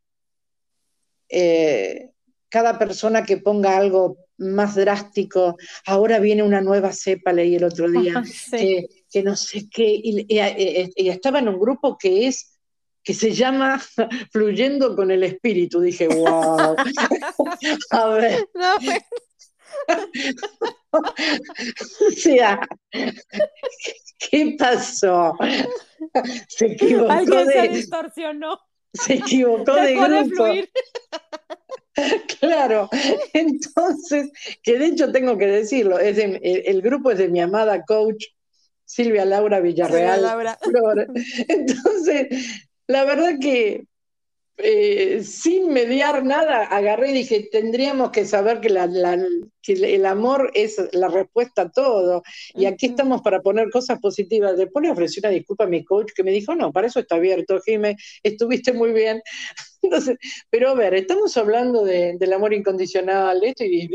Eh, 1.29 2.11
cada 2.49 2.77
persona 2.77 3.23
que 3.23 3.37
ponga 3.37 3.77
algo 3.77 4.17
más 4.37 4.75
drástico, 4.75 5.57
ahora 5.85 6.19
viene 6.19 6.43
una 6.43 6.61
nueva 6.61 6.91
cepa, 6.91 7.33
leí 7.33 7.55
el 7.55 7.63
otro 7.63 7.89
día, 7.89 8.23
sí. 8.25 8.57
que, 8.57 8.87
que, 9.09 9.23
no 9.23 9.35
sé 9.35 9.69
qué, 9.69 9.87
y, 9.87 10.25
y, 10.27 10.91
y, 10.95 11.09
estaba 11.09 11.39
en 11.39 11.49
un 11.49 11.59
grupo 11.59 11.97
que 11.97 12.27
es, 12.27 12.59
que 13.03 13.13
se 13.13 13.31
llama 13.33 13.81
Fluyendo 14.31 14.95
con 14.95 15.11
el 15.11 15.23
Espíritu, 15.23 15.79
dije, 15.79 16.07
wow, 16.07 16.75
a 17.91 18.07
ver. 18.09 18.49
No, 18.53 18.75
o 20.91 22.11
sea, 22.15 22.59
¿qué 22.91 24.55
pasó? 24.57 25.35
Se 26.47 26.67
equivocó 26.67 27.11
Alguien 27.11 27.47
de, 27.47 27.53
se 27.53 27.67
distorsionó. 27.69 28.59
Se 28.93 29.15
equivocó 29.15 29.75
de 29.75 29.81
Dejó 29.81 30.09
de 30.09 30.23
grupo. 30.23 30.35
fluir. 30.35 30.71
Claro, 32.39 32.89
entonces, 33.33 34.29
que 34.61 34.77
de 34.77 34.87
hecho 34.87 35.11
tengo 35.11 35.37
que 35.37 35.47
decirlo, 35.47 35.97
es 35.97 36.17
de, 36.17 36.39
el, 36.43 36.63
el, 36.65 36.81
grupo 36.81 37.11
es 37.11 37.17
de 37.17 37.29
mi 37.29 37.39
amada 37.39 37.83
coach 37.83 38.25
Silvia 38.85 39.25
Laura 39.25 39.59
Villarreal. 39.59 40.15
Silvia 40.15 40.57
Laura. 40.61 41.07
Entonces, 41.47 42.27
la 42.87 43.05
verdad 43.05 43.39
que 43.39 43.85
eh, 44.57 45.21
sin 45.23 45.73
mediar 45.73 46.23
nada, 46.23 46.63
agarré 46.63 47.09
y 47.09 47.13
dije, 47.13 47.49
tendríamos 47.51 48.11
que 48.11 48.25
saber 48.25 48.61
que, 48.61 48.69
la, 48.69 48.87
la, 48.87 49.21
que, 49.61 49.73
el 49.73 50.05
amor 50.05 50.51
es 50.53 50.77
la 50.93 51.09
respuesta 51.09 51.63
a 51.63 51.71
todo. 51.71 52.23
Y 52.53 52.65
aquí 52.65 52.87
estamos 52.87 53.21
para 53.21 53.41
poner 53.41 53.69
cosas 53.69 53.99
positivas. 53.99 54.55
Después 54.57 54.83
le 54.83 54.91
ofrecí 54.91 55.19
una 55.19 55.29
disculpa 55.29 55.65
a 55.65 55.67
mi 55.67 55.83
coach 55.83 56.11
que 56.15 56.23
me 56.23 56.31
dijo, 56.31 56.55
no, 56.55 56.71
para 56.71 56.87
eso 56.87 56.99
está 56.99 57.15
abierto, 57.15 57.59
Jime, 57.65 57.97
estuviste 58.23 58.71
muy 58.71 58.93
bien. 58.93 59.21
Entonces, 59.81 60.17
pero 60.49 60.69
a 60.69 60.73
ver, 60.73 60.93
estamos 60.95 61.35
hablando 61.37 61.83
de, 61.83 62.15
del 62.17 62.33
amor 62.33 62.53
incondicional, 62.53 63.43
esto 63.43 63.63
y 63.65 63.89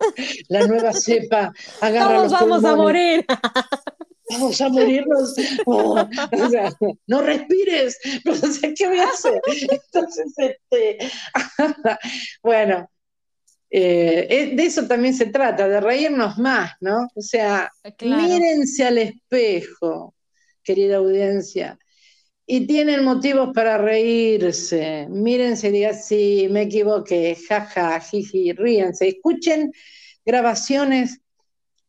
la 0.48 0.66
nueva 0.66 0.92
cepa 0.92 1.52
agarra 1.80 2.14
Todos 2.14 2.22
los 2.22 2.32
vamos 2.32 2.62
pulmones. 2.62 2.72
a 2.72 2.76
morir. 2.76 3.26
Vamos 4.30 4.60
a 4.60 4.68
morirnos. 4.68 5.34
O 5.66 6.06
sea, 6.50 6.72
no 7.06 7.22
respires. 7.22 7.98
No 8.24 8.34
sé 8.34 8.74
qué 8.74 8.86
voy 8.88 8.98
a 8.98 9.08
hacer. 9.08 9.40
Entonces, 9.46 10.32
este, 10.36 10.98
bueno, 12.42 12.88
eh, 13.70 14.52
de 14.56 14.62
eso 14.64 14.86
también 14.86 15.14
se 15.14 15.26
trata, 15.26 15.68
de 15.68 15.80
reírnos 15.80 16.38
más, 16.38 16.72
¿no? 16.80 17.08
O 17.14 17.20
sea, 17.20 17.70
claro. 17.96 18.22
mírense 18.22 18.84
al 18.84 18.98
espejo, 18.98 20.14
querida 20.62 20.96
audiencia, 20.96 21.78
y 22.46 22.66
tienen 22.66 23.04
motivos 23.04 23.50
para 23.54 23.78
reírse. 23.78 25.06
Mírense 25.08 25.68
y 25.68 25.70
digan, 25.70 25.94
sí, 25.94 26.48
me 26.50 26.62
equivoqué, 26.62 27.36
jaja, 27.48 28.00
jiji, 28.00 28.52
ríense. 28.52 29.06
Escuchen 29.06 29.70
grabaciones 30.24 31.19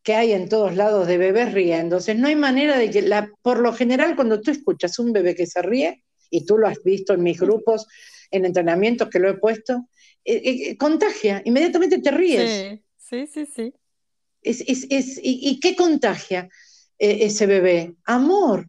que 0.04 0.16
hay 0.16 0.34
en 0.34 0.50
todos 0.50 0.76
lados 0.76 1.08
de 1.08 1.18
bebés 1.18 1.54
riéndose. 1.54 2.16
No 2.16 2.28
hay 2.28 2.36
manera 2.36 2.78
de 2.78 2.90
que, 2.90 3.02
la, 3.02 3.32
por 3.42 3.60
lo 3.60 3.74
general, 3.74 4.16
cuando 4.16 4.42
tú 4.42 4.52
escuchas 4.52 4.98
un 5.00 5.14
bebé 5.14 5.36
que 5.36 5.46
se 5.46 5.62
ríe, 5.62 6.04
y 6.30 6.46
tú 6.46 6.58
lo 6.58 6.68
has 6.68 6.82
visto 6.84 7.14
en 7.14 7.24
mis 7.24 7.40
grupos, 7.40 7.88
en 8.32 8.46
entrenamientos 8.46 9.10
que 9.10 9.20
lo 9.20 9.30
he 9.30 9.34
puesto, 9.36 9.88
eh, 10.24 10.42
eh, 10.44 10.78
contagia, 10.78 11.42
inmediatamente 11.46 12.00
te 12.00 12.12
ríes. 12.12 12.80
Sí, 12.98 13.28
sí, 13.28 13.46
sí. 13.46 13.74
y, 15.22 15.60
qué 15.60 15.76
contagia 15.76 16.50
ese 16.98 17.46
bebé? 17.46 17.96
Amor. 18.06 18.68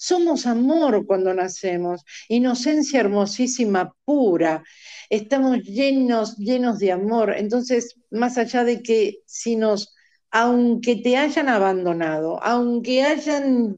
Somos 0.00 0.46
amor 0.46 1.04
cuando 1.06 1.34
nacemos, 1.34 2.04
inocencia 2.28 3.00
hermosísima, 3.00 3.92
pura. 4.04 4.62
Estamos 5.10 5.64
llenos, 5.64 6.36
llenos 6.36 6.78
de 6.78 6.92
amor. 6.92 7.34
Entonces, 7.36 7.96
más 8.10 8.38
allá 8.38 8.62
de 8.62 8.80
que 8.80 9.18
si 9.26 9.56
nos, 9.56 9.96
aunque 10.30 10.96
te 10.96 11.16
hayan 11.16 11.48
abandonado, 11.48 12.42
aunque 12.42 13.02
hayan 13.02 13.76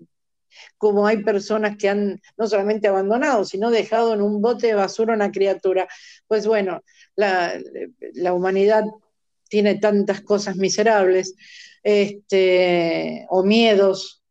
como 0.79 1.07
hay 1.07 1.23
personas 1.23 1.77
que 1.77 1.89
han 1.89 2.21
no 2.37 2.47
solamente 2.47 2.89
abandonado, 2.89 3.45
sino 3.45 3.71
dejado 3.71 4.15
en 4.15 4.23
un 4.23 4.41
bote 4.41 4.69
de 4.69 4.75
basura 4.75 5.15
una 5.15 5.31
criatura. 5.31 5.89
Pues 6.27 6.47
bueno, 6.47 6.83
la, 7.17 7.61
humanidad 8.33 8.85
tiene 9.49 9.77
tantas 9.77 10.23
cosas 10.23 10.57
miserables 10.57 11.35
este, 11.83 13.27
o 13.29 13.43
miedos 13.43 14.23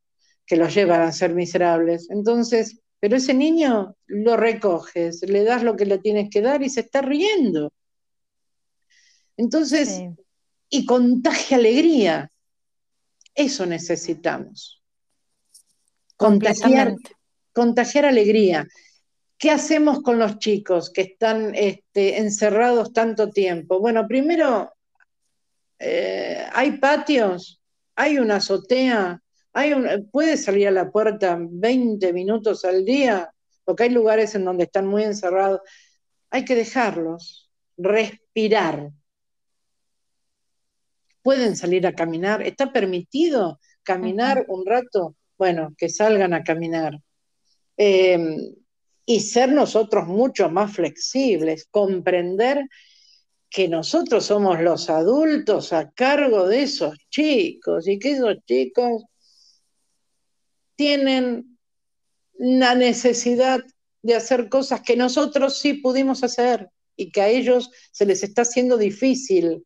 que 0.46 0.58
los 0.58 0.74
llevan 0.74 1.02
a 1.02 1.12
ser 1.12 1.34
miserables. 1.34 2.10
Entonces, 2.10 2.80
pero 3.00 3.18
ese 3.18 3.34
niño 3.34 3.96
lo 4.08 4.36
recoges, 4.36 5.22
le 5.22 5.44
das 5.44 5.64
lo 5.64 5.76
que 5.76 5.86
le 5.86 6.00
tienes 6.00 6.30
que 6.30 6.42
dar 6.42 6.62
y 6.64 6.70
se 6.70 6.82
está 6.82 7.02
riendo. 7.02 7.72
Entonces, 9.38 10.02
y 10.70 10.86
contagia 10.86 11.58
alegría. 11.58 12.32
Eso 13.34 13.66
necesitamos 13.66 14.80
contagiar, 16.20 16.96
contagiar 17.54 18.06
alegría. 18.06 18.68
¿Qué 19.38 19.52
hacemos 19.52 20.02
con 20.02 20.20
los 20.20 20.38
chicos 20.40 20.92
que 20.92 21.02
están 21.02 21.56
este, 21.56 22.18
encerrados 22.18 22.92
tanto 22.92 23.30
tiempo? 23.30 23.80
Bueno, 23.80 24.06
primero, 24.06 24.74
eh, 25.80 26.46
hay 26.52 26.74
patios, 26.74 27.62
hay 27.96 28.20
una 28.20 28.36
azotea, 28.36 29.22
hay 29.54 29.74
un, 29.74 30.10
puede 30.12 30.36
salir 30.36 30.68
a 30.68 30.72
la 30.72 30.92
puerta 30.92 31.38
20 31.40 32.12
minutos 32.12 32.66
al 32.66 32.84
día, 32.84 33.34
porque 33.64 33.84
hay 33.84 33.90
lugares 33.92 34.36
en 34.36 34.44
donde 34.44 34.66
están 34.66 34.86
muy 34.86 35.04
encerrados. 35.04 35.62
Hay 36.32 36.44
que 36.44 36.56
dejarlos, 36.56 37.50
respirar. 37.78 38.92
Pueden 41.30 41.56
salir 41.56 41.86
a 41.86 41.94
caminar, 41.94 42.42
está 42.42 42.74
permitido 42.74 43.60
caminar 43.84 44.46
un 44.48 44.66
rato 44.66 45.16
bueno, 45.38 45.76
que 45.78 45.88
salgan 45.88 46.34
a 46.34 46.44
caminar. 46.44 47.00
Em, 47.78 48.56
y 49.06 49.20
ser 49.20 49.52
nosotros 49.52 50.08
mucho 50.08 50.50
más 50.50 50.74
flexibles, 50.74 51.68
comprender 51.70 52.66
que 53.48 53.68
nosotros 53.68 54.26
somos 54.26 54.60
los 54.60 54.90
adultos 54.90 55.72
a 55.72 55.92
cargo 55.92 56.48
de 56.48 56.64
esos 56.64 56.98
chicos 57.12 57.88
y 57.88 58.00
que 58.00 58.14
esos 58.14 58.38
chicos 58.48 59.04
tienen 60.76 61.60
la 62.40 62.74
necesidad 62.74 63.60
de 64.02 64.16
hacer 64.16 64.50
cosas 64.50 64.82
que 64.82 64.96
nosotros 64.96 65.60
sí 65.60 65.76
pudimos 65.76 66.24
hacer 66.24 66.72
y 66.96 67.12
que 67.12 67.22
a 67.22 67.30
ellos 67.30 67.70
se 67.92 68.08
les 68.08 68.24
está 68.24 68.42
haciendo 68.42 68.80
difícil. 68.80 69.64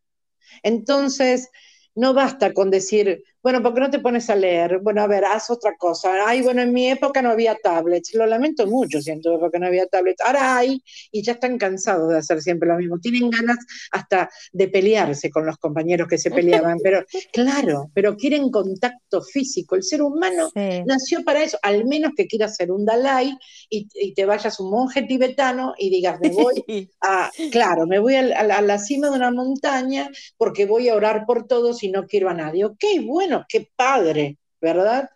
Entonces, 0.62 1.50
no 1.96 2.14
basta 2.14 2.54
con 2.54 2.70
decir, 2.72 3.24
bueno, 3.44 3.62
¿por 3.62 3.74
qué 3.74 3.82
no 3.82 3.90
te 3.90 4.00
pones 4.00 4.30
a 4.30 4.38
leer? 4.38 4.80
Bueno, 4.80 5.02
a 5.02 5.08
ver, 5.08 5.26
haz 5.26 5.50
otra 5.50 5.76
cosa. 5.78 6.26
Ay, 6.26 6.42
bueno, 6.42 6.62
en 6.62 6.72
mi 6.72 6.90
época 6.90 7.22
no 7.22 7.30
había 7.30 7.56
tablets. 7.56 8.14
Lo 8.14 8.26
lamento 8.26 8.66
mucho, 8.68 9.02
siento, 9.02 9.38
porque 9.38 9.60
no 9.60 9.68
había 9.68 9.86
tablets. 9.86 10.22
Ahora 10.22 10.56
hay 10.56 10.82
y 11.12 11.22
ya 11.24 11.34
están 11.34 11.58
cansados 11.58 12.10
de 12.10 12.20
hacer 12.20 12.42
siempre 12.42 12.70
lo 12.70 12.78
mismo. 12.78 13.00
Tienen 13.00 13.30
ganas 13.30 13.58
hasta 13.92 14.30
de 14.54 14.70
pelearse 14.70 15.30
con 15.30 15.46
los 15.46 15.58
compañeros 15.58 16.08
que 16.08 16.18
se 16.18 16.32
peleaban. 16.32 16.78
Pero, 16.82 17.04
claro, 17.34 17.92
pero 17.94 18.16
quieren 18.16 18.50
contacto 18.50 19.22
físico. 19.22 19.76
El 19.76 19.84
ser 19.84 20.02
humano 20.02 20.50
nació 20.86 21.26
para 21.26 21.44
eso, 21.44 21.58
al 21.64 21.84
menos 21.84 22.14
que 22.16 22.28
quieras 22.28 22.56
ser 22.56 22.72
un 22.72 22.86
Dalai 22.86 23.38
y, 23.70 24.14
te 24.14 24.26
vayas 24.26 24.60
un 24.62 24.70
monje 24.70 25.02
tibetano 25.02 25.74
y 25.78 25.90
digas, 25.90 26.18
me 26.22 26.30
voy 26.30 26.64
a, 27.02 27.30
claro, 27.52 27.88
me 27.88 28.00
voy 28.00 28.16
a, 28.16 28.40
a 28.40 28.62
la 28.62 28.80
cima 28.80 29.10
de 29.10 29.18
una 29.18 29.32
montaña 29.32 30.10
porque 30.38 30.66
voy 30.66 30.88
a 30.88 30.96
orar 30.96 31.26
por 31.26 31.46
todos 31.46 31.84
y 31.84 31.92
no 31.92 32.06
quiero 32.06 32.30
a 32.30 32.34
nadie. 32.34 32.64
Ok, 32.64 32.84
bueno 33.04 33.33
qué 33.48 33.70
padre, 33.76 34.38
¿verdad? 34.62 35.10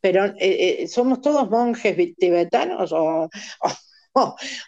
Pero 0.00 0.26
eh, 0.26 0.34
eh, 0.38 0.88
somos 0.88 1.20
todos 1.20 1.48
monjes 1.50 1.96
tibetanos 2.16 2.92
o, 2.92 3.28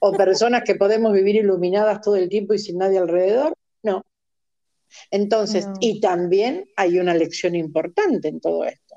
o, 0.00 0.12
personas 0.12 0.62
que 0.64 0.74
podemos 0.74 1.12
vivir 1.12 1.36
iluminadas 1.36 2.00
todo 2.00 2.16
el 2.16 2.28
tiempo 2.28 2.54
y 2.54 2.58
sin 2.58 2.78
nadie 2.78 2.98
alrededor. 2.98 3.54
No. 3.82 4.02
Entonces, 5.10 5.66
y 5.80 6.00
también 6.00 6.68
hay 6.76 6.98
una 6.98 7.14
lección 7.14 7.54
importante 7.54 8.28
en 8.28 8.40
todo 8.40 8.64
esto. 8.64 8.96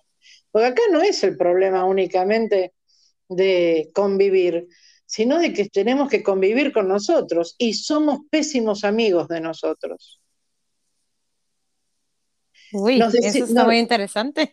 Porque 0.52 0.68
acá 0.68 0.82
no 0.92 1.02
es 1.02 1.24
el 1.24 1.38
problema 1.38 1.86
únicamente 1.86 2.74
de 3.28 3.90
convivir, 3.94 4.68
sino 5.06 5.40
de 5.40 5.54
que 5.54 5.70
tenemos 5.70 6.10
que 6.10 6.24
convivir 6.24 6.72
con 6.72 6.88
nosotros 6.88 7.56
y 7.58 7.74
somos 7.74 8.20
pésimos 8.30 8.84
amigos 8.84 9.28
de 9.28 9.42
nosotros. 9.42 10.20
Uy, 12.74 13.02
eso 13.02 13.46
está 13.46 13.66
muy 13.66 13.78
interesante. 13.78 14.52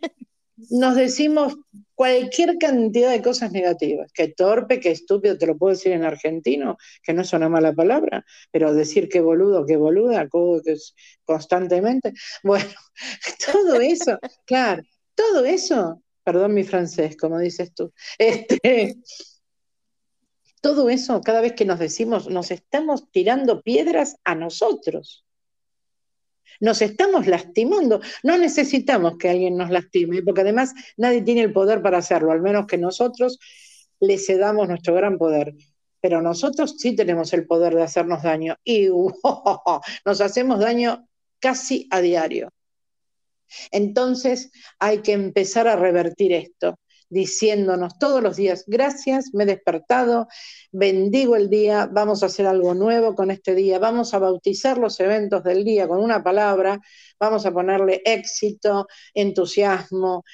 Nos 0.71 0.95
decimos 0.95 1.55
cualquier 1.95 2.59
cantidad 2.59 3.11
de 3.11 3.23
cosas 3.23 3.53
negativas, 3.53 4.13
que 4.13 4.29
torpe, 4.29 4.81
que 4.81 4.91
estúpido, 4.91 5.37
te 5.37 5.47
lo 5.47 5.57
puedo 5.57 5.75
decir 5.75 5.93
en 5.93 6.05
argentino, 6.05 6.77
que 7.03 7.13
no 7.13 7.23
es 7.23 7.33
una 7.33 7.49
mala 7.49 7.75
palabra, 7.75 8.25
pero 8.51 8.75
decir 8.75 9.09
que 9.09 9.21
boludo, 9.21 9.67
que 9.67 9.77
boluda, 9.77 10.29
que 10.29 10.73
es 10.73 10.95
constantemente. 11.25 12.13
Bueno, 12.43 12.71
todo 13.53 13.81
eso, 13.81 14.19
claro, 14.45 14.83
todo 15.15 15.45
eso, 15.45 16.03
perdón 16.23 16.55
mi 16.55 16.65
francés, 16.65 17.17
como 17.17 17.39
dices 17.39 17.73
tú, 17.75 17.93
este, 18.19 18.97
todo 20.61 20.91
eso, 20.91 21.21
cada 21.21 21.41
vez 21.41 21.53
que 21.53 21.65
nos 21.65 21.79
decimos, 21.79 22.29
nos 22.29 22.51
estamos 22.51 23.11
tirando 23.11 23.63
piedras 23.63 24.17
a 24.25 24.35
nosotros. 24.35 25.26
Nos 26.61 26.83
estamos 26.83 27.27
lastimando. 27.27 28.01
No 28.23 28.39
necesitamos 28.39 29.17
que 29.19 29.29
alguien 29.29 29.57
nos 29.57 29.71
lastime, 29.71 30.23
porque 30.23 30.43
además 30.43 30.75
nadie 30.97 31.23
tiene 31.23 31.43
el 31.43 31.53
poder 31.53 31.83
para 31.83 31.99
hacerlo, 31.99 32.33
al 32.33 32.43
menos 32.43 32.67
que 32.67 32.79
nosotros 32.79 33.39
le 34.01 34.19
cedamos 34.19 34.69
nuestro 34.69 34.95
gran 34.95 35.19
poder. 35.19 35.55
Pero 36.01 36.23
nosotros 36.23 36.77
sí 36.79 36.95
tenemos 36.95 37.33
el 37.33 37.47
poder 37.47 37.75
de 37.75 37.83
hacernos 37.83 38.23
daño 38.23 38.57
y 38.65 38.89
nos 40.05 40.21
hacemos 40.21 40.61
daño 40.61 41.09
casi 41.41 41.89
a 41.91 42.01
diario. 42.01 42.51
Entonces 43.71 44.51
hay 44.79 44.99
que 44.99 45.13
empezar 45.13 45.69
a 45.69 45.77
revertir 45.77 46.33
esto 46.33 46.79
diciéndonos 47.09 47.99
todos 47.99 48.23
los 48.23 48.37
días, 48.37 48.65
gracias, 48.67 49.31
me 49.33 49.45
he 49.45 49.47
despertado, 49.47 50.29
bendigo 50.73 51.37
el 51.37 51.49
día, 51.49 51.89
vamos 51.91 52.23
a 52.23 52.27
hacer 52.27 52.47
algo 52.47 52.75
nuevo 52.75 53.15
con 53.15 53.31
este 53.31 53.55
día, 53.55 53.79
vamos 53.79 54.15
a 54.15 54.19
bautizar 54.19 54.79
los 54.79 54.99
eventos 55.01 55.45
del 55.45 55.65
día 55.65 55.87
con 55.89 56.01
una 56.01 56.23
palabra, 56.23 56.81
vamos 57.19 57.47
a 57.47 57.53
ponerle 57.53 58.03
éxito, 58.05 58.87
entusiasmo, 59.15 60.25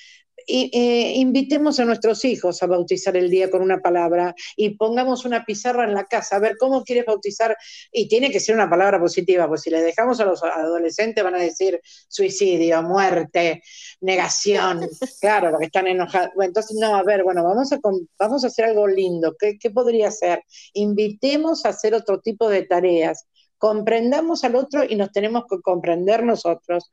y, 0.47 0.71
eh, 0.73 1.15
invitemos 1.17 1.79
a 1.81 1.85
nuestros 1.85 2.25
hijos 2.25 2.63
a 2.63 2.67
bautizar 2.67 3.17
el 3.17 3.31
día 3.31 3.51
con 3.51 3.63
una 3.63 3.81
palabra 3.81 4.35
y 4.57 4.71
pongamos 4.71 5.25
una 5.25 5.45
pizarra 5.45 5.85
en 5.85 5.95
la 5.95 6.05
casa 6.05 6.37
a 6.37 6.39
ver 6.39 6.57
cómo 6.59 6.85
quieres 6.85 7.07
bautizar 7.07 7.57
y 7.91 8.09
tiene 8.09 8.31
que 8.31 8.41
ser 8.41 8.55
una 8.55 8.69
palabra 8.69 8.99
positiva, 8.99 9.49
pues 9.49 9.63
si 9.63 9.71
le 9.71 9.83
dejamos 9.83 10.21
a 10.21 10.25
los 10.25 10.43
adolescentes 10.43 11.23
van 11.23 11.35
a 11.35 11.39
decir 11.39 11.81
suicidio, 12.09 12.83
muerte, 12.83 13.63
negación, 14.01 14.89
claro, 15.21 15.51
porque 15.51 15.67
están 15.67 15.87
enojados. 15.87 16.31
entonces, 16.41 16.77
no, 16.79 16.97
a 16.97 17.03
ver, 17.03 17.25
bueno, 17.25 17.45
vamos 17.45 17.73
a, 17.73 17.79
vamos 18.19 18.45
a 18.45 18.47
hacer 18.47 18.67
algo 18.67 18.87
lindo. 18.87 19.35
¿Qué, 19.39 19.59
¿Qué 19.59 19.71
podría 19.71 20.11
ser? 20.11 20.43
Invitemos 20.75 21.65
a 21.65 21.71
hacer 21.71 21.95
otro 21.95 22.21
tipo 22.21 22.49
de 22.49 22.63
tareas. 22.63 23.27
Comprendamos 23.59 24.45
al 24.45 24.57
otro 24.57 24.83
y 24.89 24.97
nos 24.97 25.13
tenemos 25.13 25.45
que 25.49 25.61
comprender 25.61 26.25
nosotros 26.25 26.91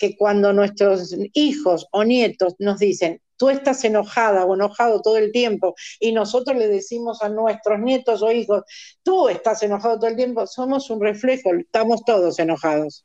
que 0.00 0.16
cuando 0.16 0.52
nuestros 0.54 1.14
hijos 1.34 1.86
o 1.92 2.02
nietos 2.04 2.54
nos 2.58 2.78
dicen, 2.78 3.20
tú 3.36 3.50
estás 3.50 3.84
enojada 3.84 4.46
o 4.46 4.54
enojado 4.54 5.02
todo 5.02 5.18
el 5.18 5.30
tiempo, 5.30 5.74
y 6.00 6.12
nosotros 6.12 6.56
le 6.56 6.68
decimos 6.68 7.22
a 7.22 7.28
nuestros 7.28 7.78
nietos 7.78 8.22
o 8.22 8.32
hijos, 8.32 8.64
tú 9.02 9.28
estás 9.28 9.62
enojado 9.62 9.98
todo 9.98 10.08
el 10.10 10.16
tiempo, 10.16 10.46
somos 10.46 10.88
un 10.88 11.02
reflejo, 11.02 11.54
estamos 11.54 12.02
todos 12.04 12.38
enojados. 12.38 13.04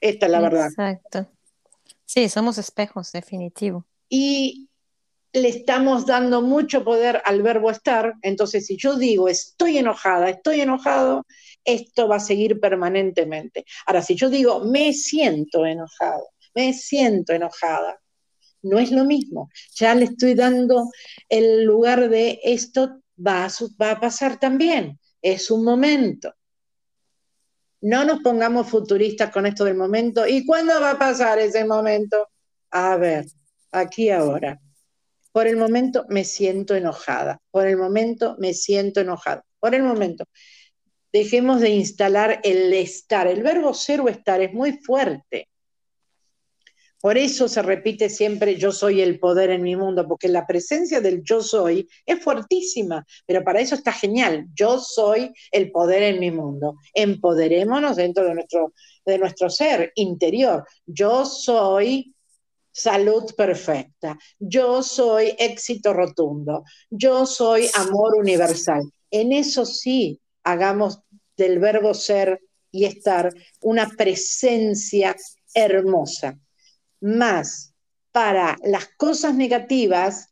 Esta 0.00 0.26
es 0.26 0.32
la 0.32 0.40
verdad. 0.40 0.68
Exacto. 0.68 1.26
Sí, 2.06 2.28
somos 2.28 2.58
espejos, 2.58 3.10
definitivo. 3.10 3.84
Y 4.08 4.69
le 5.32 5.48
estamos 5.48 6.06
dando 6.06 6.42
mucho 6.42 6.84
poder 6.84 7.22
al 7.24 7.42
verbo 7.42 7.70
estar, 7.70 8.14
entonces 8.22 8.66
si 8.66 8.76
yo 8.76 8.96
digo 8.96 9.28
estoy 9.28 9.78
enojada, 9.78 10.30
estoy 10.30 10.60
enojado, 10.60 11.26
esto 11.64 12.08
va 12.08 12.16
a 12.16 12.20
seguir 12.20 12.58
permanentemente. 12.58 13.64
Ahora, 13.86 14.02
si 14.02 14.16
yo 14.16 14.28
digo 14.28 14.64
me 14.64 14.92
siento 14.92 15.64
enojado, 15.66 16.28
me 16.54 16.72
siento 16.72 17.32
enojada, 17.32 18.00
no 18.62 18.78
es 18.78 18.90
lo 18.90 19.04
mismo. 19.04 19.50
Ya 19.76 19.94
le 19.94 20.06
estoy 20.06 20.34
dando 20.34 20.90
el 21.28 21.64
lugar 21.64 22.08
de 22.08 22.40
esto 22.42 23.00
va 23.16 23.48
va 23.80 23.92
a 23.92 24.00
pasar 24.00 24.38
también. 24.38 24.98
Es 25.22 25.50
un 25.50 25.64
momento. 25.64 26.34
No 27.82 28.04
nos 28.04 28.20
pongamos 28.20 28.68
futuristas 28.68 29.30
con 29.30 29.46
esto 29.46 29.64
del 29.64 29.76
momento. 29.76 30.26
¿Y 30.26 30.44
cuándo 30.44 30.78
va 30.80 30.92
a 30.92 30.98
pasar 30.98 31.38
ese 31.38 31.64
momento? 31.64 32.28
A 32.70 32.96
ver, 32.96 33.26
aquí 33.72 34.10
ahora. 34.10 34.60
Por 35.32 35.46
el 35.46 35.56
momento 35.56 36.06
me 36.08 36.24
siento 36.24 36.74
enojada. 36.74 37.38
Por 37.50 37.66
el 37.66 37.76
momento 37.76 38.36
me 38.38 38.54
siento 38.54 39.00
enojada. 39.00 39.44
Por 39.58 39.74
el 39.74 39.82
momento. 39.82 40.24
Dejemos 41.12 41.60
de 41.60 41.70
instalar 41.70 42.40
el 42.44 42.72
estar. 42.72 43.26
El 43.26 43.42
verbo 43.42 43.74
ser 43.74 44.00
o 44.00 44.08
estar 44.08 44.40
es 44.40 44.52
muy 44.52 44.72
fuerte. 44.84 45.48
Por 47.00 47.16
eso 47.16 47.48
se 47.48 47.62
repite 47.62 48.10
siempre 48.10 48.56
yo 48.56 48.72
soy 48.72 49.00
el 49.00 49.18
poder 49.18 49.48
en 49.50 49.62
mi 49.62 49.74
mundo, 49.74 50.06
porque 50.06 50.28
la 50.28 50.46
presencia 50.46 51.00
del 51.00 51.22
yo 51.22 51.42
soy 51.42 51.88
es 52.04 52.22
fuertísima, 52.22 53.06
pero 53.24 53.42
para 53.42 53.60
eso 53.60 53.74
está 53.74 53.90
genial. 53.90 54.46
Yo 54.54 54.78
soy 54.78 55.32
el 55.50 55.70
poder 55.70 56.02
en 56.02 56.20
mi 56.20 56.30
mundo. 56.30 56.76
Empoderémonos 56.92 57.96
dentro 57.96 58.24
de 58.24 58.34
nuestro, 58.34 58.74
de 59.06 59.18
nuestro 59.18 59.48
ser 59.48 59.92
interior. 59.94 60.66
Yo 60.84 61.24
soy 61.24 62.14
salud 62.72 63.34
perfecta. 63.36 64.18
Yo 64.38 64.82
soy 64.82 65.34
éxito 65.38 65.92
rotundo. 65.92 66.64
Yo 66.90 67.26
soy 67.26 67.68
amor 67.74 68.16
universal. 68.16 68.82
En 69.10 69.32
eso 69.32 69.64
sí, 69.64 70.20
hagamos 70.44 71.00
del 71.36 71.58
verbo 71.58 71.94
ser 71.94 72.40
y 72.70 72.84
estar 72.84 73.32
una 73.60 73.88
presencia 73.88 75.16
hermosa 75.54 76.38
más 77.00 77.74
para 78.12 78.56
las 78.62 78.88
cosas 78.96 79.34
negativas 79.34 80.28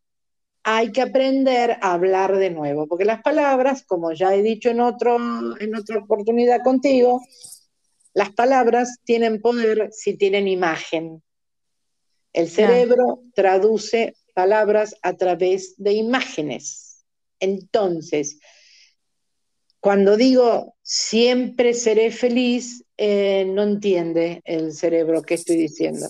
hay 0.64 0.93
que 0.93 1.01
aprender 1.01 1.78
a 1.80 1.95
hablar 1.95 2.36
de 2.36 2.51
nuevo, 2.51 2.86
porque 2.86 3.05
las 3.05 3.22
palabras, 3.22 3.84
como 3.86 4.12
ya 4.12 4.34
he 4.34 4.43
dicho 4.43 4.68
en, 4.68 4.80
otro, 4.80 5.16
en 5.59 5.74
otra 5.74 5.99
oportunidad 5.99 6.62
contigo, 6.62 7.22
las 8.12 8.32
palabras 8.32 8.99
tienen 9.05 9.41
poder 9.41 9.89
si 9.93 10.18
tienen 10.18 10.47
imagen. 10.47 11.22
El 12.39 12.49
cerebro 12.49 13.24
traduce 13.34 14.14
palabras 14.32 14.95
a 15.03 15.16
través 15.16 15.74
de 15.76 15.95
imágenes. 15.95 17.05
Entonces, 17.41 18.39
cuando 19.80 20.16
digo 20.16 20.76
siempre 20.80 21.74
seré 21.74 22.12
feliz, 22.12 22.84
eh, 22.97 23.45
no 23.45 23.64
entiende 23.64 24.41
el 24.45 24.72
cerebro 24.72 25.22
qué 25.22 25.34
estoy 25.34 25.57
diciendo 25.57 26.07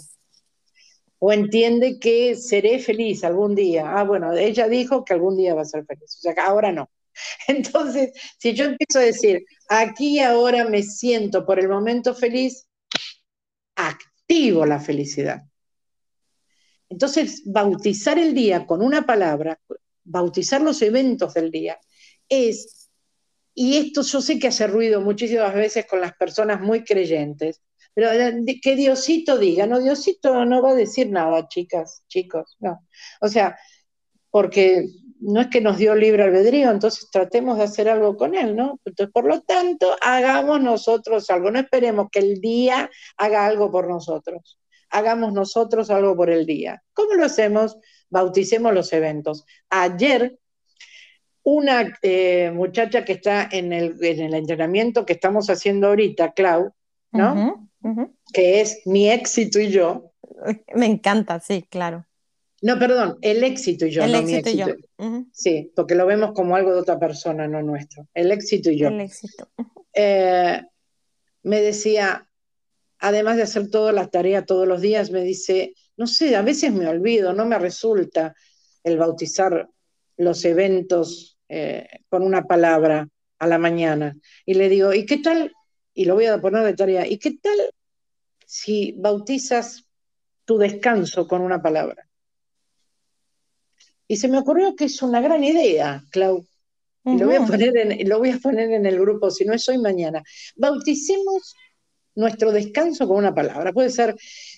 o 1.19 1.33
entiende 1.33 1.99
que 1.99 2.37
seré 2.37 2.79
feliz 2.79 3.25
algún 3.25 3.55
día. 3.55 3.91
Ah, 3.97 4.05
bueno, 4.05 4.35
ella 4.35 4.69
dijo 4.69 5.07
que 5.07 5.15
algún 5.15 5.39
día 5.39 5.55
va 5.55 5.63
a 5.63 5.65
ser 5.65 5.87
feliz, 5.87 6.15
o 6.19 6.21
sea, 6.21 6.35
ahora 6.45 6.73
no. 6.73 6.91
Entonces, 7.49 8.13
si 8.39 8.53
yo 8.53 8.67
empiezo 8.67 8.99
a 8.99 9.03
decir, 9.03 9.47
aquí 9.71 10.21
ahora 10.21 10.67
me 10.67 10.83
siento 10.83 11.47
por 11.47 11.59
el 11.59 11.71
momento 11.71 12.15
feliz, 12.15 12.69
activo 13.77 14.67
la 14.67 14.79
felicidad. 14.79 15.41
Entonces, 16.89 17.43
bautizar 17.45 18.19
el 18.19 18.35
día 18.35 18.67
con 18.67 18.83
una 18.83 19.05
palabra, 19.05 19.61
bautizar 20.05 20.61
los 20.61 20.81
eventos 20.83 21.35
del 21.35 21.51
día, 21.51 21.79
es, 22.29 22.91
y 23.55 23.77
esto 23.77 24.03
yo 24.03 24.21
sé 24.21 24.39
que 24.39 24.49
hace 24.49 24.67
ruido 24.67 25.01
muchísimas 25.01 25.55
veces 25.55 25.87
con 25.87 26.01
las 26.01 26.15
personas 26.15 26.61
muy 26.61 26.85
creyentes, 26.85 27.61
pero 27.95 28.11
que 28.63 28.77
Diosito 28.77 29.39
diga, 29.39 29.67
no, 29.67 29.81
Diosito 29.81 30.45
no 30.45 30.63
va 30.63 30.71
a 30.71 30.75
decir 30.75 31.11
nada, 31.11 31.49
chicas, 31.49 32.05
chicos, 32.07 32.57
no. 32.61 32.87
O 33.21 33.29
sea, 33.29 33.59
porque 34.31 34.89
no 35.21 35.41
es 35.41 35.49
que 35.49 35.61
nos 35.61 35.79
dio 35.79 35.95
libre 35.95 36.23
albedrío, 36.23 36.71
entonces 36.71 37.09
tratemos 37.11 37.59
de 37.59 37.65
hacer 37.65 37.89
algo 37.89 38.17
con 38.17 38.35
él, 38.35 38.55
¿no? 38.55 38.79
Entonces, 38.85 39.13
por 39.13 39.25
lo 39.25 39.41
tanto, 39.43 39.97
hagamos 40.01 40.61
nosotros 40.61 41.29
algo, 41.31 41.51
no 41.51 41.59
esperemos 41.59 42.09
que 42.11 42.21
el 42.21 42.41
día 42.41 42.89
haga 43.17 43.47
algo 43.47 43.71
por 43.71 43.89
nosotros, 43.89 44.59
hagamos 44.91 45.33
nosotros 45.33 45.91
algo 45.91 46.17
por 46.17 46.31
el 46.31 46.47
día. 46.47 46.83
¿Cómo 46.93 47.15
lo 47.15 47.25
hacemos? 47.25 47.77
Bauticemos 48.11 48.73
los 48.75 48.93
eventos. 48.93 49.45
Ayer, 49.71 50.39
una 51.43 51.99
eh, 52.03 52.51
muchacha 52.55 53.05
que 53.05 53.13
está 53.13 53.49
en 53.51 53.73
el, 53.73 53.97
en 54.03 54.21
el 54.21 54.35
entrenamiento 54.35 55.07
que 55.07 55.15
estamos 55.15 55.49
haciendo 55.51 55.89
ahorita, 55.89 56.33
Clau, 56.33 56.73
¿no? 57.13 57.69
que 58.33 58.61
es 58.61 58.83
mi 58.85 59.11
éxito 59.11 59.59
y 59.61 59.71
yo. 59.71 60.13
Me 60.75 60.87
encanta, 60.87 61.41
sí, 61.41 61.65
claro. 61.69 62.07
No, 62.61 62.79
perdón, 62.79 63.19
el 63.23 63.45
éxito 63.45 63.87
y 63.87 63.91
yo, 63.91 64.03
el 64.03 64.15
éxito 64.17 64.51
Y 64.51 64.57
yo. 64.57 64.67
Sí, 65.33 65.73
porque 65.77 65.95
lo 65.95 66.07
vemos 66.07 66.33
como 66.33 66.57
algo 66.57 66.73
de 66.73 66.81
otra 66.81 66.99
persona, 66.99 67.47
no 67.47 67.63
nuestro. 67.63 68.09
El 68.15 68.33
éxito 68.33 68.71
y 68.71 68.79
yo. 68.79 68.89
El 68.89 69.01
éxito. 69.01 69.49
Eh, 69.95 70.61
me 71.45 71.61
decía, 71.61 72.28
además 72.99 73.37
de 73.37 73.43
hacer 73.43 73.71
todas 73.71 73.95
las 73.95 74.11
tareas 74.11 74.47
todos 74.47 74.67
los 74.67 74.81
días, 74.81 75.11
me 75.11 75.23
dice, 75.23 75.75
no 75.97 76.07
sé, 76.07 76.37
a 76.37 76.43
veces 76.43 76.73
me 76.73 76.89
olvido, 76.89 77.33
no 77.33 77.47
me 77.47 77.59
resulta 77.59 78.35
el 78.83 78.99
bautizar 78.99 79.69
los 80.17 80.45
eventos 80.45 81.39
eh, 81.49 81.87
con 82.09 82.23
una 82.23 82.45
palabra 82.45 83.09
a 83.39 83.47
la 83.47 83.59
mañana. 83.59 84.17
Y 84.45 84.55
le 84.55 84.69
digo, 84.69 84.93
¿y 84.93 85.07
qué 85.07 85.19
tal 85.19 85.53
y 85.99 86.05
lo 86.05 86.15
voy 86.15 86.27
a 86.27 86.41
poner 86.41 86.65
de 86.65 86.75
tarea. 86.75 87.09
¿Y 87.09 87.19
qué 87.19 87.33
tal 87.43 87.59
si 88.47 88.93
bautizas 88.93 89.85
tu 90.45 90.57
descanso 90.57 91.27
con 91.27 91.43
una 91.43 91.61
palabra? 91.61 92.09
Y 94.07 94.17
se 94.17 94.29
me 94.29 94.39
ocurrió 94.39 94.77
que 94.77 94.85
es 94.85 95.03
una 95.03 95.21
gran 95.21 95.43
idea, 95.43 96.05
Clau. 96.13 96.47
Y 97.05 97.19
lo, 97.19 97.27
voy 97.27 97.35
a 97.35 97.45
poner 97.45 97.77
en, 97.77 98.09
lo 98.09 98.21
voy 98.21 98.31
a 98.31 98.39
poner 98.39 98.71
en 98.71 98.87
el 98.87 99.01
grupo, 99.01 99.29
si 99.33 99.45
no 99.45 99.55
es 99.55 99.69
hoy, 99.69 99.79
mañana. 99.79 100.23
Bauticemos 100.55 101.57
nuestro 102.19 102.51
descanso 102.51 103.07
con 103.07 103.17
una 103.19 103.35
palabra. 103.35 103.73
Puede 103.73 103.91
ser, 103.91 104.17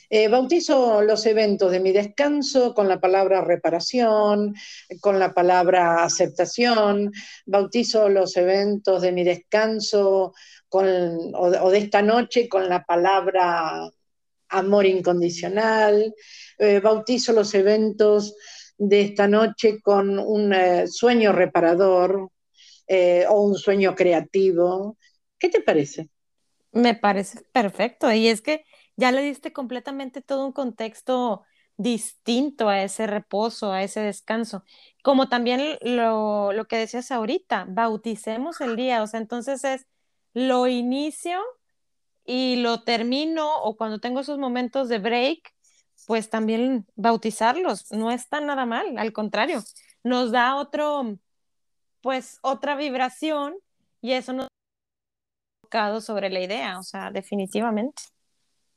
eh, 0.08 0.28
bautizo 0.28 1.02
los 1.02 1.26
eventos 1.26 1.70
de 1.70 1.80
mi 1.80 1.92
descanso 1.92 2.74
con 2.74 2.88
la 2.88 2.98
palabra 2.98 3.42
reparación, 3.42 4.54
con 5.00 5.18
la 5.18 5.34
palabra 5.34 6.02
aceptación, 6.02 7.12
bautizo 7.44 8.08
los 8.08 8.36
eventos 8.36 9.02
de 9.02 9.12
mi 9.12 9.24
descanso 9.24 10.32
o, 10.70 11.70
de 11.70 11.78
esta 11.78 12.00
noche 12.00 12.48
con 12.48 12.66
la 12.68 12.82
palabra 12.82 13.90
amor 14.48 14.86
incondicional, 14.86 16.14
eh, 16.58 16.80
bautizo 16.80 17.32
los 17.32 17.52
eventos 17.54 18.34
de 18.78 19.02
esta 19.02 19.28
noche 19.28 19.80
con 19.82 20.18
un 20.18 20.54
eh, 20.54 20.86
sueño 20.88 21.32
reparador 21.32 22.30
o 23.28 23.42
un 23.42 23.54
sueño 23.54 23.94
creativo. 23.94 24.96
¿Qué 25.38 25.48
te 25.48 25.60
parece? 25.60 26.08
Me 26.72 26.94
parece 26.94 27.42
perfecto 27.52 28.12
y 28.12 28.28
es 28.28 28.42
que 28.42 28.64
ya 28.96 29.10
le 29.12 29.22
diste 29.22 29.52
completamente 29.52 30.22
todo 30.22 30.46
un 30.46 30.52
contexto 30.52 31.42
distinto 31.76 32.68
a 32.68 32.82
ese 32.82 33.06
reposo, 33.06 33.72
a 33.72 33.82
ese 33.82 34.00
descanso. 34.00 34.64
Como 35.02 35.28
también 35.28 35.78
lo, 35.82 36.52
lo 36.52 36.66
que 36.66 36.76
decías 36.76 37.10
ahorita, 37.10 37.66
bauticemos 37.68 38.60
el 38.60 38.76
día, 38.76 39.02
o 39.02 39.06
sea, 39.06 39.18
entonces 39.20 39.64
es 39.64 39.86
lo 40.34 40.66
inicio 40.68 41.40
y 42.24 42.56
lo 42.56 42.82
termino 42.84 43.62
o 43.62 43.76
cuando 43.76 44.00
tengo 44.00 44.20
esos 44.20 44.38
momentos 44.38 44.88
de 44.88 44.98
break, 44.98 45.52
pues 46.06 46.30
también 46.30 46.86
bautizarlos. 46.96 47.90
No 47.92 48.10
está 48.12 48.40
nada 48.40 48.66
mal, 48.66 48.98
al 48.98 49.12
contrario, 49.12 49.62
nos 50.04 50.32
da 50.32 50.56
otro, 50.56 51.18
pues 52.02 52.40
otra 52.42 52.76
vibración 52.76 53.56
y 54.02 54.12
eso 54.14 54.34
nos 54.34 54.49
sobre 56.00 56.30
la 56.30 56.40
idea, 56.40 56.78
o 56.78 56.82
sea, 56.82 57.10
definitivamente. 57.10 58.02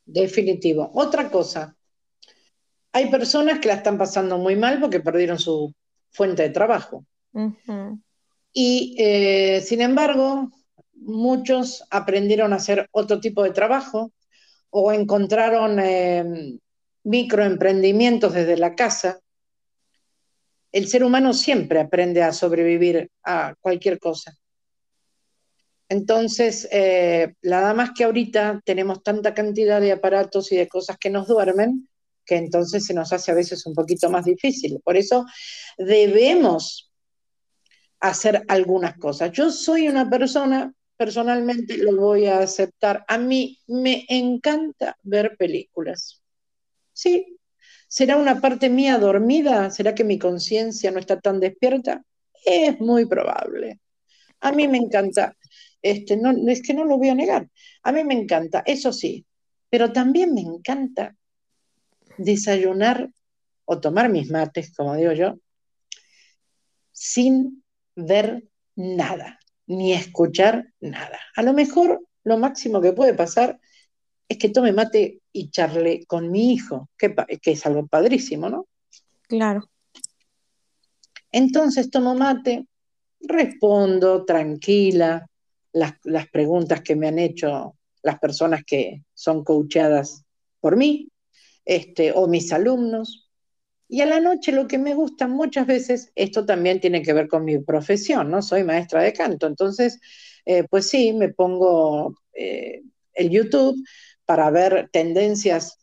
Definitivo. 0.06 0.92
Otra 0.94 1.30
cosa, 1.30 1.76
hay 2.92 3.10
personas 3.10 3.60
que 3.60 3.68
la 3.68 3.76
están 3.76 3.98
pasando 3.98 4.38
muy 4.38 4.56
mal 4.56 4.80
porque 4.80 5.00
perdieron 5.00 5.40
su 5.40 5.74
fuente 6.12 6.44
de 6.44 6.50
trabajo. 6.52 7.06
Y 8.54 8.96
eh, 9.00 9.62
sin 9.62 9.82
embargo, 9.82 10.52
muchos 10.94 11.84
aprendieron 11.90 12.54
a 12.54 12.58
hacer 12.58 12.88
otro 12.92 13.20
tipo 13.20 13.44
de 13.44 13.52
trabajo 13.52 14.12
o 14.70 14.92
encontraron 14.92 15.80
eh, 15.80 16.60
microemprendimientos 17.04 18.34
desde 18.34 18.58
la 18.58 18.76
casa. 18.76 19.20
El 20.72 20.88
ser 20.88 21.04
humano 21.04 21.34
siempre 21.34 21.80
aprende 21.80 22.22
a 22.22 22.32
sobrevivir 22.32 23.10
a 23.24 23.56
cualquier 23.60 24.00
cosa. 24.00 24.36
Entonces, 25.94 26.68
eh, 26.72 27.36
nada 27.44 27.76
más 27.76 27.92
que 27.96 28.04
ahorita 28.04 28.62
tenemos 28.66 29.04
tanta 29.04 29.36
cantidad 29.36 29.80
de 29.80 29.92
aparatos 29.92 30.52
y 30.52 30.58
de 30.58 30.68
cosas 30.68 30.98
que 30.98 31.12
nos 31.12 31.28
duermen, 31.28 31.88
que 32.26 32.36
entonces 32.36 32.86
se 32.86 32.96
nos 32.96 33.14
hace 33.14 33.32
a 33.32 33.36
veces 33.36 33.64
un 33.68 33.76
poquito 33.76 34.10
más 34.10 34.26
difícil. 34.26 34.80
Por 34.84 34.98
eso 34.98 35.26
debemos 35.78 36.92
hacer 38.00 38.44
algunas 38.48 38.98
cosas. 38.98 39.32
Yo 39.32 39.52
soy 39.52 39.88
una 39.88 40.10
persona 40.10 40.74
personalmente 40.98 41.78
lo 41.78 41.96
voy 41.96 42.26
a 42.26 42.40
aceptar. 42.40 43.06
A 43.08 43.20
mí 43.20 43.60
me 43.68 44.06
encanta 44.08 44.98
ver 45.04 45.36
películas. 45.38 46.24
Sí, 46.92 47.38
¿será 47.88 48.18
una 48.18 48.42
parte 48.42 48.70
mía 48.70 48.98
dormida? 48.98 49.70
¿Será 49.70 49.94
que 49.94 50.04
mi 50.04 50.18
conciencia 50.18 50.90
no 50.90 51.00
está 51.00 51.20
tan 51.20 51.40
despierta? 51.40 52.04
Es 52.46 52.80
muy 52.80 53.06
probable. 53.06 53.80
A 54.42 54.52
mí 54.52 54.68
me 54.68 54.78
encanta, 54.78 55.36
este, 55.84 56.18
no, 56.18 56.32
es 56.50 56.62
que 56.62 56.74
no 56.74 56.86
lo 56.86 56.98
voy 56.98 57.10
a 57.10 57.16
negar, 57.16 57.50
a 57.84 57.92
mí 57.92 58.04
me 58.04 58.14
encanta, 58.14 58.64
eso 58.66 58.92
sí, 58.94 59.26
pero 59.70 59.92
también 59.92 60.34
me 60.34 60.42
encanta 60.42 61.16
desayunar 62.18 63.10
o 63.66 63.80
tomar 63.80 64.10
mis 64.10 64.32
mates, 64.32 64.74
como 64.76 64.96
digo 64.96 65.12
yo, 65.12 65.36
sin 66.92 67.64
ver 67.96 68.44
nada, 68.76 69.40
ni 69.68 69.94
escuchar 69.94 70.72
nada. 70.80 71.20
A 71.36 71.44
lo 71.44 71.54
mejor 71.54 72.06
lo 72.24 72.38
máximo 72.38 72.82
que 72.82 72.94
puede 72.94 73.14
pasar 73.14 73.60
es 74.28 74.38
que 74.38 74.50
tome 74.50 74.72
mate 74.72 75.22
y 75.32 75.50
charle 75.50 76.06
con 76.06 76.32
mi 76.32 76.54
hijo, 76.54 76.90
que, 76.98 77.14
que 77.42 77.52
es 77.52 77.66
algo 77.66 77.88
padrísimo, 77.88 78.50
¿no? 78.50 78.68
Claro. 79.28 79.70
Entonces 81.32 81.90
tomo 81.90 82.16
mate, 82.16 82.68
respondo 83.20 84.24
tranquila 84.24 85.28
las, 85.74 86.28
preguntas 86.32 86.82
que 86.82 86.96
me 86.96 87.08
han 87.08 87.20
hecho 87.20 87.76
las 88.02 88.20
personas 88.20 88.64
que 88.66 89.04
son 89.14 89.44
coacheadas 89.44 90.24
por 90.60 90.78
mí, 90.78 91.10
este, 91.66 92.12
o 92.14 92.28
mis 92.28 92.54
alumnos. 92.54 93.30
Y 93.88 94.02
a 94.02 94.06
la 94.06 94.20
noche 94.20 94.52
lo 94.52 94.68
que 94.68 94.78
me 94.78 94.96
gusta 94.96 95.28
muchas 95.28 95.68
veces, 95.68 96.12
esto 96.16 96.46
también 96.46 96.80
tiene 96.80 97.02
que 97.02 97.14
ver 97.14 97.28
con 97.28 97.44
mi 97.46 97.60
profesión, 97.60 98.32
¿no? 98.32 98.42
Soy 98.42 98.64
maestra 98.64 99.02
de 99.02 99.14
canto, 99.14 99.48
entonces, 99.48 100.00
eh, 100.46 100.64
pues 100.70 100.90
sí, 100.90 101.14
me 101.14 101.30
pongo 101.30 102.16
eh, 102.34 102.82
el 103.14 103.30
YouTube 103.30 103.78
para 104.26 104.50
ver 104.50 104.90
tendencias 104.92 105.80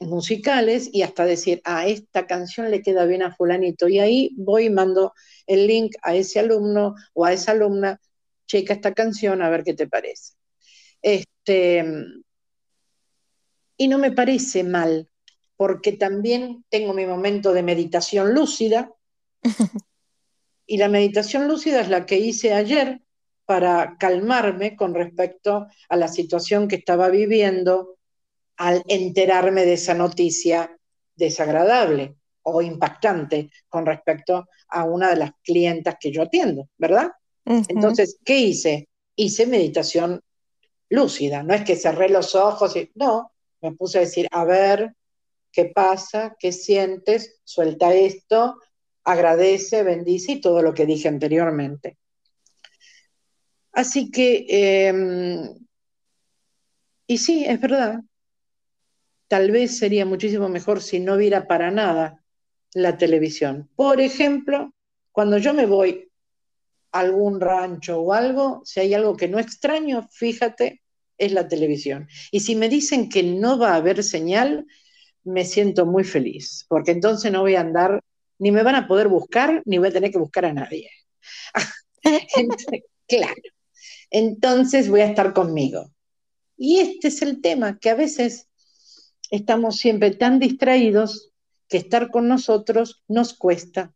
musicales 0.00 0.90
y 0.92 1.02
hasta 1.02 1.24
decir, 1.24 1.60
ah, 1.64 1.86
esta 1.86 2.26
canción 2.26 2.70
le 2.70 2.82
queda 2.82 3.06
bien 3.06 3.22
a 3.22 3.34
fulanito. 3.34 3.88
Y 3.88 3.98
ahí 3.98 4.30
voy 4.36 4.66
y 4.66 4.70
mando 4.70 5.12
el 5.46 5.66
link 5.66 5.94
a 6.02 6.14
ese 6.14 6.40
alumno 6.40 6.94
o 7.12 7.24
a 7.24 7.32
esa 7.32 7.52
alumna, 7.52 8.00
checa 8.46 8.74
esta 8.74 8.92
canción 8.92 9.42
a 9.42 9.50
ver 9.50 9.64
qué 9.64 9.74
te 9.74 9.88
parece. 9.88 10.34
Este, 11.02 11.84
y 13.76 13.88
no 13.88 13.98
me 13.98 14.12
parece 14.12 14.64
mal, 14.64 15.08
porque 15.56 15.92
también 15.92 16.64
tengo 16.68 16.94
mi 16.94 17.06
momento 17.06 17.52
de 17.52 17.62
meditación 17.62 18.34
lúcida. 18.34 18.92
y 20.66 20.78
la 20.78 20.88
meditación 20.88 21.48
lúcida 21.48 21.80
es 21.80 21.88
la 21.88 22.06
que 22.06 22.18
hice 22.18 22.54
ayer 22.54 23.02
para 23.44 23.96
calmarme 23.98 24.76
con 24.76 24.94
respecto 24.94 25.66
a 25.88 25.96
la 25.96 26.08
situación 26.08 26.68
que 26.68 26.76
estaba 26.76 27.08
viviendo 27.10 27.98
al 28.56 28.82
enterarme 28.88 29.64
de 29.64 29.74
esa 29.74 29.94
noticia 29.94 30.76
desagradable 31.16 32.16
o 32.42 32.62
impactante 32.62 33.50
con 33.68 33.86
respecto 33.86 34.46
a 34.68 34.84
una 34.84 35.10
de 35.10 35.16
las 35.16 35.30
clientas 35.42 35.96
que 36.00 36.12
yo 36.12 36.22
atiendo, 36.22 36.68
¿verdad? 36.78 37.10
Entonces, 37.44 38.18
¿qué 38.24 38.38
hice? 38.38 38.88
Hice 39.16 39.46
meditación 39.46 40.20
lúcida, 40.88 41.42
no 41.42 41.54
es 41.54 41.64
que 41.64 41.76
cerré 41.76 42.08
los 42.08 42.34
ojos 42.34 42.76
y 42.76 42.90
no, 42.94 43.32
me 43.60 43.72
puse 43.72 43.98
a 43.98 44.02
decir, 44.02 44.28
a 44.30 44.44
ver, 44.44 44.94
¿qué 45.50 45.66
pasa? 45.66 46.36
¿Qué 46.38 46.52
sientes? 46.52 47.40
Suelta 47.44 47.94
esto, 47.94 48.56
agradece, 49.04 49.82
bendice 49.82 50.32
y 50.32 50.40
todo 50.40 50.62
lo 50.62 50.74
que 50.74 50.86
dije 50.86 51.08
anteriormente. 51.08 51.98
Así 53.72 54.10
que, 54.10 54.46
em, 54.48 55.54
y 57.06 57.18
sí, 57.18 57.44
es 57.44 57.60
verdad, 57.60 58.00
tal 59.28 59.50
vez 59.50 59.78
sería 59.78 60.06
muchísimo 60.06 60.48
mejor 60.48 60.80
si 60.80 61.00
no 61.00 61.16
viera 61.16 61.46
para 61.46 61.70
nada 61.70 62.22
la 62.72 62.96
televisión. 62.96 63.68
Por 63.74 64.00
ejemplo, 64.00 64.72
cuando 65.12 65.38
yo 65.38 65.54
me 65.54 65.66
voy 65.66 66.10
algún 66.94 67.40
rancho 67.40 68.00
o 68.00 68.12
algo, 68.12 68.62
si 68.64 68.78
hay 68.78 68.94
algo 68.94 69.16
que 69.16 69.26
no 69.26 69.40
extraño, 69.40 70.08
fíjate, 70.12 70.80
es 71.18 71.32
la 71.32 71.48
televisión. 71.48 72.08
Y 72.30 72.40
si 72.40 72.54
me 72.54 72.68
dicen 72.68 73.08
que 73.08 73.24
no 73.24 73.58
va 73.58 73.72
a 73.72 73.76
haber 73.76 74.04
señal, 74.04 74.64
me 75.24 75.44
siento 75.44 75.86
muy 75.86 76.04
feliz, 76.04 76.64
porque 76.68 76.92
entonces 76.92 77.32
no 77.32 77.40
voy 77.40 77.56
a 77.56 77.62
andar, 77.62 78.00
ni 78.38 78.52
me 78.52 78.62
van 78.62 78.76
a 78.76 78.86
poder 78.86 79.08
buscar, 79.08 79.60
ni 79.64 79.78
voy 79.78 79.88
a 79.88 79.92
tener 79.92 80.12
que 80.12 80.18
buscar 80.18 80.44
a 80.44 80.52
nadie. 80.52 80.88
claro. 83.08 83.42
Entonces 84.10 84.88
voy 84.88 85.00
a 85.00 85.06
estar 85.06 85.32
conmigo. 85.32 85.90
Y 86.56 86.78
este 86.78 87.08
es 87.08 87.22
el 87.22 87.40
tema, 87.40 87.76
que 87.80 87.90
a 87.90 87.96
veces 87.96 88.46
estamos 89.32 89.78
siempre 89.78 90.12
tan 90.12 90.38
distraídos 90.38 91.32
que 91.68 91.78
estar 91.78 92.12
con 92.12 92.28
nosotros 92.28 93.02
nos 93.08 93.34
cuesta. 93.34 93.92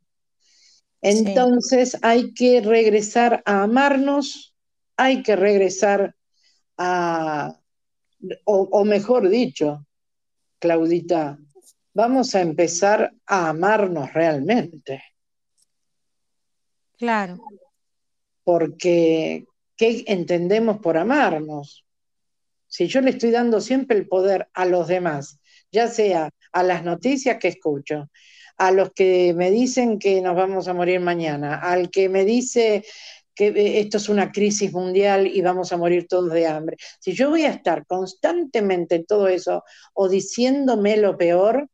Entonces 1.01 1.97
hay 2.03 2.33
que 2.35 2.61
regresar 2.61 3.43
a 3.45 3.63
amarnos, 3.63 4.55
hay 4.97 5.23
que 5.23 5.37
regresar 5.37 6.17
a, 6.77 7.61
o, 8.45 8.85
mejor 8.85 9.29
dicho, 9.29 9.87
Claudita, 10.59 11.39
vamos 11.95 12.35
a 12.35 12.41
empezar 12.41 13.13
a 13.27 13.49
amarnos 13.49 14.13
realmente. 14.13 15.03
Claro. 16.97 17.39
Porque, 18.43 19.45
¿qué 19.77 20.05
entendemos 20.09 20.81
por 20.81 20.97
amarnos? 20.97 21.85
Si 22.67 22.89
yo 22.89 23.01
le 23.01 23.11
estoy 23.11 23.31
dando 23.31 23.61
siempre 23.61 23.97
el 23.97 24.09
poder 24.09 24.49
a 24.53 24.65
los 24.65 24.89
demás, 24.89 25.41
ya 25.71 25.87
sea 25.87 26.31
a 26.53 26.63
las 26.63 26.83
noticias 26.83 27.39
que 27.39 27.49
escucho, 27.49 28.11
a 28.59 28.71
los 28.73 28.93
que 28.93 29.35
me 29.35 29.51
dicen 29.51 29.99
que 29.99 30.21
nos 30.21 30.35
vamos 30.37 30.69
a 30.69 30.75
morir 30.75 31.01
mañana, 31.01 31.59
al 31.61 31.91
que 31.91 32.09
me 32.09 32.25
dice 32.25 32.85
que 33.35 33.49
eh, 33.49 33.81
esto 33.81 33.99
es 33.99 34.09
una 34.09 34.33
crisis 34.33 34.73
mundial 34.73 35.27
y 35.27 35.41
vamos 35.41 35.73
a 35.73 35.77
morir 35.77 36.07
todos 36.09 36.33
de 36.33 36.47
hambre. 36.47 36.77
Si 36.99 37.13
yo 37.13 37.31
voy 37.31 37.45
a 37.45 37.51
estar 37.51 37.87
constantemente 37.87 38.97
en 38.97 39.07
todo 39.07 39.29
eso 39.29 39.65
o 39.95 40.09
diciéndome 40.09 40.97
lo 40.97 41.17
peor 41.17 41.69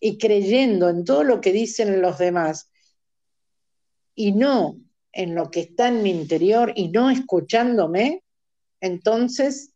y 0.00 0.16
creyendo 0.16 0.88
en 0.88 1.04
todo 1.04 1.24
lo 1.24 1.40
que 1.40 1.52
dicen 1.52 2.00
los 2.00 2.18
demás 2.18 2.70
y 4.14 4.32
no 4.32 4.76
en 5.12 5.34
lo 5.34 5.50
que 5.50 5.60
está 5.60 5.88
en 5.88 6.02
mi 6.04 6.10
interior 6.10 6.72
y 6.76 6.88
no 6.88 7.10
escuchándome, 7.10 8.22
entonces 8.80 9.72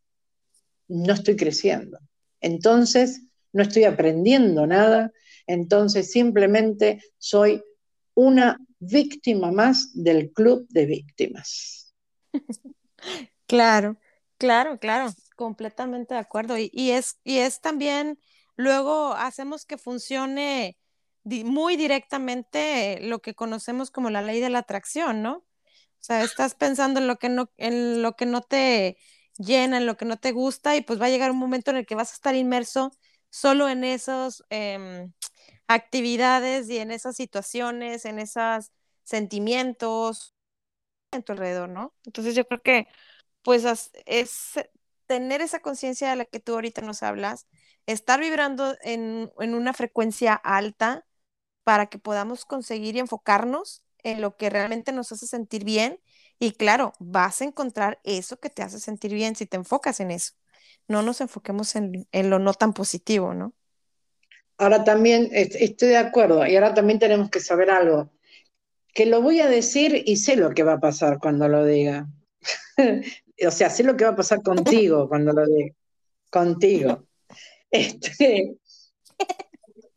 no 0.87 1.13
estoy 1.13 1.35
creciendo. 1.35 1.99
Entonces, 2.39 3.23
no 3.51 3.63
estoy 3.63 3.83
aprendiendo 3.83 4.65
nada. 4.67 5.11
Entonces, 5.47 6.11
simplemente 6.11 7.01
soy 7.17 7.63
una 8.15 8.57
víctima 8.79 9.51
más 9.51 9.91
del 9.93 10.31
club 10.31 10.65
de 10.69 10.85
víctimas. 10.85 11.93
Claro, 13.45 13.97
claro, 14.37 14.79
claro, 14.79 15.11
completamente 15.35 16.13
de 16.13 16.19
acuerdo. 16.19 16.55
Y, 16.57 16.91
es, 16.91 17.19
y 17.23 17.39
es 17.39 17.61
también, 17.61 18.19
luego 18.55 19.13
hacemos 19.13 19.65
que 19.65 19.77
funcione 19.77 20.77
muy 21.23 21.75
directamente 21.75 22.99
lo 23.01 23.19
que 23.19 23.35
conocemos 23.35 23.91
como 23.91 24.09
la 24.09 24.21
ley 24.21 24.39
de 24.39 24.49
la 24.49 24.59
atracción, 24.59 25.21
¿no? 25.21 25.37
O 25.37 26.05
sea, 26.05 26.23
estás 26.23 26.55
pensando 26.55 26.99
en 26.99 27.07
lo 27.07 27.17
que 27.17 27.29
no, 27.29 27.51
en 27.57 28.01
lo 28.01 28.15
que 28.15 28.25
no 28.25 28.41
te 28.41 28.97
llena, 29.37 29.77
en 29.77 29.85
lo 29.85 29.97
que 29.97 30.05
no 30.05 30.17
te 30.17 30.31
gusta, 30.31 30.75
y 30.75 30.81
pues 30.81 30.99
va 31.01 31.05
a 31.05 31.09
llegar 31.09 31.31
un 31.31 31.37
momento 31.37 31.71
en 31.71 31.77
el 31.77 31.85
que 31.85 31.95
vas 31.95 32.11
a 32.11 32.15
estar 32.15 32.35
inmerso 32.35 32.91
solo 33.29 33.69
en 33.69 33.83
esas 33.83 34.43
em, 34.49 35.11
actividades 35.67 36.69
y 36.69 36.79
en 36.79 36.91
esas 36.91 37.15
situaciones, 37.15 38.05
en 38.05 38.19
esos 38.19 38.71
sentimientos 39.03 40.35
en 41.11 41.23
tu 41.23 41.33
alrededor, 41.33 41.69
¿no? 41.69 41.93
Entonces 42.05 42.35
yo 42.35 42.45
creo 42.47 42.61
que 42.61 42.87
pues 43.43 43.65
es 44.05 44.53
tener 45.07 45.41
esa 45.41 45.61
conciencia 45.61 46.09
de 46.09 46.15
la 46.17 46.25
que 46.25 46.39
tú 46.39 46.53
ahorita 46.53 46.81
nos 46.81 47.03
hablas, 47.03 47.47
estar 47.85 48.19
vibrando 48.19 48.75
en, 48.81 49.31
en 49.39 49.55
una 49.55 49.73
frecuencia 49.73 50.33
alta 50.33 51.05
para 51.63 51.87
que 51.87 51.99
podamos 51.99 52.45
conseguir 52.45 52.95
y 52.95 52.99
enfocarnos 52.99 53.83
en 54.03 54.21
lo 54.21 54.37
que 54.37 54.49
realmente 54.49 54.91
nos 54.91 55.11
hace 55.11 55.27
sentir 55.27 55.63
bien 55.65 55.99
y 56.39 56.51
claro, 56.53 56.93
vas 56.99 57.41
a 57.41 57.45
encontrar 57.45 57.99
eso 58.03 58.39
que 58.39 58.49
te 58.49 58.63
hace 58.63 58.79
sentir 58.79 59.13
bien 59.13 59.35
si 59.35 59.45
te 59.45 59.57
enfocas 59.57 59.99
en 59.99 60.11
eso. 60.11 60.33
No 60.87 61.01
nos 61.01 61.21
enfoquemos 61.21 61.75
en, 61.75 62.07
lo 62.13 62.39
no 62.39 62.53
tan 62.53 62.73
positivo, 62.73 63.33
¿no? 63.33 63.53
Ahora 64.57 64.83
también 64.83 65.29
estoy 65.31 65.89
de 65.89 65.97
acuerdo 65.97 66.45
y 66.45 66.55
ahora 66.55 66.73
también 66.73 66.99
tenemos 66.99 67.29
que 67.29 67.39
saber 67.39 67.69
algo, 67.69 68.11
que 68.93 69.05
lo 69.05 69.21
voy 69.21 69.41
a 69.41 69.47
decir 69.47 70.03
y 70.05 70.17
sé 70.17 70.35
lo 70.35 70.51
que 70.51 70.63
va 70.63 70.73
a 70.73 70.79
pasar 70.79 71.19
cuando 71.19 71.47
lo 71.47 71.65
diga. 71.65 72.07
o 73.47 73.51
sea, 73.51 73.69
sé 73.69 73.83
lo 73.83 73.97
que 73.97 74.05
va 74.05 74.11
a 74.11 74.15
pasar 74.15 74.41
contigo 74.41 75.09
cuando 75.09 75.33
lo 75.33 75.45
diga. 75.45 75.73
Contigo. 76.29 77.07
Este, 77.71 78.55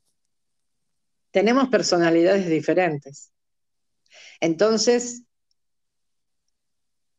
tenemos 1.31 1.69
personalidades 1.69 2.49
diferentes. 2.49 3.33
Entonces, 4.41 5.23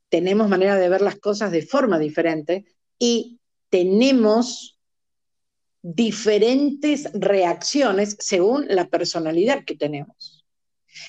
tenemos 0.10 0.50
manera 0.50 0.76
de 0.76 0.90
ver 0.90 1.02
las 1.02 1.20
cosas 1.20 1.52
de 1.52 1.62
forma 1.62 2.00
diferente 2.00 2.66
y 2.98 3.40
tenemos 3.70 4.77
diferentes 5.90 7.10
reacciones 7.14 8.18
según 8.20 8.66
la 8.68 8.90
personalidad 8.90 9.64
que 9.64 9.76
tenemos. 9.76 10.46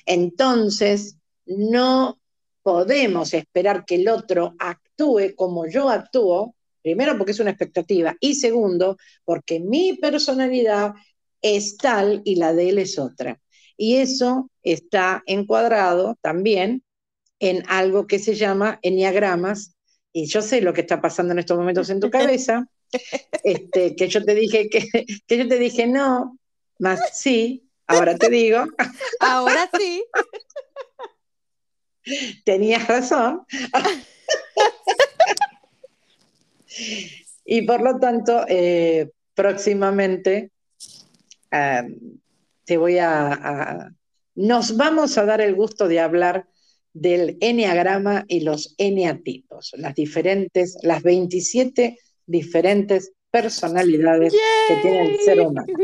Entonces, 0.06 1.16
no 1.46 2.20
podemos 2.62 3.34
esperar 3.34 3.84
que 3.84 3.96
el 3.96 4.08
otro 4.08 4.54
actúe 4.60 5.34
como 5.34 5.66
yo 5.66 5.88
actúo, 5.90 6.54
primero 6.80 7.16
porque 7.16 7.32
es 7.32 7.40
una 7.40 7.50
expectativa 7.50 8.16
y 8.20 8.36
segundo 8.36 8.96
porque 9.24 9.58
mi 9.58 9.94
personalidad 9.94 10.92
es 11.42 11.76
tal 11.76 12.22
y 12.24 12.36
la 12.36 12.52
de 12.52 12.68
él 12.68 12.78
es 12.78 13.00
otra. 13.00 13.40
Y 13.76 13.96
eso 13.96 14.48
está 14.62 15.24
encuadrado 15.26 16.16
también 16.20 16.84
en 17.40 17.64
algo 17.68 18.06
que 18.06 18.20
se 18.20 18.36
llama 18.36 18.78
enneagramas, 18.82 19.74
y 20.12 20.26
yo 20.26 20.40
sé 20.40 20.60
lo 20.60 20.72
que 20.72 20.82
está 20.82 21.00
pasando 21.00 21.32
en 21.32 21.40
estos 21.40 21.58
momentos 21.58 21.90
en 21.90 22.00
tu 22.00 22.10
cabeza, 22.10 22.68
este, 23.44 23.96
que 23.96 24.08
yo 24.08 24.24
te 24.24 24.34
dije 24.34 24.68
que, 24.68 24.86
que 25.26 25.38
yo 25.38 25.48
te 25.48 25.58
dije 25.58 25.86
no, 25.86 26.38
más 26.78 27.18
sí, 27.18 27.68
ahora 27.86 28.16
te 28.16 28.30
digo. 28.30 28.64
Ahora 29.20 29.68
sí. 29.78 30.04
Tenías 32.44 32.86
razón. 32.86 33.42
y 37.44 37.62
por 37.62 37.82
lo 37.82 37.98
tanto, 37.98 38.44
eh, 38.48 39.10
próximamente 39.34 40.52
eh, 41.50 41.82
te 42.64 42.76
voy 42.76 42.98
a, 42.98 43.90
Nos 44.34 44.76
vamos 44.76 45.18
a 45.18 45.24
dar 45.24 45.40
el 45.40 45.54
gusto 45.54 45.88
de 45.88 46.00
hablar 46.00 46.48
del 46.92 47.36
enneagrama 47.40 48.24
y 48.28 48.40
los 48.40 48.74
eneatipos, 48.78 49.72
las 49.76 49.94
diferentes, 49.94 50.78
las 50.82 51.02
27 51.02 51.98
diferentes 52.28 53.12
personalidades 53.30 54.32
que 54.68 54.76
tiene 54.76 55.14
el 55.14 55.20
ser 55.20 55.40
humano. 55.40 55.66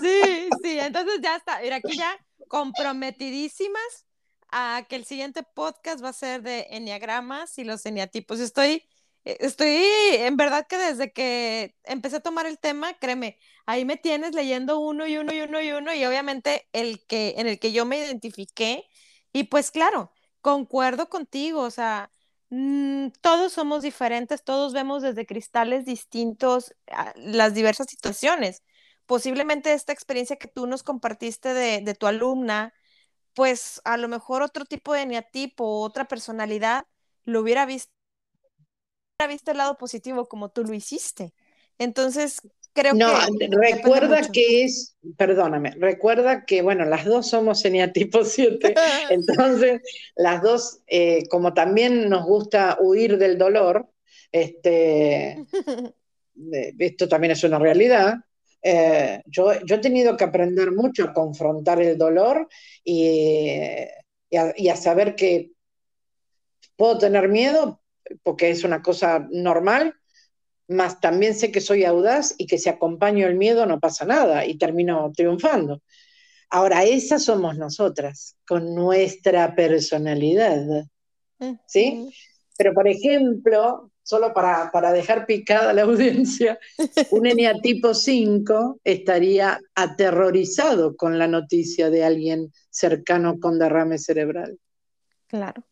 Sí, 0.00 0.48
sí, 0.62 0.78
entonces 0.78 1.20
ya 1.20 1.36
está. 1.36 1.60
Mira, 1.60 1.76
aquí 1.76 1.96
ya 1.96 2.16
comprometidísimas 2.46 4.06
a 4.50 4.86
que 4.88 4.96
el 4.96 5.04
siguiente 5.04 5.42
podcast 5.42 6.02
va 6.02 6.10
a 6.10 6.12
ser 6.12 6.42
de 6.42 6.66
enneagramas 6.70 7.58
y 7.58 7.64
los 7.64 7.84
eneatipos. 7.84 8.38
Estoy, 8.38 8.84
estoy, 9.24 9.68
en 9.68 10.36
verdad 10.36 10.66
que 10.68 10.76
desde 10.76 11.12
que 11.12 11.76
empecé 11.84 12.16
a 12.16 12.20
tomar 12.20 12.46
el 12.46 12.58
tema, 12.58 12.94
créeme, 12.98 13.38
ahí 13.66 13.84
me 13.84 13.96
tienes 13.96 14.34
leyendo 14.34 14.78
uno 14.78 15.06
y 15.06 15.16
uno 15.16 15.34
y 15.34 15.40
uno 15.40 15.60
y 15.60 15.72
uno 15.72 15.94
y 15.94 16.04
obviamente 16.04 16.68
el 16.72 17.04
que, 17.06 17.34
en 17.36 17.46
el 17.46 17.58
que 17.58 17.72
yo 17.72 17.84
me 17.84 17.98
identifiqué 17.98 18.84
y 19.32 19.44
pues 19.44 19.70
claro, 19.70 20.12
concuerdo 20.40 21.08
contigo, 21.08 21.62
o 21.62 21.70
sea, 21.70 22.10
mm, 22.50 23.08
todos 23.20 23.52
somos 23.52 23.82
diferentes, 23.82 24.42
todos 24.44 24.72
vemos 24.72 25.02
desde 25.02 25.26
cristales 25.26 25.84
distintos 25.84 26.74
las 27.16 27.54
diversas 27.54 27.86
situaciones. 27.88 28.62
Posiblemente 29.06 29.72
esta 29.72 29.92
experiencia 29.92 30.36
que 30.36 30.48
tú 30.48 30.66
nos 30.66 30.82
compartiste 30.82 31.54
de, 31.54 31.94
tu 31.94 32.06
alumna, 32.06 32.74
pues 33.34 33.80
a 33.84 33.96
lo 33.98 34.08
mejor 34.08 34.42
otro 34.42 34.64
tipo 34.66 34.94
de 34.94 35.06
neatipo, 35.06 35.80
otra 35.82 36.06
personalidad, 36.06 36.86
lo 37.24 37.40
hubiera 37.42 37.66
visto, 37.66 37.92
hubiera 39.18 39.32
visto 39.32 39.50
el 39.50 39.58
lado 39.58 39.76
positivo 39.78 40.28
como 40.28 40.50
tú 40.50 40.64
lo 40.64 40.74
hiciste. 40.74 41.34
Entonces, 41.78 42.40
creo 42.80 42.94
no, 42.94 43.12
que... 43.38 43.48
recuerda 43.50 44.20
que 44.32 44.64
es, 44.64 44.96
perdóname, 45.16 45.72
recuerda 45.78 46.44
que, 46.44 46.62
bueno, 46.62 46.84
las 46.84 47.04
dos 47.04 47.28
somos 47.28 47.64
eneatipo 47.64 48.24
7, 48.24 48.74
entonces 49.10 49.82
las 50.16 50.42
dos, 50.42 50.80
eh, 50.86 51.26
como 51.28 51.54
también 51.54 52.08
nos 52.08 52.24
gusta 52.24 52.78
huir 52.80 53.18
del 53.18 53.38
dolor, 53.38 53.88
este, 54.30 55.44
esto 56.78 57.08
también 57.08 57.32
es 57.32 57.44
una 57.44 57.58
realidad, 57.58 58.16
eh, 58.62 59.22
yo, 59.26 59.52
he 59.52 59.78
tenido 59.78 60.16
que 60.16 60.24
aprender 60.24 60.72
mucho 60.72 61.04
a 61.04 61.12
confrontar 61.12 61.80
el 61.80 61.96
dolor 61.96 62.48
y, 62.84 63.60
a, 64.32 64.76
saber 64.76 65.14
que 65.14 65.52
puedo 66.76 66.98
tener 66.98 67.28
miedo 67.28 67.80
porque 68.22 68.50
es 68.50 68.64
una 68.64 68.82
cosa 68.82 69.26
normal, 69.30 69.94
más 70.68 71.00
también 71.00 71.34
sé 71.34 71.50
que 71.50 71.60
soy 71.60 71.84
audaz 71.84 72.34
y 72.38 72.46
que 72.46 72.58
si 72.58 72.68
acompaño 72.68 73.26
el 73.26 73.36
miedo 73.36 73.66
no 73.66 73.80
pasa 73.80 74.04
nada 74.04 74.46
y 74.46 74.58
termino 74.58 75.10
triunfando. 75.16 75.82
Ahora, 76.50 76.84
esas 76.84 77.24
somos 77.24 77.58
nosotras, 77.58 78.36
con 78.46 78.74
nuestra 78.74 79.54
personalidad. 79.54 80.86
¿Sí? 81.66 82.10
Pero, 82.56 82.72
por 82.72 82.88
ejemplo, 82.88 83.90
solo 84.02 84.32
para, 84.32 84.92
dejar 84.92 85.26
picada 85.26 85.74
la 85.74 85.82
audiencia, 85.88 86.58
un 87.10 87.26
eneatipo 87.26 87.92
5 87.92 88.80
estaría 88.82 89.60
aterrorizado 89.74 90.96
con 90.96 91.18
la 91.18 91.28
noticia 91.28 91.90
de 91.90 92.04
alguien 92.04 92.52
cercano 92.70 93.38
con 93.38 93.58
derrame 93.58 93.98
cerebral. 93.98 94.58
Claro. 95.26 95.62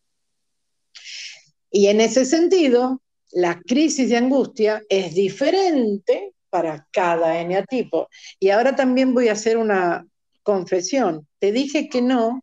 Y 1.71 1.87
en 1.89 2.03
ese 2.03 2.27
sentido, 2.27 3.03
la 3.37 3.61
crisis 3.61 4.09
de 4.09 4.17
angustia 4.17 4.83
es 4.89 5.15
diferente 5.15 6.33
para 6.49 6.89
cada 6.91 7.39
eneatipo. 7.39 8.09
Y 8.41 8.49
ahora 8.49 8.75
también 8.75 9.13
voy 9.13 9.29
a 9.29 9.33
hacer 9.33 9.59
una 9.59 10.07
confesión. 10.43 11.29
Te 11.39 11.53
dije 11.53 11.91
que 11.91 12.01
no 12.01 12.41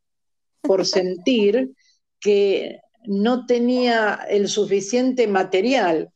por 0.62 0.86
sentir 0.86 1.72
que 2.20 2.80
no 3.08 3.48
tenía 3.48 4.20
el 4.30 4.48
suficiente 4.48 5.26
material. 5.28 6.12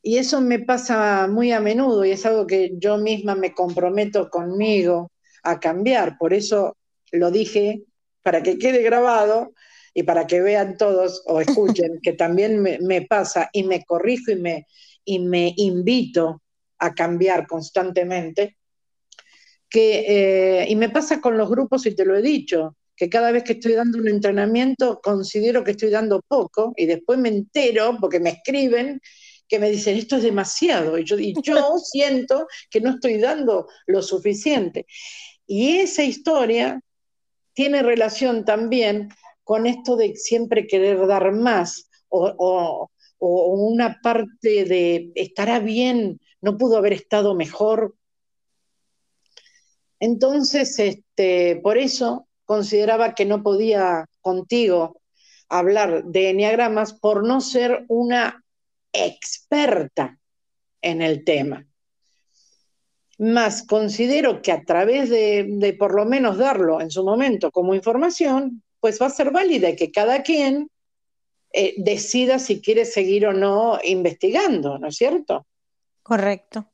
Y 0.00 0.16
eso 0.16 0.40
me 0.40 0.60
pasa 0.60 1.28
muy 1.28 1.52
a 1.52 1.60
menudo 1.60 2.06
y 2.06 2.12
es 2.12 2.24
algo 2.24 2.46
que 2.46 2.70
yo 2.78 2.96
misma 2.96 3.34
me 3.34 3.52
comprometo 3.52 4.30
conmigo 4.30 5.12
a 5.42 5.60
cambiar. 5.60 6.16
Por 6.16 6.32
eso 6.32 6.74
lo 7.12 7.30
dije 7.30 7.82
para 8.22 8.42
que 8.42 8.56
quede 8.56 8.82
grabado 8.82 9.52
y 9.98 10.04
para 10.04 10.28
que 10.28 10.40
vean 10.40 10.76
todos 10.76 11.24
o 11.26 11.40
escuchen 11.40 11.98
que 12.02 12.12
también 12.12 12.62
me, 12.62 13.02
pasa 13.02 13.50
y 13.52 13.64
me 13.64 13.84
corrijo 13.84 14.30
y 14.30 14.36
me, 14.36 14.68
y 15.04 15.18
me 15.18 15.52
invito 15.56 16.40
a 16.78 16.94
cambiar 16.94 17.48
constantemente. 17.48 18.58
Que, 19.68 20.04
eh, 20.60 20.66
y 20.68 20.76
me 20.76 20.88
pasa 20.88 21.20
con 21.20 21.36
los 21.36 21.50
grupos 21.50 21.84
y 21.84 21.96
te 21.96 22.04
lo 22.04 22.16
he 22.16 22.22
dicho, 22.22 22.76
que 22.94 23.10
cada 23.10 23.32
vez 23.32 23.42
que 23.42 23.54
estoy 23.54 23.72
dando 23.72 23.98
un 23.98 24.06
entrenamiento 24.06 25.00
considero 25.02 25.64
que 25.64 25.72
estoy 25.72 25.90
dando 25.90 26.22
poco 26.28 26.74
y 26.76 26.86
después 26.86 27.18
me 27.18 27.30
entero 27.30 27.96
porque 28.00 28.20
me 28.20 28.30
escriben 28.30 29.00
que 29.48 29.58
me 29.58 29.68
dicen 29.68 29.98
esto 29.98 30.18
es 30.18 30.22
demasiado 30.22 30.96
y 30.96 31.04
yo, 31.04 31.18
y 31.18 31.34
yo 31.42 31.76
siento 31.82 32.46
que 32.70 32.80
no 32.80 32.90
estoy 32.90 33.18
dando 33.18 33.66
lo 33.88 34.00
suficiente. 34.00 34.86
Y 35.44 35.78
esa 35.78 36.04
historia 36.04 36.80
tiene 37.52 37.82
relación 37.82 38.44
también 38.44 39.08
con 39.48 39.66
esto 39.66 39.96
de 39.96 40.14
siempre 40.14 40.66
querer 40.66 41.06
dar 41.06 41.32
más 41.32 41.88
o, 42.10 42.90
o 43.18 43.46
una 43.54 43.98
parte 44.02 44.66
de 44.66 45.10
estará 45.14 45.58
bien, 45.58 46.20
no 46.42 46.58
pudo 46.58 46.76
haber 46.76 46.92
estado 46.92 47.34
mejor. 47.34 47.94
Entonces, 50.00 50.78
este, 50.78 51.60
por 51.62 51.78
eso 51.78 52.28
consideraba 52.44 53.14
que 53.14 53.24
no 53.24 53.42
podía 53.42 54.04
contigo 54.20 55.00
hablar 55.48 56.04
de 56.04 56.28
enneagramas 56.28 56.92
por 56.92 57.26
no 57.26 57.40
ser 57.40 57.86
una 57.88 58.44
experta 58.92 60.18
en 60.82 61.00
el 61.00 61.24
tema. 61.24 61.66
Más 63.16 63.66
considero 63.66 64.42
que 64.42 64.52
a 64.52 64.62
través 64.62 65.08
de, 65.08 65.74
por 65.78 65.94
lo 65.94 66.04
menos 66.04 66.36
darlo 66.36 66.82
en 66.82 66.90
su 66.90 67.02
momento 67.02 67.50
como 67.50 67.74
información, 67.74 68.62
pues 68.80 69.00
va 69.00 69.06
a 69.06 69.10
ser 69.10 69.30
válida 69.30 69.70
y 69.70 69.76
que 69.76 69.90
cada 69.90 70.22
quien 70.22 70.70
eh, 71.52 71.74
decida 71.78 72.38
si 72.38 72.60
quiere 72.60 72.84
seguir 72.84 73.26
o 73.26 73.32
no 73.32 73.78
investigando, 73.82 74.78
¿no 74.78 74.88
es 74.88 74.96
cierto? 74.96 75.46
Correcto. 76.02 76.70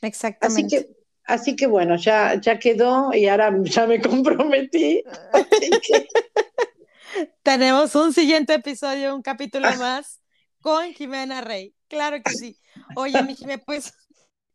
Exactamente. 0.00 0.76
Así 0.76 0.78
que 0.86 1.02
Así 1.24 1.56
que 1.56 1.66
bueno, 1.66 1.96
ya, 1.96 2.40
ya 2.40 2.58
quedó 2.58 3.14
y 3.14 3.28
ahora 3.28 3.54
ya 3.64 3.86
me 3.86 4.00
comprometí. 4.00 5.02
Tenemos 7.42 7.94
un 7.94 8.12
siguiente 8.12 8.54
episodio, 8.54 9.14
un 9.14 9.22
capítulo 9.22 9.68
más 9.76 10.20
con 10.60 10.92
Jimena 10.92 11.40
Rey. 11.40 11.74
Claro 11.88 12.22
que 12.22 12.32
sí. 12.32 12.58
Oye, 12.96 13.22
mi 13.22 13.36
Jimena, 13.36 13.62
pues 13.64 13.92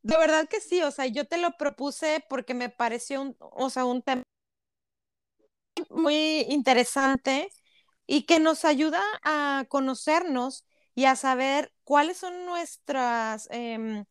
de 0.01 0.17
verdad 0.17 0.47
que 0.47 0.59
sí, 0.59 0.81
o 0.81 0.91
sea, 0.91 1.05
yo 1.05 1.25
te 1.25 1.37
lo 1.37 1.51
propuse 1.51 2.23
porque 2.29 2.53
me 2.53 2.69
pareció 2.69 3.21
un, 3.21 3.35
o 3.39 3.69
sea, 3.69 3.85
un 3.85 4.01
tema 4.01 4.23
muy 5.89 6.41
interesante 6.49 7.49
y 8.07 8.23
que 8.25 8.39
nos 8.39 8.65
ayuda 8.65 9.01
a 9.23 9.65
conocernos 9.69 10.65
y 10.95 11.05
a 11.05 11.15
saber 11.15 11.73
cuáles 11.83 12.17
son 12.17 12.45
nuestras, 12.45 13.47
em, 13.51 14.05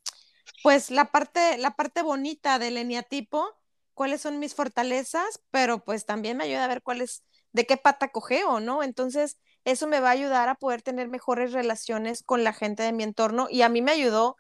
pues 0.63 0.91
la 0.91 1.11
parte, 1.13 1.59
la 1.59 1.73
parte 1.77 2.03
bonita 2.03 2.59
del 2.59 2.77
eneatipo, 2.79 3.47
cuáles 3.95 4.21
son 4.21 4.39
mis 4.39 4.55
fortalezas, 4.55 5.43
pero 5.51 5.85
pues 5.85 6.07
también 6.07 6.37
me 6.37 6.45
ayuda 6.45 6.65
a 6.65 6.69
ver 6.69 6.83
cuáles, 6.83 7.25
de 7.53 7.67
qué 7.67 7.77
pata 7.77 8.09
cogeo, 8.13 8.61
¿no? 8.61 8.83
Entonces, 8.83 9.39
eso 9.65 9.87
me 9.87 10.01
va 10.01 10.09
a 10.11 10.13
ayudar 10.13 10.49
a 10.49 10.55
poder 10.57 10.83
tener 10.83 11.09
mejores 11.09 11.53
relaciones 11.53 12.23
con 12.23 12.45
la 12.45 12.53
gente 12.53 12.83
de 12.83 12.93
mi 12.93 13.03
entorno 13.05 13.49
y 13.51 13.63
a 13.63 13.69
mí 13.69 13.83
me 13.83 13.93
ayudó 13.93 14.37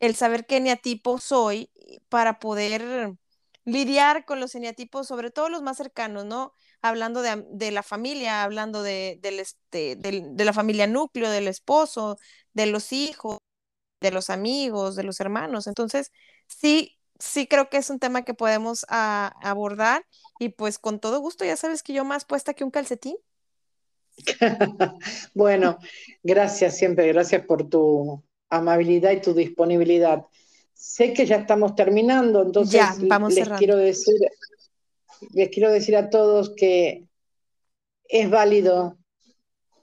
el 0.00 0.16
saber 0.16 0.46
qué 0.46 0.58
eneatipo 0.58 1.18
soy 1.18 1.70
para 2.08 2.38
poder 2.40 3.14
lidiar 3.64 4.24
con 4.24 4.40
los 4.40 4.54
eneatipos, 4.54 5.06
sobre 5.06 5.30
todo 5.30 5.48
los 5.48 5.62
más 5.62 5.76
cercanos, 5.76 6.24
¿no? 6.24 6.52
Hablando 6.80 7.22
de, 7.22 7.70
la 7.70 7.82
familia, 7.82 8.42
hablando 8.42 8.82
de, 8.82 9.20
este, 9.22 9.96
de 9.96 10.44
la 10.44 10.52
familia 10.52 10.86
núcleo, 10.86 11.30
del 11.30 11.48
esposo, 11.48 12.18
de 12.54 12.66
los 12.66 12.92
hijos, 12.92 13.38
de 14.00 14.10
los 14.10 14.30
amigos, 14.30 14.96
de 14.96 15.04
los 15.04 15.20
hermanos. 15.20 15.66
Entonces, 15.66 16.12
sí, 16.46 16.98
sí 17.18 17.46
creo 17.46 17.70
que 17.70 17.78
es 17.78 17.88
un 17.88 17.98
tema 17.98 18.22
que 18.22 18.34
podemos 18.34 18.84
abordar 18.88 20.04
y 20.38 20.50
pues 20.50 20.78
con 20.78 21.00
todo 21.00 21.20
gusto, 21.20 21.44
ya 21.44 21.56
sabes 21.56 21.82
que 21.82 21.92
yo 21.94 22.04
más 22.04 22.24
puesta 22.24 22.52
que 22.52 22.64
un 22.64 22.70
calcetín. 22.70 23.16
bueno, 25.34 25.78
gracias 26.22 26.76
siempre, 26.76 27.06
gracias 27.08 27.46
por 27.46 27.68
tu 27.68 28.22
amabilidad 28.50 29.12
y 29.12 29.20
tu 29.22 29.32
disponibilidad. 29.32 30.26
Sé 30.84 31.12
que 31.12 31.26
ya 31.26 31.36
estamos 31.36 31.76
terminando, 31.76 32.42
entonces 32.42 32.82
les 32.98 33.48
quiero 33.50 33.76
decir, 33.76 34.16
les 35.32 35.48
quiero 35.48 35.70
decir 35.70 35.94
a 35.94 36.10
todos 36.10 36.52
que 36.56 37.06
es 38.08 38.28
válido 38.28 38.98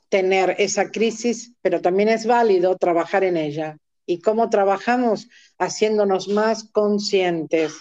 tener 0.09 0.57
esa 0.59 0.91
crisis, 0.91 1.53
pero 1.61 1.79
también 1.79 2.09
es 2.09 2.25
válido 2.25 2.75
trabajar 2.75 3.23
en 3.23 3.37
ella. 3.37 3.77
¿Y 4.05 4.19
cómo 4.19 4.49
trabajamos? 4.49 5.29
Haciéndonos 5.57 6.27
más 6.27 6.65
conscientes, 6.69 7.75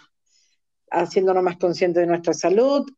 haciéndonos 0.88 1.42
más 1.42 1.56
conscientes 1.56 2.02
de 2.02 2.06
nuestra 2.06 2.34
salud, 2.34 2.88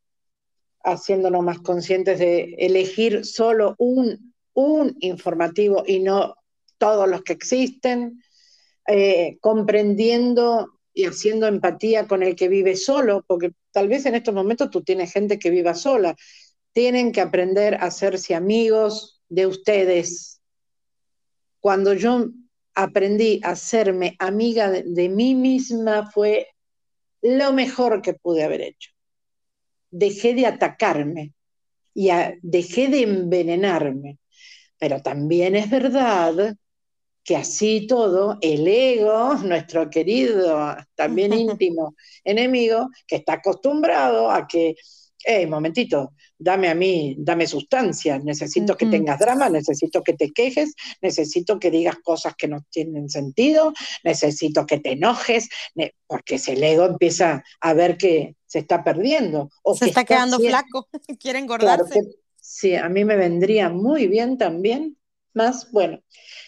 haciéndonos 0.84 1.42
más 1.42 1.60
conscientes 1.60 2.18
de 2.18 2.56
elegir 2.58 3.24
solo 3.24 3.74
un, 3.78 4.34
un 4.52 4.94
informativo 5.00 5.82
y 5.86 6.00
no 6.00 6.36
todos 6.76 7.08
los 7.08 7.22
que 7.22 7.32
existen, 7.32 8.22
eh, 8.92 9.38
comprendiendo 9.40 10.80
y 10.92 11.04
haciendo 11.04 11.46
empatía 11.46 12.08
con 12.08 12.24
el 12.24 12.34
que 12.34 12.48
vive 12.48 12.74
solo, 12.74 13.24
porque 13.24 13.52
tal 13.70 13.86
vez 13.86 14.04
en 14.04 14.16
estos 14.16 14.34
momentos 14.34 14.68
tú 14.68 14.82
tienes 14.82 15.12
gente 15.12 15.38
que 15.38 15.50
viva 15.50 15.74
sola. 15.74 16.16
Tienen 16.72 17.12
que 17.12 17.20
aprender 17.20 17.76
a 17.76 17.84
hacerse 17.84 18.34
amigos 18.34 19.22
de 19.28 19.46
ustedes. 19.46 20.40
Cuando 21.60 21.94
yo 21.94 22.30
aprendí 22.74 23.40
a 23.44 23.50
hacerme 23.50 24.16
amiga 24.18 24.68
de, 24.68 25.08
mí 25.08 25.36
misma 25.36 26.10
fue 26.10 26.48
lo 27.22 27.52
mejor 27.52 28.02
que 28.02 28.14
pude 28.14 28.42
haber 28.42 28.60
hecho. 28.60 28.90
Dejé 29.92 30.34
de 30.34 30.46
atacarme 30.46 31.32
y 31.94 32.10
dejé 32.42 32.88
de 32.88 33.02
envenenarme. 33.02 34.18
Pero 34.78 35.00
también 35.00 35.54
es 35.54 35.70
verdad 35.70 36.56
que 37.24 37.36
así 37.36 37.86
todo, 37.86 38.38
el 38.40 38.66
ego, 38.66 39.34
nuestro 39.34 39.90
querido, 39.90 40.76
también 40.94 41.32
íntimo 41.60 41.94
enemigo, 42.24 42.90
que 43.06 43.16
está 43.16 43.34
acostumbrado 43.34 44.30
a 44.30 44.46
que, 44.46 44.74
hey, 45.24 45.46
momentito, 45.46 46.14
dame 46.38 46.68
a 46.68 46.74
mí, 46.74 47.14
dame 47.18 47.46
sustancia, 47.46 48.18
necesito 48.18 48.76
que 48.76 48.86
tengas 48.86 49.18
drama, 49.18 49.50
necesito 49.50 50.02
que 50.02 50.14
te 50.14 50.30
quejes, 50.30 50.74
necesito 51.02 51.58
que 51.58 51.70
digas 51.70 51.96
cosas 52.02 52.34
que 52.36 52.48
no 52.48 52.64
tienen 52.70 53.10
sentido, 53.10 53.74
necesito 54.02 54.64
que 54.64 54.80
te 54.80 54.92
enojes, 54.92 55.48
porque 56.06 56.38
si 56.38 56.52
el 56.52 56.62
ego 56.62 56.86
empieza 56.86 57.44
a 57.60 57.74
ver 57.74 57.98
que 57.98 58.36
se 58.46 58.60
está 58.60 58.82
perdiendo. 58.82 59.50
O 59.62 59.76
se 59.76 59.86
está, 59.86 60.04
quedando 60.04 60.38
flaco, 60.38 60.88
quiere 61.20 61.38
engordarse. 61.38 62.00
sí, 62.40 62.74
a 62.74 62.88
mí 62.88 63.04
me 63.04 63.16
vendría 63.16 63.68
muy 63.68 64.08
bien 64.08 64.38
también, 64.38 64.96
más, 65.34 65.70
bueno, 65.72 66.00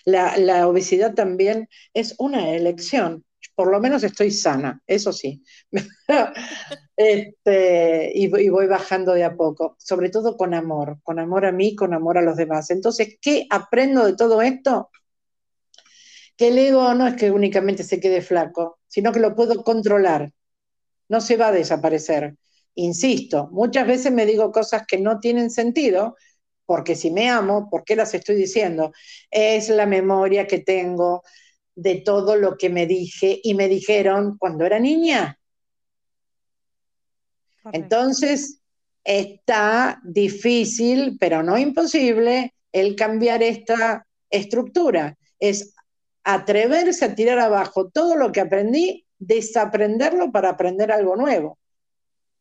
la, 0.05 0.37
la 0.37 0.69
obesidad 0.69 1.15
también 1.15 1.69
es 1.95 2.15
una 2.19 2.51
elección, 2.51 3.25
por 3.55 3.71
lo 3.71 3.81
menos 3.81 4.03
estoy 4.03 4.31
sana, 4.31 4.83
eso 4.87 5.13
sí. 5.13 5.43
Este, 6.95 8.13
y, 8.15 8.29
voy 8.29 8.67
bajando 8.67 9.15
de 9.15 9.25
a 9.25 9.35
poco, 9.35 9.77
sobre 9.79 10.11
todo 10.11 10.37
con 10.37 10.55
amor, 10.55 10.99
con 11.03 11.19
amor 11.19 11.47
a 11.47 11.53
mí, 11.53 11.75
con 11.75 11.95
amor 11.95 12.19
a 12.19 12.23
los 12.23 12.37
demás. 12.37 12.71
Entonces, 12.71 13.17
¿qué 13.21 13.47
aprendo 13.51 14.05
de 14.05 14.15
todo 14.15 14.43
esto? 14.43 14.91
Que 16.37 16.49
el 16.49 16.59
ego 16.59 16.95
no 16.95 17.07
es 17.07 17.15
que 17.15 17.31
únicamente 17.31 17.83
se 17.83 17.99
quede 17.99 18.21
flaco, 18.23 18.79
sino 18.89 19.11
que 19.11 19.21
lo 19.21 19.35
puedo 19.35 19.65
controlar. 19.65 20.33
No 21.09 21.21
se 21.21 21.37
va 21.37 21.49
a 21.49 21.53
desaparecer. 21.53 22.37
Insisto, 22.75 23.49
muchas 23.53 23.87
veces 23.87 24.13
me 24.13 24.27
digo 24.27 24.53
cosas 24.53 24.85
que 24.87 24.99
no 24.99 25.21
tienen 25.21 25.51
sentido, 25.51 26.17
porque 26.73 26.97
si 26.97 27.11
me 27.11 27.29
amo, 27.29 27.69
¿por 27.69 27.85
qué 27.85 27.95
las 27.95 28.15
estoy 28.15 28.35
diciendo? 28.35 28.93
Es 29.31 29.69
la 29.69 29.85
memoria 29.85 30.47
que 30.47 30.61
tengo 30.61 31.23
de 31.75 31.97
todo 31.97 32.35
lo 32.35 32.57
que 32.57 32.71
me 32.71 32.87
dije 32.87 33.39
y 33.43 33.53
me 33.53 33.69
dijeron 33.69 34.39
cuando 34.39 34.65
era 34.65 34.79
niña. 34.79 35.39
Entonces, 37.73 38.63
está 39.05 40.01
difícil, 40.03 41.19
pero 41.21 41.43
no 41.43 41.59
imposible, 41.59 42.55
el 42.73 42.97
cambiar 42.97 43.43
esta 43.43 44.07
estructura. 44.31 45.19
Es 45.39 45.75
atreverse 46.25 47.05
a 47.05 47.15
tirar 47.15 47.39
abajo 47.39 47.91
todo 47.91 48.17
lo 48.17 48.33
que 48.33 48.41
aprendí, 48.41 49.05
desaprenderlo 49.19 50.33
para 50.33 50.49
aprender 50.49 50.91
algo 50.91 51.17
nuevo. 51.17 51.59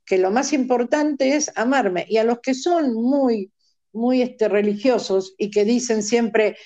Que 0.06 0.18
lo 0.18 0.32
más 0.32 0.54
importante 0.54 1.36
es 1.36 1.52
amarme. 1.58 2.06
Y 2.08 2.16
a 2.16 2.24
los 2.24 2.40
que 2.40 2.54
son 2.54 2.94
muy, 2.94 3.52
muy 3.94 4.22
este, 4.22 4.48
religiosos 4.48 5.36
y 5.38 5.52
que 5.52 5.66
dicen 5.66 6.04
siempre, 6.04 6.58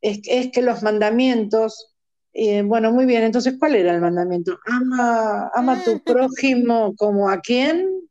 es, 0.00 0.20
que 0.52 0.62
los 0.62 0.82
mandamientos 0.82 1.94
eh, 2.40 2.62
bueno, 2.62 2.92
muy 2.92 3.04
bien. 3.04 3.24
Entonces, 3.24 3.56
¿cuál 3.58 3.74
era 3.74 3.92
el 3.92 4.00
mandamiento? 4.00 4.58
Ama, 4.66 5.50
ama 5.54 5.72
a 5.72 5.82
tu 5.82 6.00
prójimo 6.04 6.94
como 6.94 7.28
a 7.28 7.40
quién? 7.40 8.08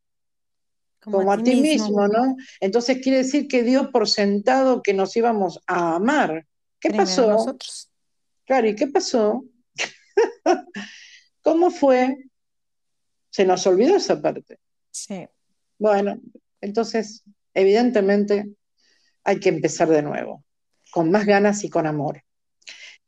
Como, 1.02 1.32
a, 1.32 1.42
ti 1.42 1.56
mismo. 1.56 2.08
¿no? 2.08 2.36
Entonces 2.60 3.00
quiere 3.02 3.20
decir 3.20 3.48
que 3.48 3.64
dio 3.64 3.92
por 3.92 4.10
sentado 4.10 4.82
que 4.82 4.94
nos 4.94 5.16
íbamos 5.16 5.62
a 5.66 5.96
amar. 5.96 6.46
¿Qué 6.80 6.92
pasó? 6.92 7.30
Nosotros. 7.30 7.90
Claro, 8.46 8.68
¿y 8.68 8.76
qué 8.76 8.88
pasó? 8.88 9.46
¿Cómo 11.42 11.72
fue? 11.72 12.18
Se 13.30 13.46
nos 13.46 13.66
olvidó 13.66 13.96
esa 13.96 14.22
parte. 14.22 14.60
Sí. 14.92 15.28
Bueno, 15.80 16.20
entonces, 16.60 17.24
evidentemente, 17.58 18.50
hay 19.24 19.40
que 19.40 19.50
empezar 19.50 19.90
de 19.90 20.02
nuevo, 20.02 20.44
con 20.92 21.12
más 21.12 21.26
ganas 21.26 21.64
y 21.64 21.70
con 21.70 21.86
amor. 21.86 22.24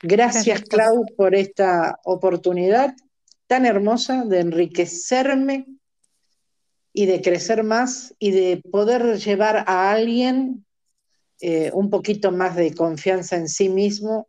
Gracias, 0.02 0.62
Clau, 0.62 1.04
por 1.16 1.34
esta 1.34 1.98
oportunidad 2.04 2.94
tan 3.46 3.66
hermosa 3.66 4.24
de 4.24 4.40
enriquecerme 4.40 5.66
y 6.92 7.06
de 7.06 7.20
crecer 7.20 7.64
más 7.64 8.14
y 8.18 8.30
de 8.32 8.62
poder 8.70 9.18
llevar 9.18 9.64
a 9.66 9.92
alguien 9.92 10.64
eh, 11.40 11.70
un 11.72 11.90
poquito 11.90 12.32
más 12.32 12.56
de 12.56 12.74
confianza 12.74 13.36
en 13.36 13.48
sí 13.48 13.68
mismo. 13.68 14.26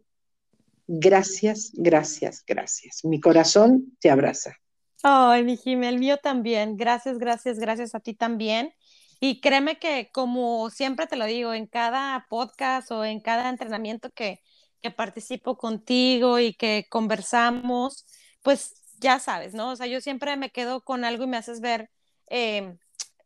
Gracias, 0.87 1.71
gracias, 1.73 2.43
gracias. 2.45 3.03
Mi 3.03 3.19
corazón 3.19 3.95
te 3.99 4.09
abraza. 4.09 4.55
Ay, 5.03 5.43
mi 5.43 5.57
Jimmy, 5.57 5.87
el 5.87 5.99
mío 5.99 6.17
también. 6.17 6.77
Gracias, 6.77 7.17
gracias, 7.17 7.59
gracias 7.59 7.95
a 7.95 7.99
ti 7.99 8.13
también. 8.13 8.71
Y 9.23 9.39
créeme 9.39 9.77
que 9.79 10.09
como 10.11 10.69
siempre 10.71 11.07
te 11.07 11.15
lo 11.15 11.25
digo, 11.25 11.53
en 11.53 11.67
cada 11.67 12.25
podcast 12.29 12.91
o 12.91 13.05
en 13.05 13.21
cada 13.21 13.49
entrenamiento 13.49 14.09
que, 14.09 14.41
que 14.81 14.91
participo 14.91 15.57
contigo 15.57 16.39
y 16.39 16.55
que 16.55 16.87
conversamos, 16.89 18.07
pues 18.41 18.73
ya 18.99 19.19
sabes, 19.19 19.53
¿no? 19.53 19.71
O 19.71 19.75
sea, 19.75 19.87
yo 19.87 20.01
siempre 20.01 20.37
me 20.37 20.51
quedo 20.51 20.81
con 20.83 21.05
algo 21.05 21.23
y 21.25 21.27
me 21.27 21.37
haces 21.37 21.61
ver 21.61 21.91
em, 22.27 22.79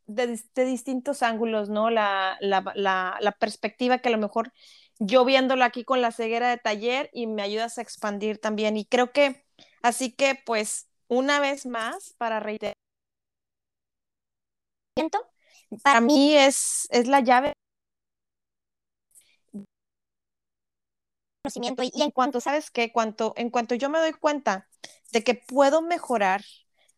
de, 0.08 0.40
distintos 0.66 1.24
ángulos, 1.24 1.70
¿no? 1.70 1.90
La, 1.90 2.38
la, 2.42 3.36
perspectiva 3.40 4.00
que 4.00 4.10
a 4.10 4.12
lo 4.12 4.18
mejor 4.18 4.52
yo 5.00 5.26
viéndolo 5.26 5.64
aquí 5.66 5.84
con 5.86 6.02
la 6.02 6.12
ceguera 6.12 6.50
de 6.50 6.58
taller 6.58 7.10
y 7.14 7.28
me 7.28 7.42
ayudas 7.42 7.78
a 7.78 7.82
expandir 7.82 8.40
también. 8.40 8.78
Y 8.78 8.86
creo 8.86 9.12
que, 9.12 9.46
así 9.82 10.12
que, 10.12 10.40
pues, 10.46 10.90
una 11.08 11.40
vez 11.40 11.66
más, 11.66 12.14
para 12.18 12.40
reiterar, 12.40 12.76
para 15.84 16.02
mí 16.02 16.36
es, 16.36 16.88
es 16.92 17.08
la 17.08 17.20
llave 17.22 17.54
y, 21.54 22.02
en 22.02 22.12
cuanto, 22.12 22.42
¿sabes 22.42 22.72
qué? 22.72 22.92
Cuanto, 22.92 23.34
en 23.38 23.50
cuanto 23.50 23.76
yo 23.76 23.90
me 23.90 24.00
doy 24.00 24.14
cuenta 24.14 24.68
de 25.12 25.24
que 25.24 25.36
puedo 25.36 25.82
mejorar 25.82 26.44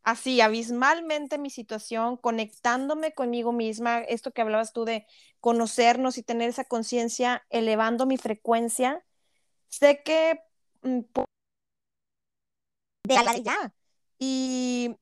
así 0.04 0.40
abismalmente 0.40 1.38
mi 1.38 1.50
situación, 1.50 2.18
conectándome 2.18 3.14
conmigo 3.14 3.52
misma, 3.52 4.00
esto 4.00 4.32
que 4.32 4.42
hablabas 4.42 4.72
tú 4.72 4.86
de 4.86 5.06
conocernos 5.42 6.18
y 6.18 6.24
tener 6.24 6.50
esa 6.50 6.64
conciencia, 6.64 7.46
elevando 7.50 8.06
mi 8.06 8.18
frecuencia, 8.18 9.04
sé 9.68 10.02
que 10.04 10.40
mm, 10.82 11.02
de 13.04 13.16
la 13.16 13.38
ya. 13.38 13.74
Y 14.18 14.96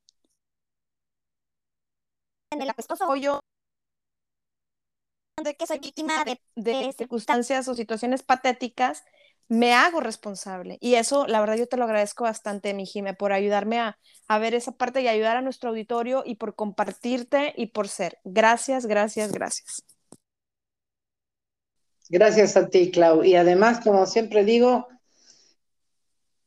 en 2.50 2.62
el 2.62 2.70
apestoso 2.70 3.14
yo 3.16 3.40
de 5.42 5.54
que 5.54 5.66
soy 5.66 5.78
víctima 5.78 6.24
de, 6.24 6.40
de 6.54 6.92
circunstancias 6.96 7.68
o 7.68 7.74
situaciones 7.74 8.22
patéticas, 8.22 9.04
me 9.48 9.74
hago 9.74 10.00
responsable. 10.00 10.78
Y 10.80 10.94
eso, 10.94 11.26
la 11.26 11.40
verdad, 11.40 11.56
yo 11.56 11.68
te 11.68 11.76
lo 11.76 11.84
agradezco 11.84 12.24
bastante, 12.24 12.72
mi 12.74 12.86
Jime, 12.86 13.14
por 13.14 13.32
ayudarme 13.32 13.78
a, 13.78 13.98
a, 14.28 14.38
ver 14.38 14.54
esa 14.54 14.72
parte 14.72 15.02
y 15.02 15.08
ayudar 15.08 15.36
a 15.36 15.42
nuestro 15.42 15.70
auditorio 15.70 16.22
y 16.24 16.36
por 16.36 16.54
compartirte 16.54 17.52
y 17.56 17.66
por 17.66 17.88
ser. 17.88 18.18
Gracias, 18.24 18.86
gracias, 18.86 19.30
gracias. 19.30 19.84
Gracias 22.08 22.56
a 22.56 22.68
ti, 22.68 22.90
Clau. 22.90 23.22
Y 23.22 23.34
además, 23.36 23.80
como 23.84 24.06
siempre 24.06 24.44
digo, 24.44 24.88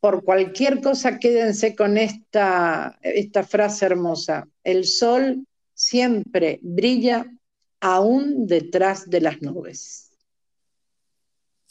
por 0.00 0.24
cualquier 0.24 0.80
cosa 0.80 1.18
quédense 1.18 1.76
con 1.76 1.96
esta, 1.96 2.98
esta 3.02 3.44
frase 3.44 3.86
hermosa. 3.86 4.48
El 4.64 4.84
sol 4.84 5.46
siempre 5.74 6.58
brilla 6.62 7.26
aún 7.80 8.46
detrás 8.46 9.08
de 9.10 9.20
las 9.20 9.42
nubes. 9.42 10.10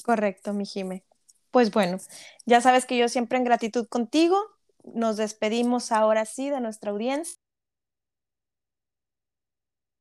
Correcto, 0.03 0.53
mi 0.53 0.66
Jime. 0.66 1.03
Pues 1.51 1.72
bueno, 1.72 1.97
ya 2.45 2.62
sabes 2.62 2.86
que 2.86 2.97
yo 2.97 3.10
siempre 3.10 3.38
en 3.38 3.43
gratitud 3.43 3.88
contigo. 3.88 4.38
Nos 4.84 5.18
despedimos 5.18 5.91
ahora 5.91 6.26
sí 6.26 6.49
de 6.49 6.62
nuestra 6.62 6.91
audiencia. 6.91 7.36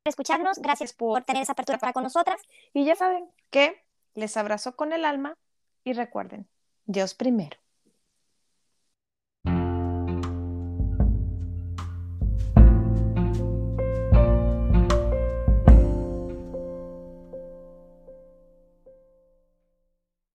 escucharnos, 0.04 0.59
gracias 0.59 0.94
por 0.94 1.24
tener 1.24 1.42
esa 1.42 1.52
apertura 1.52 1.78
para 1.78 1.92
con 1.92 2.02
nosotras. 2.02 2.40
Y 2.72 2.84
ya 2.84 2.96
saben 2.96 3.28
que 3.50 3.84
les 4.14 4.36
abrazo 4.36 4.74
con 4.74 4.92
el 4.92 5.04
alma 5.04 5.34
y 5.84 5.92
recuerden, 5.92 6.48
Dios 6.86 7.14
primero. 7.14 7.59